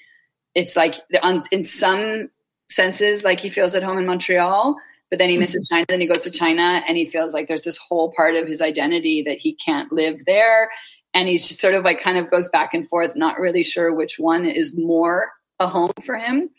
it's 0.55 0.77
like 0.77 0.97
on, 1.23 1.43
in 1.51 1.65
some 1.65 2.29
senses 2.69 3.25
like 3.25 3.41
he 3.41 3.49
feels 3.49 3.75
at 3.75 3.83
home 3.83 3.97
in 3.97 4.05
montreal 4.05 4.77
but 5.09 5.19
then 5.19 5.29
he 5.29 5.35
mm-hmm. 5.35 5.41
misses 5.41 5.69
China. 5.69 5.85
Then 5.89 6.01
he 6.01 6.07
goes 6.07 6.23
to 6.23 6.31
China 6.31 6.85
and 6.87 6.97
he 6.97 7.05
feels 7.05 7.35
like 7.35 7.49
there's 7.49 7.63
this 7.63 7.77
whole 7.77 8.13
part 8.13 8.37
of 8.37 8.47
his 8.47 8.63
identity 8.63 9.25
that 9.25 9.39
he 9.39 9.57
can't 9.57 9.91
live 9.91 10.25
there 10.25 10.71
and 11.15 11.29
he's 11.29 11.49
just 11.49 11.61
sort 11.61 11.75
of 11.75 11.85
like 11.85 12.01
kind 12.01 12.19
of 12.19 12.31
goes 12.31 12.49
back 12.49 12.75
and 12.75 12.89
forth, 12.89 13.17
not 13.17 13.39
really 13.39 13.65
sure 13.65 13.95
which 13.95 14.19
one 14.19 14.45
is 14.45 14.77
more 14.77 15.31
a 15.59 15.67
home 15.67 15.93
for 16.05 16.17
him. 16.17 16.51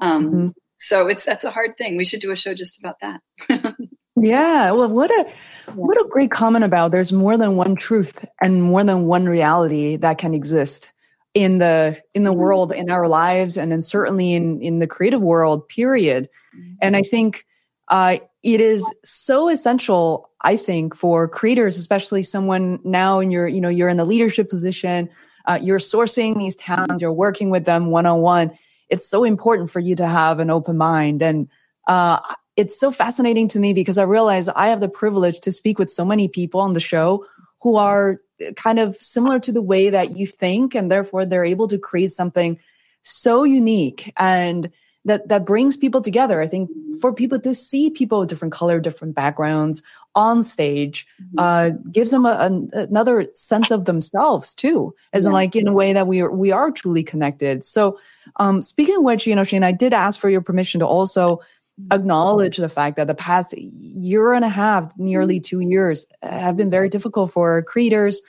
Um, 0.00 0.26
mm-hmm. 0.26 0.48
So 0.76 1.06
it's 1.06 1.24
that's 1.24 1.44
a 1.44 1.50
hard 1.50 1.76
thing. 1.76 1.96
We 1.96 2.04
should 2.04 2.20
do 2.20 2.30
a 2.30 2.36
show 2.36 2.54
just 2.54 2.78
about 2.78 3.00
that. 3.00 3.20
yeah, 4.16 4.70
well, 4.72 4.92
what 4.92 5.10
a 5.10 5.30
what 5.72 5.96
a 5.96 6.08
great 6.08 6.30
comment 6.30 6.64
about 6.64 6.90
there's 6.90 7.12
more 7.12 7.36
than 7.36 7.56
one 7.56 7.76
truth 7.76 8.24
and 8.42 8.62
more 8.62 8.84
than 8.84 9.06
one 9.06 9.26
reality 9.26 9.96
that 9.96 10.18
can 10.18 10.34
exist 10.34 10.92
in 11.34 11.58
the 11.58 12.00
in 12.14 12.22
the 12.24 12.30
mm-hmm. 12.30 12.40
world 12.40 12.72
in 12.72 12.90
our 12.90 13.08
lives 13.08 13.56
and 13.56 13.72
then 13.72 13.82
certainly 13.82 14.34
in 14.34 14.60
in 14.62 14.78
the 14.78 14.86
creative 14.86 15.20
world 15.20 15.68
period 15.68 16.28
mm-hmm. 16.56 16.74
and 16.80 16.96
i 16.96 17.02
think 17.02 17.44
uh, 17.88 18.16
it 18.42 18.60
is 18.60 18.84
so 19.04 19.48
essential 19.48 20.30
i 20.42 20.56
think 20.56 20.94
for 20.94 21.28
creators 21.28 21.76
especially 21.76 22.22
someone 22.22 22.78
now 22.84 23.20
in 23.20 23.30
your 23.30 23.46
you 23.46 23.60
know 23.60 23.68
you're 23.68 23.88
in 23.88 23.96
the 23.96 24.04
leadership 24.04 24.48
position 24.48 25.08
uh, 25.46 25.58
you're 25.60 25.78
sourcing 25.78 26.38
these 26.38 26.56
talents 26.56 27.02
you're 27.02 27.12
working 27.12 27.50
with 27.50 27.64
them 27.64 27.90
one-on-one. 27.90 28.50
It's 28.88 29.08
so 29.08 29.24
important 29.24 29.70
for 29.70 29.80
you 29.80 29.94
to 29.96 30.06
have 30.06 30.38
an 30.38 30.50
open 30.50 30.76
mind. 30.76 31.22
And 31.22 31.48
uh, 31.86 32.20
it's 32.56 32.78
so 32.78 32.90
fascinating 32.90 33.48
to 33.48 33.58
me 33.58 33.74
because 33.74 33.98
i 33.98 34.04
realize 34.04 34.48
i 34.48 34.68
have 34.68 34.80
the 34.80 34.88
privilege 34.88 35.40
to 35.40 35.50
speak 35.50 35.78
with 35.78 35.90
so 35.90 36.04
many 36.04 36.28
people 36.28 36.60
on 36.60 36.72
the 36.72 36.80
show 36.80 37.26
who 37.60 37.76
are 37.76 38.20
kind 38.56 38.78
of 38.78 38.94
similar 38.96 39.38
to 39.40 39.52
the 39.52 39.60
way 39.60 39.90
that 39.90 40.16
you 40.16 40.26
think 40.26 40.74
and 40.74 40.90
therefore 40.90 41.26
they're 41.26 41.44
able 41.44 41.66
to 41.66 41.78
create 41.78 42.10
something 42.10 42.58
so 43.02 43.44
unique. 43.44 44.12
And 44.16 44.70
that 45.04 45.28
that 45.28 45.44
brings 45.44 45.76
people 45.76 46.00
together 46.00 46.40
i 46.40 46.46
think 46.46 46.70
for 47.00 47.12
people 47.12 47.38
to 47.38 47.54
see 47.54 47.90
people 47.90 48.22
of 48.22 48.28
different 48.28 48.52
color 48.52 48.80
different 48.80 49.14
backgrounds 49.14 49.82
on 50.14 50.42
stage 50.42 51.06
mm-hmm. 51.20 51.38
uh, 51.38 51.70
gives 51.90 52.10
them 52.10 52.24
a, 52.24 52.28
a, 52.74 52.78
another 52.82 53.28
sense 53.34 53.70
of 53.70 53.84
themselves 53.84 54.54
too 54.54 54.94
as 55.12 55.24
yeah. 55.24 55.28
in 55.28 55.32
like 55.32 55.56
in 55.56 55.68
a 55.68 55.72
way 55.72 55.92
that 55.92 56.06
we 56.06 56.20
are 56.20 56.34
we 56.34 56.52
are 56.52 56.70
truly 56.70 57.02
connected 57.02 57.64
so 57.64 57.98
um, 58.36 58.62
speaking 58.62 58.96
of 58.96 59.02
which 59.02 59.26
you 59.26 59.34
know 59.34 59.44
shane 59.44 59.62
i 59.62 59.72
did 59.72 59.92
ask 59.92 60.20
for 60.20 60.30
your 60.30 60.42
permission 60.42 60.80
to 60.80 60.86
also 60.86 61.36
mm-hmm. 61.36 61.92
acknowledge 61.92 62.56
the 62.56 62.68
fact 62.68 62.96
that 62.96 63.06
the 63.06 63.14
past 63.14 63.56
year 63.56 64.32
and 64.32 64.44
a 64.44 64.48
half 64.48 64.96
nearly 64.96 65.36
mm-hmm. 65.36 65.58
two 65.58 65.60
years 65.60 66.06
have 66.22 66.56
been 66.56 66.70
very 66.70 66.88
difficult 66.88 67.30
for 67.32 67.62
creators 67.62 68.22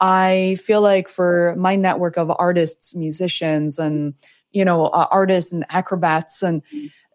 i 0.00 0.56
feel 0.62 0.82
like 0.82 1.08
for 1.08 1.54
my 1.56 1.76
network 1.76 2.16
of 2.16 2.30
artists 2.38 2.94
musicians 2.94 3.78
and 3.78 4.14
you 4.52 4.64
know 4.64 4.86
uh, 4.86 5.06
artists 5.10 5.52
and 5.52 5.64
acrobats 5.70 6.42
and 6.42 6.62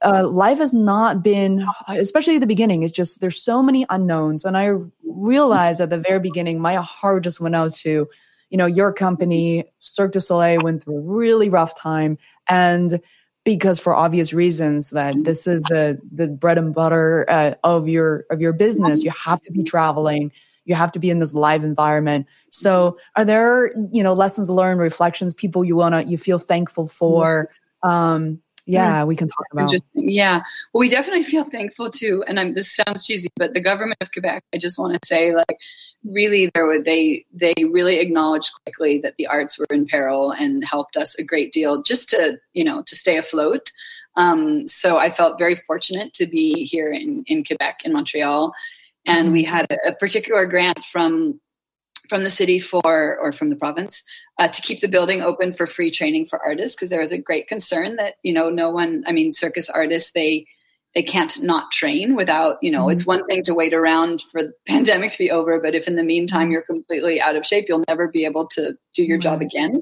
uh, 0.04 0.28
life 0.28 0.60
has 0.60 0.74
not 0.74 1.24
been, 1.24 1.66
especially 1.88 2.36
at 2.36 2.42
the 2.42 2.48
beginning, 2.48 2.84
it's 2.84 2.94
just 2.94 3.20
there's 3.20 3.42
so 3.42 3.64
many 3.64 3.86
unknowns. 3.90 4.46
And 4.46 4.56
I 4.56 4.74
realized 5.04 5.82
at 5.82 5.90
the 5.90 5.98
very 5.98 6.20
beginning, 6.20 6.60
my 6.60 6.76
heart 6.76 7.24
just 7.24 7.40
went 7.40 7.56
out 7.56 7.74
to, 7.76 8.08
you 8.50 8.58
know, 8.58 8.66
your 8.66 8.94
company, 8.94 9.66
Cirque 9.80 10.12
du 10.12 10.22
Soleil 10.22 10.62
went 10.62 10.84
through 10.84 10.98
a 10.98 11.02
really 11.02 11.50
rough 11.50 11.76
time. 11.76 12.18
And 12.48 13.02
because 13.44 13.80
for 13.80 13.96
obvious 13.96 14.34
reasons 14.34 14.90
that 14.90 15.16
this 15.24 15.48
is 15.48 15.62
the 15.62 15.98
the 16.12 16.28
bread 16.28 16.58
and 16.58 16.76
butter 16.76 17.26
uh, 17.30 17.54
of 17.64 17.88
your 17.88 18.26
of 18.30 18.42
your 18.42 18.52
business 18.52 19.02
you 19.02 19.10
have 19.10 19.40
to 19.40 19.54
be 19.54 19.64
traveling 19.64 20.34
you 20.68 20.76
have 20.76 20.92
to 20.92 21.00
be 21.00 21.10
in 21.10 21.20
this 21.20 21.34
live 21.34 21.64
environment 21.64 22.28
so 22.50 22.98
are 23.16 23.26
there 23.26 23.72
you 23.92 24.04
know 24.04 24.14
lessons 24.14 24.50
learned 24.50 24.80
reflections 24.80 25.34
people 25.34 25.66
you 25.66 25.76
want 25.76 25.94
to 25.94 26.04
you 26.04 26.18
feel 26.18 26.40
thankful 26.40 26.88
for 26.88 27.50
um 27.84 28.40
yeah, 28.68 29.06
we 29.06 29.16
can 29.16 29.30
talk 29.30 29.46
about. 29.54 29.74
Yeah, 29.94 30.42
well, 30.74 30.82
we 30.82 30.90
definitely 30.90 31.24
feel 31.24 31.46
thankful 31.46 31.90
too. 31.90 32.24
And 32.28 32.38
I'm, 32.38 32.54
this 32.54 32.76
sounds 32.76 33.06
cheesy, 33.06 33.30
but 33.38 33.54
the 33.54 33.62
government 33.62 33.98
of 34.02 34.12
Quebec, 34.12 34.44
I 34.54 34.58
just 34.58 34.78
want 34.78 34.94
to 34.94 35.08
say, 35.08 35.34
like, 35.34 35.58
really, 36.04 36.52
there 36.54 36.66
were 36.66 36.82
they 36.82 37.26
they 37.34 37.54
really 37.72 38.00
acknowledged 38.00 38.52
quickly 38.66 39.00
that 39.00 39.14
the 39.18 39.26
arts 39.26 39.58
were 39.58 39.66
in 39.72 39.88
peril 39.88 40.32
and 40.32 40.66
helped 40.66 40.98
us 40.98 41.16
a 41.16 41.24
great 41.24 41.54
deal 41.54 41.82
just 41.82 42.10
to 42.10 42.38
you 42.54 42.66
know 42.66 42.84
to 42.84 42.96
stay 42.96 43.18
afloat. 43.18 43.72
Um, 44.18 44.68
so 44.68 44.98
I 44.98 45.12
felt 45.12 45.40
very 45.40 45.56
fortunate 45.56 46.12
to 46.14 46.26
be 46.26 46.66
here 46.66 46.92
in 46.92 47.24
in 47.28 47.46
Quebec 47.46 47.80
in 47.86 47.94
Montreal, 47.94 48.54
and 49.08 49.32
we 49.32 49.44
mm-hmm. 49.44 49.56
had 49.56 49.66
a, 49.72 49.90
a 49.90 49.96
particular 49.96 50.46
grant 50.46 50.86
from 50.86 51.40
from 52.10 52.24
the 52.24 52.30
city 52.30 52.60
for 52.60 53.18
or 53.20 53.32
from 53.32 53.50
the 53.50 53.56
province 53.56 54.04
uh, 54.38 54.48
to 54.48 54.62
keep 54.62 54.82
the 54.82 54.88
building 54.88 55.22
open 55.22 55.54
for 55.54 55.68
free 55.68 55.92
training 55.92 56.26
for 56.26 56.40
artists 56.46 56.76
because 56.76 56.90
there 56.90 57.02
was 57.02 57.12
a 57.12 57.18
great 57.18 57.48
concern 57.48 57.96
that 57.96 58.16
you 58.24 58.34
know 58.34 58.50
no 58.50 58.70
one 58.70 59.04
i 59.08 59.12
mean 59.12 59.32
circus 59.32 59.70
artists 59.70 60.12
they 60.14 60.46
they 60.96 61.04
can't 61.04 61.42
not 61.44 61.72
train 61.72 62.16
without 62.16 62.58
you 62.62 62.72
know 62.72 62.84
mm-hmm. 62.84 62.92
it's 62.92 63.06
one 63.06 63.26
thing 63.28 63.44
to 63.44 63.54
wait 63.54 63.74
around 63.74 64.22
for 64.32 64.44
the 64.44 64.54
pandemic 64.68 65.12
to 65.12 65.18
be 65.18 65.32
over 65.32 65.60
but 65.60 65.76
if 65.76 65.88
in 65.88 65.96
the 65.96 66.04
meantime 66.04 66.44
mm-hmm. 66.44 66.52
you're 66.54 66.64
completely 66.64 67.20
out 67.20 67.36
of 67.36 67.46
shape 67.46 67.66
you'll 67.68 67.84
never 67.88 68.08
be 68.08 68.26
able 68.26 68.48
to 68.48 68.74
do 68.96 69.04
your 69.04 69.18
job 69.18 69.42
again 69.42 69.82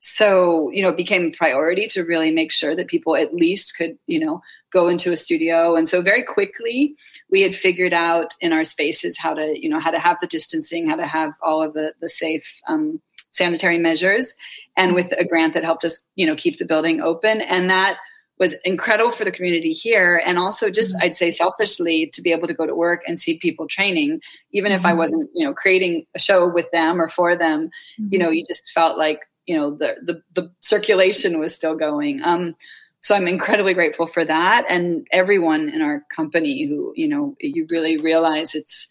so 0.00 0.70
you 0.72 0.82
know 0.82 0.90
it 0.90 0.96
became 0.96 1.26
a 1.26 1.36
priority 1.36 1.86
to 1.86 2.04
really 2.04 2.30
make 2.30 2.52
sure 2.52 2.76
that 2.76 2.88
people 2.88 3.16
at 3.16 3.34
least 3.34 3.76
could 3.76 3.96
you 4.06 4.20
know 4.20 4.40
go 4.74 4.88
into 4.88 5.12
a 5.12 5.16
studio 5.16 5.76
and 5.76 5.88
so 5.88 6.02
very 6.02 6.24
quickly 6.24 6.96
we 7.30 7.40
had 7.40 7.54
figured 7.54 7.94
out 7.94 8.34
in 8.40 8.52
our 8.52 8.64
spaces 8.64 9.16
how 9.16 9.32
to 9.32 9.54
you 9.58 9.68
know 9.68 9.78
how 9.78 9.90
to 9.90 10.00
have 10.00 10.18
the 10.20 10.26
distancing 10.26 10.88
how 10.88 10.96
to 10.96 11.06
have 11.06 11.32
all 11.42 11.62
of 11.62 11.72
the 11.74 11.94
the 12.00 12.08
safe 12.08 12.60
um, 12.68 13.00
sanitary 13.30 13.78
measures 13.78 14.34
and 14.76 14.92
with 14.92 15.10
a 15.12 15.26
grant 15.26 15.54
that 15.54 15.64
helped 15.64 15.84
us 15.84 16.04
you 16.16 16.26
know 16.26 16.34
keep 16.34 16.58
the 16.58 16.64
building 16.64 17.00
open 17.00 17.40
and 17.40 17.70
that 17.70 17.96
was 18.40 18.56
incredible 18.64 19.12
for 19.12 19.24
the 19.24 19.30
community 19.30 19.70
here 19.70 20.20
and 20.26 20.38
also 20.38 20.68
just 20.70 20.96
mm-hmm. 20.96 21.04
i'd 21.04 21.14
say 21.14 21.30
selfishly 21.30 22.08
to 22.08 22.20
be 22.20 22.32
able 22.32 22.48
to 22.48 22.54
go 22.54 22.66
to 22.66 22.74
work 22.74 23.00
and 23.06 23.20
see 23.20 23.38
people 23.38 23.68
training 23.68 24.20
even 24.50 24.72
if 24.72 24.84
i 24.84 24.88
mm-hmm. 24.88 24.98
wasn't 24.98 25.30
you 25.34 25.46
know 25.46 25.54
creating 25.54 26.04
a 26.16 26.18
show 26.18 26.48
with 26.48 26.68
them 26.72 27.00
or 27.00 27.08
for 27.08 27.36
them 27.36 27.70
mm-hmm. 28.00 28.08
you 28.12 28.18
know 28.18 28.28
you 28.28 28.44
just 28.44 28.72
felt 28.72 28.98
like 28.98 29.20
you 29.46 29.56
know 29.56 29.70
the 29.70 29.94
the, 30.02 30.20
the 30.34 30.50
circulation 30.60 31.38
was 31.38 31.54
still 31.54 31.76
going 31.76 32.20
um 32.24 32.56
so 33.04 33.14
i'm 33.14 33.28
incredibly 33.28 33.74
grateful 33.74 34.06
for 34.06 34.24
that 34.24 34.64
and 34.68 35.06
everyone 35.12 35.68
in 35.68 35.82
our 35.82 36.02
company 36.14 36.66
who 36.66 36.92
you 36.96 37.06
know 37.06 37.36
you 37.38 37.66
really 37.70 37.98
realize 37.98 38.54
it's 38.54 38.88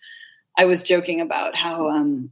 i 0.57 0.66
was 0.66 0.84
joking 0.84 1.20
about 1.20 1.55
how 1.55 1.89
um 1.89 2.30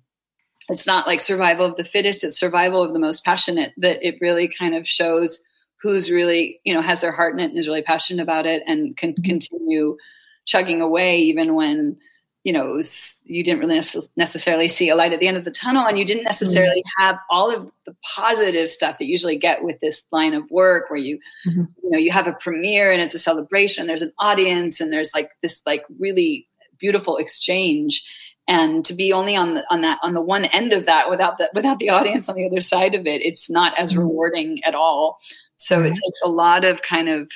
it's 0.69 0.85
not 0.85 1.07
like 1.07 1.19
survival 1.19 1.65
of 1.65 1.75
the 1.77 1.83
fittest 1.83 2.23
it's 2.23 2.39
survival 2.39 2.83
of 2.83 2.93
the 2.93 2.99
most 2.99 3.25
passionate 3.25 3.73
that 3.77 3.97
it 4.07 4.15
really 4.21 4.47
kind 4.47 4.75
of 4.75 4.87
shows 4.87 5.39
who's 5.81 6.11
really 6.11 6.59
you 6.63 6.73
know 6.73 6.81
has 6.81 7.01
their 7.01 7.11
heart 7.11 7.33
in 7.33 7.39
it 7.39 7.49
and 7.49 7.57
is 7.57 7.67
really 7.67 7.81
passionate 7.81 8.21
about 8.21 8.45
it 8.45 8.61
and 8.67 8.95
can 8.95 9.13
mm-hmm. 9.13 9.23
continue 9.23 9.97
chugging 10.45 10.81
away 10.81 11.17
even 11.17 11.55
when 11.55 11.97
you 12.43 12.51
know 12.51 12.73
was, 12.73 13.19
you 13.25 13.43
didn't 13.43 13.59
really 13.59 13.81
necessarily 14.17 14.67
see 14.67 14.89
a 14.89 14.95
light 14.95 15.13
at 15.13 15.19
the 15.19 15.27
end 15.27 15.37
of 15.37 15.45
the 15.45 15.51
tunnel 15.51 15.85
and 15.85 15.97
you 15.97 16.05
didn't 16.05 16.23
necessarily 16.23 16.81
mm-hmm. 16.81 17.03
have 17.03 17.19
all 17.29 17.53
of 17.53 17.69
the 17.85 17.95
positive 18.15 18.69
stuff 18.69 18.97
that 18.97 19.05
you 19.05 19.11
usually 19.11 19.37
get 19.37 19.63
with 19.63 19.79
this 19.79 20.05
line 20.11 20.33
of 20.33 20.49
work 20.49 20.89
where 20.89 20.99
you 20.99 21.19
mm-hmm. 21.47 21.63
you 21.83 21.89
know 21.89 21.97
you 21.97 22.11
have 22.11 22.27
a 22.27 22.33
premiere 22.33 22.91
and 22.91 23.01
it's 23.01 23.15
a 23.15 23.19
celebration 23.19 23.87
there's 23.87 24.01
an 24.01 24.13
audience 24.19 24.79
and 24.79 24.91
there's 24.91 25.13
like 25.13 25.29
this 25.41 25.61
like 25.65 25.83
really 25.99 26.47
beautiful 26.79 27.17
exchange 27.17 28.03
and 28.47 28.85
to 28.85 28.93
be 28.93 29.13
only 29.13 29.35
on 29.35 29.53
the 29.53 29.65
on 29.69 29.81
that 29.81 29.99
on 30.01 30.13
the 30.13 30.21
one 30.21 30.45
end 30.45 30.73
of 30.73 30.85
that 30.85 31.09
without 31.09 31.37
the 31.37 31.49
without 31.53 31.79
the 31.79 31.89
audience 31.89 32.27
on 32.27 32.35
the 32.35 32.45
other 32.45 32.61
side 32.61 32.95
of 32.95 33.05
it 33.05 33.23
it's 33.23 33.49
not 33.49 33.77
as 33.77 33.91
mm-hmm. 33.91 34.01
rewarding 34.01 34.63
at 34.63 34.75
all 34.75 35.19
so 35.55 35.81
it 35.81 35.89
takes 35.89 36.21
a 36.23 36.29
lot 36.29 36.65
of 36.65 36.81
kind 36.81 37.07
of 37.07 37.31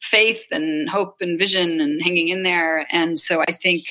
faith 0.00 0.44
and 0.50 0.88
hope 0.88 1.16
and 1.20 1.38
vision 1.38 1.80
and 1.80 2.02
hanging 2.02 2.28
in 2.28 2.42
there 2.42 2.86
and 2.90 3.18
so 3.18 3.42
i 3.42 3.52
think 3.52 3.86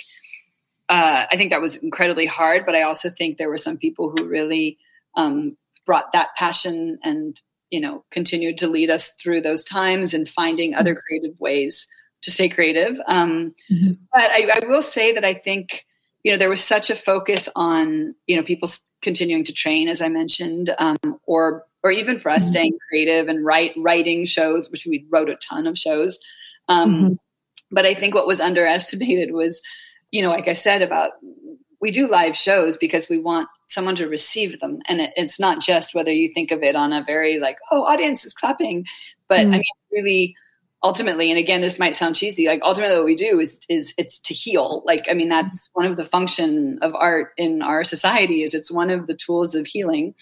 uh, 0.89 1.25
i 1.31 1.35
think 1.35 1.51
that 1.51 1.61
was 1.61 1.77
incredibly 1.77 2.25
hard 2.25 2.65
but 2.65 2.75
i 2.75 2.81
also 2.81 3.09
think 3.09 3.38
there 3.38 3.49
were 3.49 3.57
some 3.57 3.77
people 3.77 4.13
who 4.15 4.25
really 4.25 4.77
um, 5.15 5.57
brought 5.85 6.11
that 6.11 6.35
passion 6.35 6.99
and 7.03 7.41
you 7.69 7.79
know 7.79 8.03
continued 8.11 8.57
to 8.57 8.67
lead 8.67 8.89
us 8.89 9.11
through 9.13 9.41
those 9.41 9.63
times 9.63 10.13
and 10.13 10.29
finding 10.29 10.73
other 10.73 10.91
mm-hmm. 10.91 10.99
creative 11.07 11.39
ways 11.39 11.88
to 12.21 12.31
stay 12.31 12.49
creative 12.49 12.99
um, 13.07 13.53
mm-hmm. 13.71 13.93
but 14.13 14.31
I, 14.31 14.59
I 14.61 14.67
will 14.67 14.81
say 14.81 15.13
that 15.13 15.25
i 15.25 15.33
think 15.33 15.85
you 16.23 16.31
know 16.31 16.38
there 16.38 16.49
was 16.49 16.63
such 16.63 16.89
a 16.89 16.95
focus 16.95 17.49
on 17.55 18.15
you 18.27 18.35
know 18.35 18.43
people 18.43 18.69
continuing 19.01 19.43
to 19.45 19.53
train 19.53 19.88
as 19.88 20.01
i 20.01 20.09
mentioned 20.09 20.73
um, 20.77 20.97
or 21.25 21.63
or 21.83 21.91
even 21.91 22.19
for 22.19 22.29
us 22.29 22.43
mm-hmm. 22.43 22.51
staying 22.51 22.77
creative 22.89 23.27
and 23.27 23.45
write 23.45 23.73
writing 23.77 24.25
shows 24.25 24.69
which 24.69 24.85
we 24.85 25.05
wrote 25.09 25.29
a 25.29 25.35
ton 25.35 25.67
of 25.67 25.77
shows 25.77 26.19
um, 26.67 26.93
mm-hmm. 26.93 27.13
but 27.71 27.85
i 27.85 27.93
think 27.93 28.13
what 28.13 28.27
was 28.27 28.41
underestimated 28.41 29.31
was 29.31 29.61
you 30.11 30.21
know 30.21 30.29
like 30.29 30.47
i 30.47 30.53
said 30.53 30.81
about 30.81 31.13
we 31.79 31.91
do 31.91 32.09
live 32.09 32.35
shows 32.35 32.77
because 32.77 33.07
we 33.09 33.17
want 33.17 33.47
someone 33.67 33.95
to 33.95 34.07
receive 34.07 34.59
them. 34.59 34.79
And 34.87 35.01
it, 35.01 35.13
it's 35.15 35.39
not 35.39 35.61
just 35.61 35.93
whether 35.93 36.11
you 36.11 36.31
think 36.33 36.51
of 36.51 36.63
it 36.63 36.75
on 36.75 36.93
a 36.93 37.03
very 37.03 37.39
like 37.39 37.57
oh 37.71 37.83
audience 37.83 38.25
is 38.25 38.33
clapping. 38.33 38.85
But 39.27 39.39
mm-hmm. 39.41 39.53
i 39.53 39.57
mean 39.57 39.63
really 39.91 40.35
ultimately 40.83 41.31
and 41.31 41.39
again 41.39 41.61
this 41.61 41.79
might 41.79 41.95
sound 41.95 42.15
cheesy 42.15 42.45
like 42.45 42.61
ultimately 42.61 42.95
what 42.95 43.05
we 43.05 43.15
do 43.15 43.39
is 43.39 43.59
is 43.69 43.93
it's 43.97 44.19
to 44.19 44.33
heal. 44.33 44.83
Like 44.85 45.05
i 45.09 45.13
mean 45.13 45.29
that's 45.29 45.69
one 45.73 45.85
of 45.85 45.97
the 45.97 46.05
function 46.05 46.79
of 46.81 46.93
art 46.95 47.33
in 47.37 47.61
our 47.61 47.83
society 47.83 48.43
is 48.43 48.53
it's 48.53 48.71
one 48.71 48.89
of 48.89 49.07
the 49.07 49.15
tools 49.15 49.55
of 49.55 49.67
healing. 49.67 50.13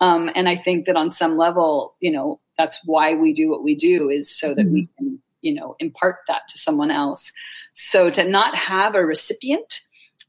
Um, 0.00 0.30
and 0.34 0.48
i 0.48 0.56
think 0.56 0.86
that 0.86 0.96
on 0.96 1.10
some 1.10 1.36
level 1.36 1.94
you 2.00 2.10
know 2.10 2.40
that's 2.58 2.80
why 2.84 3.14
we 3.14 3.32
do 3.32 3.48
what 3.48 3.62
we 3.62 3.74
do 3.74 4.08
is 4.08 4.28
so 4.28 4.54
that 4.54 4.66
we 4.66 4.82
mm-hmm. 4.82 5.04
can 5.04 5.22
you 5.44 5.54
know 5.54 5.76
impart 5.78 6.18
that 6.28 6.42
to 6.48 6.58
someone 6.58 6.90
else 6.90 7.32
so 7.72 8.10
to 8.10 8.24
not 8.24 8.56
have 8.56 8.94
a 8.94 9.04
recipient 9.04 9.80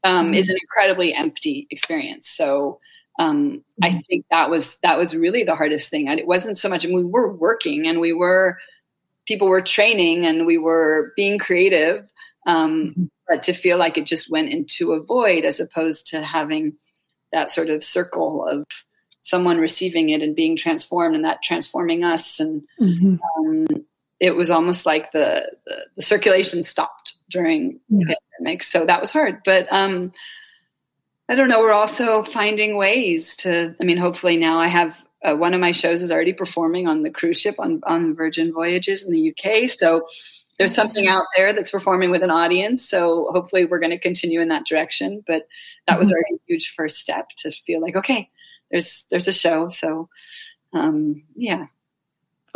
um, 0.04 0.26
mm-hmm. 0.26 0.34
is 0.34 0.48
an 0.48 0.56
incredibly 0.62 1.14
empty 1.14 1.66
experience 1.70 2.28
so 2.28 2.78
um, 3.18 3.64
I 3.82 3.88
mm-hmm. 3.88 3.98
think 4.00 4.26
that 4.30 4.50
was 4.50 4.76
that 4.82 4.98
was 4.98 5.16
really 5.16 5.42
the 5.42 5.54
hardest 5.54 5.88
thing. 5.88 6.06
And 6.06 6.20
it 6.20 6.26
wasn't 6.26 6.58
so 6.58 6.68
much, 6.68 6.84
and 6.84 6.94
we 6.94 7.02
were 7.02 7.32
working 7.32 7.86
and 7.88 7.98
we 7.98 8.12
were 8.12 8.58
people 9.26 9.48
were 9.48 9.62
training 9.62 10.24
and 10.24 10.46
we 10.46 10.58
were 10.58 11.12
being 11.16 11.38
creative 11.38 12.10
um, 12.46 12.88
mm-hmm. 12.88 13.04
but 13.28 13.42
to 13.42 13.52
feel 13.52 13.78
like 13.78 13.98
it 13.98 14.06
just 14.06 14.30
went 14.30 14.48
into 14.48 14.92
a 14.92 15.02
void 15.02 15.44
as 15.44 15.60
opposed 15.60 16.06
to 16.06 16.22
having 16.22 16.72
that 17.32 17.50
sort 17.50 17.68
of 17.68 17.84
circle 17.84 18.46
of 18.46 18.64
someone 19.20 19.58
receiving 19.58 20.10
it 20.10 20.22
and 20.22 20.36
being 20.36 20.56
transformed 20.56 21.16
and 21.16 21.24
that 21.24 21.42
transforming 21.42 22.04
us 22.04 22.38
and 22.38 22.64
mm-hmm. 22.80 23.16
um, 23.38 23.66
it 24.18 24.34
was 24.34 24.50
almost 24.50 24.86
like 24.86 25.12
the, 25.12 25.54
the, 25.66 25.86
the 25.96 26.02
circulation 26.02 26.62
stopped 26.64 27.16
during 27.30 27.78
yeah. 27.88 28.06
the 28.06 28.16
pandemic 28.38 28.62
so 28.62 28.84
that 28.84 29.00
was 29.00 29.10
hard 29.10 29.40
but 29.44 29.66
um, 29.70 30.12
i 31.28 31.34
don't 31.34 31.48
know 31.48 31.60
we're 31.60 31.72
also 31.72 32.22
finding 32.22 32.76
ways 32.76 33.36
to 33.36 33.74
i 33.80 33.84
mean 33.84 33.98
hopefully 33.98 34.36
now 34.36 34.58
i 34.58 34.66
have 34.66 35.06
uh, 35.26 35.34
one 35.34 35.54
of 35.54 35.60
my 35.60 35.72
shows 35.72 36.02
is 36.02 36.12
already 36.12 36.32
performing 36.32 36.86
on 36.86 37.02
the 37.02 37.10
cruise 37.10 37.40
ship 37.40 37.56
on, 37.58 37.80
on 37.84 38.14
Virgin 38.14 38.52
Voyages 38.52 39.04
in 39.04 39.12
the 39.12 39.30
UK. 39.30 39.68
So 39.68 40.06
there's 40.58 40.74
something 40.74 41.08
out 41.08 41.24
there 41.36 41.52
that's 41.52 41.70
performing 41.70 42.10
with 42.10 42.22
an 42.22 42.30
audience. 42.30 42.88
So 42.88 43.28
hopefully 43.32 43.64
we're 43.64 43.80
going 43.80 43.90
to 43.90 43.98
continue 43.98 44.40
in 44.40 44.48
that 44.48 44.66
direction. 44.66 45.24
But 45.26 45.48
that 45.86 45.98
was 45.98 46.08
mm-hmm. 46.08 46.14
already 46.14 46.34
a 46.34 46.52
huge 46.52 46.74
first 46.74 46.98
step 46.98 47.30
to 47.38 47.50
feel 47.50 47.80
like, 47.80 47.96
okay, 47.96 48.30
there's 48.70 49.04
there's 49.10 49.28
a 49.28 49.32
show. 49.32 49.68
So 49.68 50.08
um, 50.72 51.22
yeah. 51.34 51.66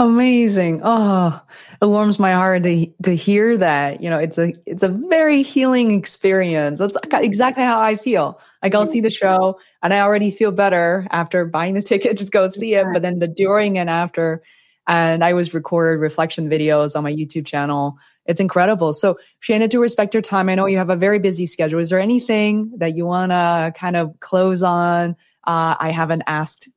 Amazing. 0.00 0.80
Oh, 0.82 1.38
it 1.82 1.84
warms 1.84 2.18
my 2.18 2.32
heart 2.32 2.62
to 2.62 2.86
to 3.02 3.14
hear 3.14 3.58
that. 3.58 4.00
You 4.00 4.08
know, 4.08 4.16
it's 4.16 4.38
a 4.38 4.54
it's 4.64 4.82
a 4.82 4.88
very 4.88 5.42
healing 5.42 5.90
experience. 5.90 6.78
That's 6.78 6.96
exactly 7.12 7.64
how 7.64 7.78
I 7.78 7.96
feel. 7.96 8.40
I 8.62 8.70
go 8.70 8.86
see 8.86 9.02
the 9.02 9.10
show 9.10 9.60
and 9.82 9.92
I 9.92 10.00
already 10.00 10.30
feel 10.30 10.52
better 10.52 11.06
after 11.10 11.44
buying 11.44 11.74
the 11.74 11.82
ticket, 11.90 12.16
just 12.16 12.32
go 12.32 12.48
see 12.48 12.72
it. 12.72 12.86
But 12.94 13.02
then 13.02 13.18
the 13.18 13.28
during 13.28 13.76
and 13.76 13.90
after, 13.90 14.42
and 14.88 15.22
I 15.22 15.34
was 15.34 15.52
recorded 15.52 16.00
reflection 16.00 16.48
videos 16.48 16.96
on 16.96 17.02
my 17.02 17.12
YouTube 17.12 17.44
channel. 17.44 17.94
It's 18.24 18.40
incredible. 18.40 18.94
So, 18.94 19.18
Shana, 19.42 19.68
to 19.68 19.80
respect 19.80 20.14
your 20.14 20.22
time, 20.22 20.48
I 20.48 20.54
know 20.54 20.64
you 20.64 20.78
have 20.78 20.88
a 20.88 20.96
very 20.96 21.18
busy 21.18 21.46
schedule. 21.46 21.78
Is 21.78 21.90
there 21.90 22.00
anything 22.00 22.72
that 22.78 22.96
you 22.96 23.04
want 23.04 23.32
to 23.32 23.74
kind 23.76 23.96
of 23.96 24.18
close 24.20 24.62
on? 24.62 25.10
Uh, 25.44 25.76
I 25.78 25.90
haven't 25.90 26.22
asked 26.26 26.70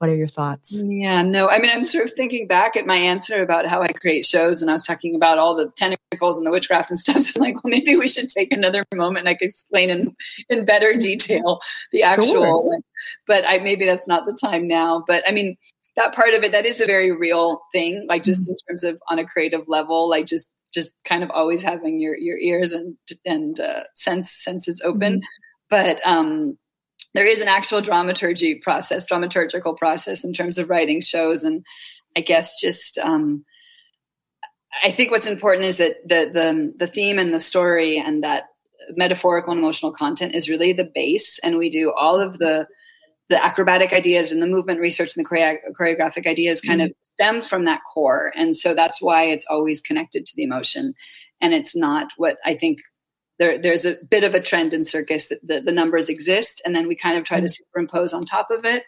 what 0.00 0.08
are 0.08 0.16
your 0.16 0.28
thoughts? 0.28 0.82
Yeah, 0.82 1.20
no, 1.20 1.50
I 1.50 1.58
mean, 1.58 1.70
I'm 1.70 1.84
sort 1.84 2.06
of 2.06 2.14
thinking 2.14 2.46
back 2.46 2.74
at 2.74 2.86
my 2.86 2.96
answer 2.96 3.42
about 3.42 3.66
how 3.66 3.82
I 3.82 3.88
create 3.88 4.24
shows, 4.24 4.62
and 4.62 4.70
I 4.70 4.72
was 4.72 4.82
talking 4.82 5.14
about 5.14 5.36
all 5.36 5.54
the 5.54 5.70
tentacles 5.76 6.38
and 6.38 6.46
the 6.46 6.50
witchcraft 6.50 6.88
and 6.88 6.98
stuff. 6.98 7.16
So, 7.20 7.38
like, 7.38 7.62
well, 7.62 7.70
maybe 7.70 7.96
we 7.96 8.08
should 8.08 8.30
take 8.30 8.50
another 8.50 8.82
moment 8.94 9.20
and 9.20 9.28
I 9.28 9.34
could 9.34 9.48
explain 9.48 9.90
in 9.90 10.16
in 10.48 10.64
better 10.64 10.94
detail 10.96 11.60
the 11.92 12.02
actual. 12.02 12.32
Sure. 12.32 12.64
Like, 12.64 12.82
but 13.26 13.44
I 13.46 13.58
maybe 13.58 13.84
that's 13.84 14.08
not 14.08 14.24
the 14.24 14.32
time 14.32 14.66
now. 14.66 15.04
But 15.06 15.22
I 15.28 15.32
mean, 15.32 15.58
that 15.96 16.14
part 16.14 16.32
of 16.32 16.42
it 16.44 16.52
that 16.52 16.64
is 16.64 16.80
a 16.80 16.86
very 16.86 17.12
real 17.12 17.60
thing. 17.70 18.06
Like, 18.08 18.22
just 18.22 18.44
mm-hmm. 18.44 18.52
in 18.52 18.56
terms 18.68 18.84
of 18.84 19.02
on 19.10 19.18
a 19.18 19.26
creative 19.26 19.68
level, 19.68 20.08
like 20.08 20.24
just 20.24 20.50
just 20.72 20.92
kind 21.04 21.22
of 21.22 21.30
always 21.30 21.62
having 21.62 22.00
your 22.00 22.16
your 22.16 22.38
ears 22.38 22.72
and 22.72 22.96
and 23.26 23.60
uh, 23.60 23.82
sense 23.94 24.32
senses 24.32 24.80
open. 24.82 25.16
Mm-hmm. 25.16 25.24
But 25.68 26.00
um, 26.06 26.56
there 27.14 27.26
is 27.26 27.40
an 27.40 27.48
actual 27.48 27.80
dramaturgy 27.80 28.56
process, 28.56 29.06
dramaturgical 29.06 29.76
process 29.76 30.24
in 30.24 30.32
terms 30.32 30.58
of 30.58 30.70
writing 30.70 31.00
shows, 31.00 31.44
and 31.44 31.64
I 32.16 32.20
guess 32.20 32.60
just 32.60 32.98
um, 32.98 33.44
I 34.82 34.90
think 34.90 35.10
what's 35.10 35.26
important 35.26 35.64
is 35.64 35.78
that 35.78 35.96
the 36.02 36.30
the 36.32 36.72
the 36.78 36.86
theme 36.86 37.18
and 37.18 37.34
the 37.34 37.40
story 37.40 37.98
and 37.98 38.22
that 38.22 38.44
metaphorical 38.96 39.52
and 39.52 39.60
emotional 39.60 39.92
content 39.92 40.34
is 40.34 40.48
really 40.48 40.72
the 40.72 40.90
base, 40.94 41.38
and 41.42 41.56
we 41.56 41.70
do 41.70 41.92
all 41.92 42.20
of 42.20 42.38
the 42.38 42.66
the 43.28 43.42
acrobatic 43.42 43.92
ideas 43.92 44.32
and 44.32 44.42
the 44.42 44.46
movement 44.46 44.80
research 44.80 45.16
and 45.16 45.24
the 45.24 45.64
choreographic 45.78 46.26
ideas 46.26 46.60
kind 46.60 46.80
mm-hmm. 46.80 46.90
of 46.90 46.96
stem 47.12 47.42
from 47.42 47.64
that 47.64 47.80
core, 47.92 48.32
and 48.36 48.56
so 48.56 48.74
that's 48.74 49.02
why 49.02 49.24
it's 49.24 49.46
always 49.50 49.80
connected 49.80 50.26
to 50.26 50.32
the 50.36 50.44
emotion, 50.44 50.94
and 51.40 51.52
it's 51.54 51.74
not 51.74 52.12
what 52.16 52.36
I 52.44 52.54
think 52.54 52.78
there, 53.40 53.58
there's 53.58 53.84
a 53.84 53.96
bit 54.08 54.22
of 54.22 54.34
a 54.34 54.40
trend 54.40 54.72
in 54.72 54.84
circus 54.84 55.28
that 55.28 55.40
the, 55.42 55.60
the 55.60 55.72
numbers 55.72 56.08
exist, 56.08 56.62
and 56.64 56.76
then 56.76 56.86
we 56.86 56.94
kind 56.94 57.18
of 57.18 57.24
try 57.24 57.40
to 57.40 57.46
mm-hmm. 57.46 57.64
superimpose 57.64 58.12
on 58.12 58.22
top 58.22 58.52
of 58.52 58.64
it 58.64 58.84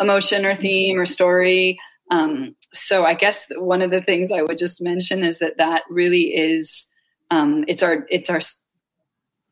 emotion 0.00 0.46
or 0.46 0.54
theme 0.54 0.98
or 0.98 1.06
story. 1.06 1.78
Um, 2.10 2.56
so 2.72 3.04
I 3.04 3.14
guess 3.14 3.46
one 3.56 3.82
of 3.82 3.90
the 3.90 4.00
things 4.00 4.32
I 4.32 4.42
would 4.42 4.58
just 4.58 4.80
mention 4.80 5.22
is 5.22 5.38
that 5.38 5.58
that 5.58 5.82
really 5.90 6.34
is 6.34 6.88
um, 7.30 7.64
it's 7.68 7.82
our 7.82 8.06
it's 8.10 8.30
our 8.30 8.40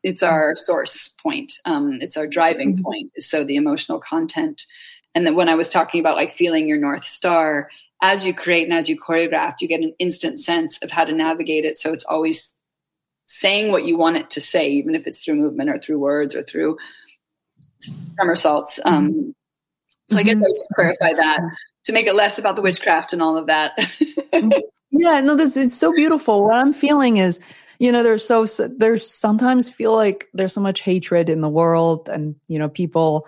it's 0.03 0.23
our 0.23 0.55
source 0.55 1.09
point. 1.21 1.53
Um, 1.65 1.99
it's 2.01 2.17
our 2.17 2.27
driving 2.27 2.73
mm-hmm. 2.73 2.83
point. 2.83 3.11
So 3.17 3.43
the 3.43 3.55
emotional 3.55 3.99
content, 3.99 4.65
and 5.15 5.25
then 5.25 5.35
when 5.35 5.47
I 5.47 5.55
was 5.55 5.69
talking 5.69 6.01
about 6.01 6.17
like 6.17 6.33
feeling 6.33 6.67
your 6.67 6.79
north 6.79 7.05
star, 7.05 7.69
as 8.01 8.25
you 8.25 8.33
create 8.33 8.63
and 8.63 8.73
as 8.73 8.89
you 8.89 8.99
choreograph, 8.99 9.55
you 9.59 9.67
get 9.67 9.81
an 9.81 9.93
instant 9.99 10.39
sense 10.39 10.79
of 10.81 10.91
how 10.91 11.05
to 11.05 11.13
navigate 11.13 11.65
it. 11.65 11.77
So 11.77 11.93
it's 11.93 12.05
always 12.05 12.55
saying 13.31 13.71
what 13.71 13.85
you 13.85 13.95
want 13.95 14.17
it 14.17 14.31
to 14.31 14.41
say, 14.41 14.67
even 14.69 14.95
if 14.95 15.05
it's 15.05 15.23
through 15.23 15.35
movement 15.35 15.69
or 15.69 15.77
through 15.77 15.99
words 15.99 16.35
or 16.35 16.41
through 16.41 16.77
somersaults. 18.17 18.79
Um, 18.83 19.11
mm-hmm. 19.11 19.29
so 20.07 20.17
I 20.17 20.23
guess 20.23 20.41
I 20.41 20.47
would 20.47 20.55
just 20.55 20.71
clarify 20.73 21.13
that 21.13 21.39
to 21.85 21.93
make 21.93 22.07
it 22.07 22.15
less 22.15 22.39
about 22.39 22.55
the 22.55 22.63
witchcraft 22.63 23.13
and 23.13 23.21
all 23.21 23.37
of 23.37 23.45
that. 23.45 23.77
Mm-hmm. 23.77 24.49
yeah, 24.91 25.21
no, 25.21 25.35
this 25.35 25.57
it's 25.57 25.75
so 25.75 25.93
beautiful. 25.93 26.43
What 26.43 26.57
I'm 26.57 26.73
feeling 26.73 27.17
is, 27.17 27.39
you 27.77 27.91
know, 27.91 28.01
there's 28.01 28.25
so 28.25 28.45
there's 28.45 29.07
sometimes 29.07 29.69
feel 29.69 29.95
like 29.95 30.27
there's 30.33 30.53
so 30.53 30.61
much 30.61 30.81
hatred 30.81 31.29
in 31.29 31.41
the 31.41 31.49
world, 31.49 32.09
and 32.09 32.35
you 32.47 32.57
know, 32.57 32.67
people 32.67 33.27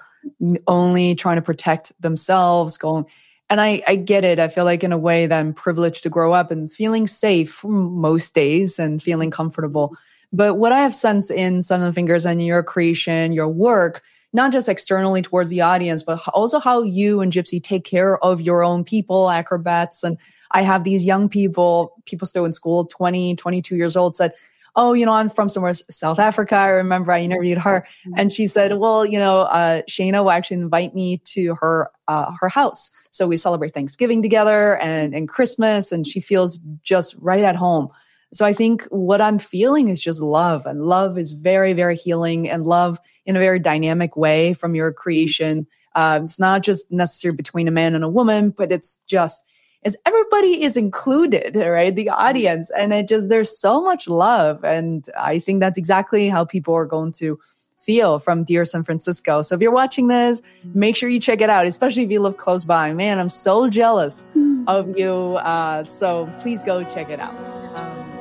only 0.68 1.14
trying 1.14 1.36
to 1.36 1.42
protect 1.44 1.94
themselves, 2.02 2.78
going 2.78 3.06
and 3.52 3.60
I, 3.60 3.84
I 3.86 3.98
get 3.98 4.24
it. 4.24 4.40
I 4.40 4.48
feel 4.48 4.64
like 4.64 4.82
in 4.82 4.94
a 4.94 4.98
way 4.98 5.28
that 5.28 5.38
I'm 5.38 5.54
privileged 5.54 6.04
to 6.04 6.10
grow 6.10 6.32
up 6.32 6.52
and 6.52 6.72
feeling 6.72 7.06
safe 7.06 7.66
most 7.66 8.34
days 8.34 8.80
and 8.80 9.04
feeling 9.04 9.30
comfortable. 9.30 9.94
But 10.32 10.56
what 10.56 10.72
I 10.72 10.80
have 10.80 10.96
sensed 10.96 11.32
in 11.32 11.62
Seven 11.62 11.92
Fingers 11.92 12.26
and 12.26 12.42
your 12.44 12.64
creation, 12.64 13.34
your 13.34 13.50
work, 13.50 14.04
not 14.32 14.54
just 14.54 14.70
externally 14.70 15.22
towards 15.22 15.50
the 15.50 15.60
audience, 15.60 16.02
but 16.02 16.26
also 16.30 16.60
how 16.60 16.82
you 16.82 17.20
and 17.20 17.30
Gypsy 17.30 17.62
take 17.62 17.84
care 17.84 18.18
of 18.24 18.40
your 18.40 18.64
own 18.64 18.86
people, 18.86 19.30
acrobats. 19.30 20.02
And 20.02 20.18
I 20.52 20.62
have 20.62 20.86
these 20.86 21.04
young 21.04 21.28
people, 21.28 22.02
people 22.06 22.28
still 22.28 22.46
in 22.46 22.54
school, 22.54 22.86
20, 22.86 23.36
22 23.36 23.76
years 23.76 23.98
old, 23.98 24.16
said, 24.16 24.32
Oh, 24.78 24.94
you 24.94 25.06
know, 25.06 25.12
I'm 25.12 25.30
from 25.30 25.50
somewhere, 25.50 25.74
South 25.74 26.20
Africa. 26.20 26.56
I 26.56 26.70
remember 26.70 27.12
I 27.12 27.20
interviewed 27.20 27.58
her 27.58 27.86
and 28.16 28.32
she 28.32 28.48
said, 28.48 28.78
Well, 28.78 29.06
you 29.06 29.20
know, 29.20 29.40
uh, 29.40 29.82
Shana 29.90 30.24
will 30.24 30.32
actually 30.32 30.62
invite 30.62 30.96
me 30.96 31.18
to 31.26 31.56
her, 31.56 31.90
uh, 32.08 32.32
her 32.40 32.48
house 32.48 32.96
so 33.12 33.28
we 33.28 33.38
celebrate 33.38 33.74
Thanksgiving 33.74 34.22
together 34.22 34.78
and, 34.78 35.14
and 35.14 35.28
Christmas, 35.30 35.92
and 35.92 36.08
she 36.08 36.20
feels 36.20 36.58
just 36.82 37.14
right 37.20 37.44
at 37.44 37.56
home. 37.56 37.90
So 38.34 38.46
I 38.46 38.54
think 38.54 38.84
what 38.86 39.20
I'm 39.20 39.38
feeling 39.38 39.90
is 39.90 40.02
just 40.02 40.22
love, 40.22 40.66
and 40.66 40.86
love 40.86 41.18
is 41.18 41.34
very, 41.34 41.74
very 41.74 41.98
healing, 41.98 42.50
and 42.50 42.66
love 42.66 43.00
in 43.26 43.36
a 43.36 43.40
very 43.40 43.60
dynamic 43.60 44.16
way 44.16 44.54
from 44.54 44.74
your 44.74 44.94
creation. 44.94 45.68
Uh, 45.94 46.22
it's 46.24 46.40
not 46.40 46.64
just 46.64 46.90
necessary 46.92 47.36
between 47.36 47.68
a 47.68 47.72
man 47.72 47.94
and 47.94 48.06
a 48.06 48.10
woman, 48.10 48.52
but 48.52 48.72
it's 48.72 48.98
just 49.08 49.44
as 49.84 49.98
everybody 50.06 50.64
is 50.64 50.78
included, 50.78 51.56
right? 51.56 51.94
The 51.94 52.10
audience, 52.10 52.72
and 52.78 52.94
it 52.94 53.10
just 53.10 53.28
there's 53.28 53.60
so 53.60 53.82
much 53.82 54.08
love, 54.08 54.64
and 54.64 55.10
I 55.20 55.40
think 55.40 55.60
that's 55.60 55.78
exactly 55.78 56.30
how 56.30 56.46
people 56.46 56.74
are 56.74 56.86
going 56.86 57.12
to 57.14 57.38
feel 57.82 58.20
from 58.20 58.44
Dear 58.44 58.66
San 58.66 58.84
Francisco. 58.84 59.42
So 59.42 59.56
if 59.56 59.62
you're 59.62 59.72
watching 59.72 60.08
this, 60.08 60.42
make 60.74 60.96
sure 60.96 61.10
you 61.10 61.20
check 61.20 61.42
it 61.42 61.50
out, 61.50 61.66
especially 61.66 62.04
if 62.04 62.12
you 62.12 62.20
live 62.20 62.38
close 62.38 62.64
by. 62.64 62.94
Man, 62.94 63.20
I'm 63.20 63.30
so 63.30 63.70
jealous 63.70 64.24
of 64.68 64.98
you. 64.98 65.12
Uh, 65.12 65.84
so 65.84 66.32
please 66.40 66.64
go 66.64 66.84
check 66.84 67.10
it 67.10 67.20
out. 67.20 67.48
Um, 67.76 68.12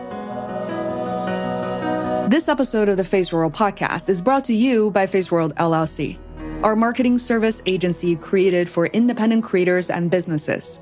this 2.30 2.48
episode 2.48 2.88
of 2.88 2.96
the 2.96 3.02
Feisworld 3.02 3.52
podcast 3.52 4.08
is 4.08 4.22
brought 4.22 4.44
to 4.44 4.54
you 4.54 4.90
by 4.92 5.06
Feisworld 5.06 5.52
LLC, 5.54 6.16
our 6.64 6.76
marketing 6.76 7.18
service 7.18 7.60
agency 7.66 8.16
created 8.16 8.68
for 8.68 8.86
independent 8.86 9.42
creators 9.44 9.90
and 9.90 10.10
businesses. 10.10 10.80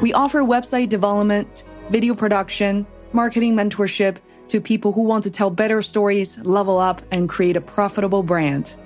We 0.00 0.12
offer 0.12 0.42
website 0.42 0.88
development, 0.88 1.64
video 1.90 2.14
production, 2.14 2.86
marketing 3.12 3.54
mentorship, 3.56 4.18
to 4.48 4.60
people 4.60 4.92
who 4.92 5.02
want 5.02 5.24
to 5.24 5.30
tell 5.30 5.50
better 5.50 5.82
stories, 5.82 6.38
level 6.44 6.78
up, 6.78 7.02
and 7.10 7.28
create 7.28 7.56
a 7.56 7.60
profitable 7.60 8.22
brand. 8.22 8.76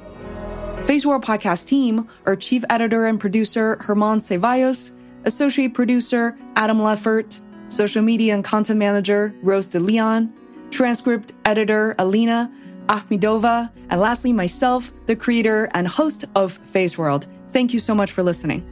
Feisworld 0.83 1.23
Podcast 1.23 1.67
team 1.67 2.09
are 2.27 2.35
Chief 2.35 2.65
Editor 2.69 3.07
and 3.07 3.21
Producer 3.21 3.77
Herman 3.81 4.21
Ceballos, 4.21 4.91
Associate 5.25 5.73
Producer 5.73 6.37
Adam 6.57 6.79
Leffert, 6.79 7.41
Social 7.69 8.03
Media 8.03 8.35
and 8.35 8.45
Content 8.45 8.79
Manager 8.79 9.35
Rose 9.43 9.69
de 9.69 9.79
Leon, 9.79 10.33
Transcript 10.71 11.33
Editor 11.45 11.95
Alina 11.99 12.53
Ahmedova, 12.87 13.71
and 13.91 14.01
lastly 14.01 14.33
myself, 14.33 14.93
the 15.07 15.15
creator 15.15 15.71
and 15.75 15.87
host 15.87 16.25
of 16.35 16.59
Feisworld. 16.65 17.27
Thank 17.51 17.73
you 17.73 17.79
so 17.79 17.95
much 17.95 18.11
for 18.11 18.23
listening. 18.23 18.72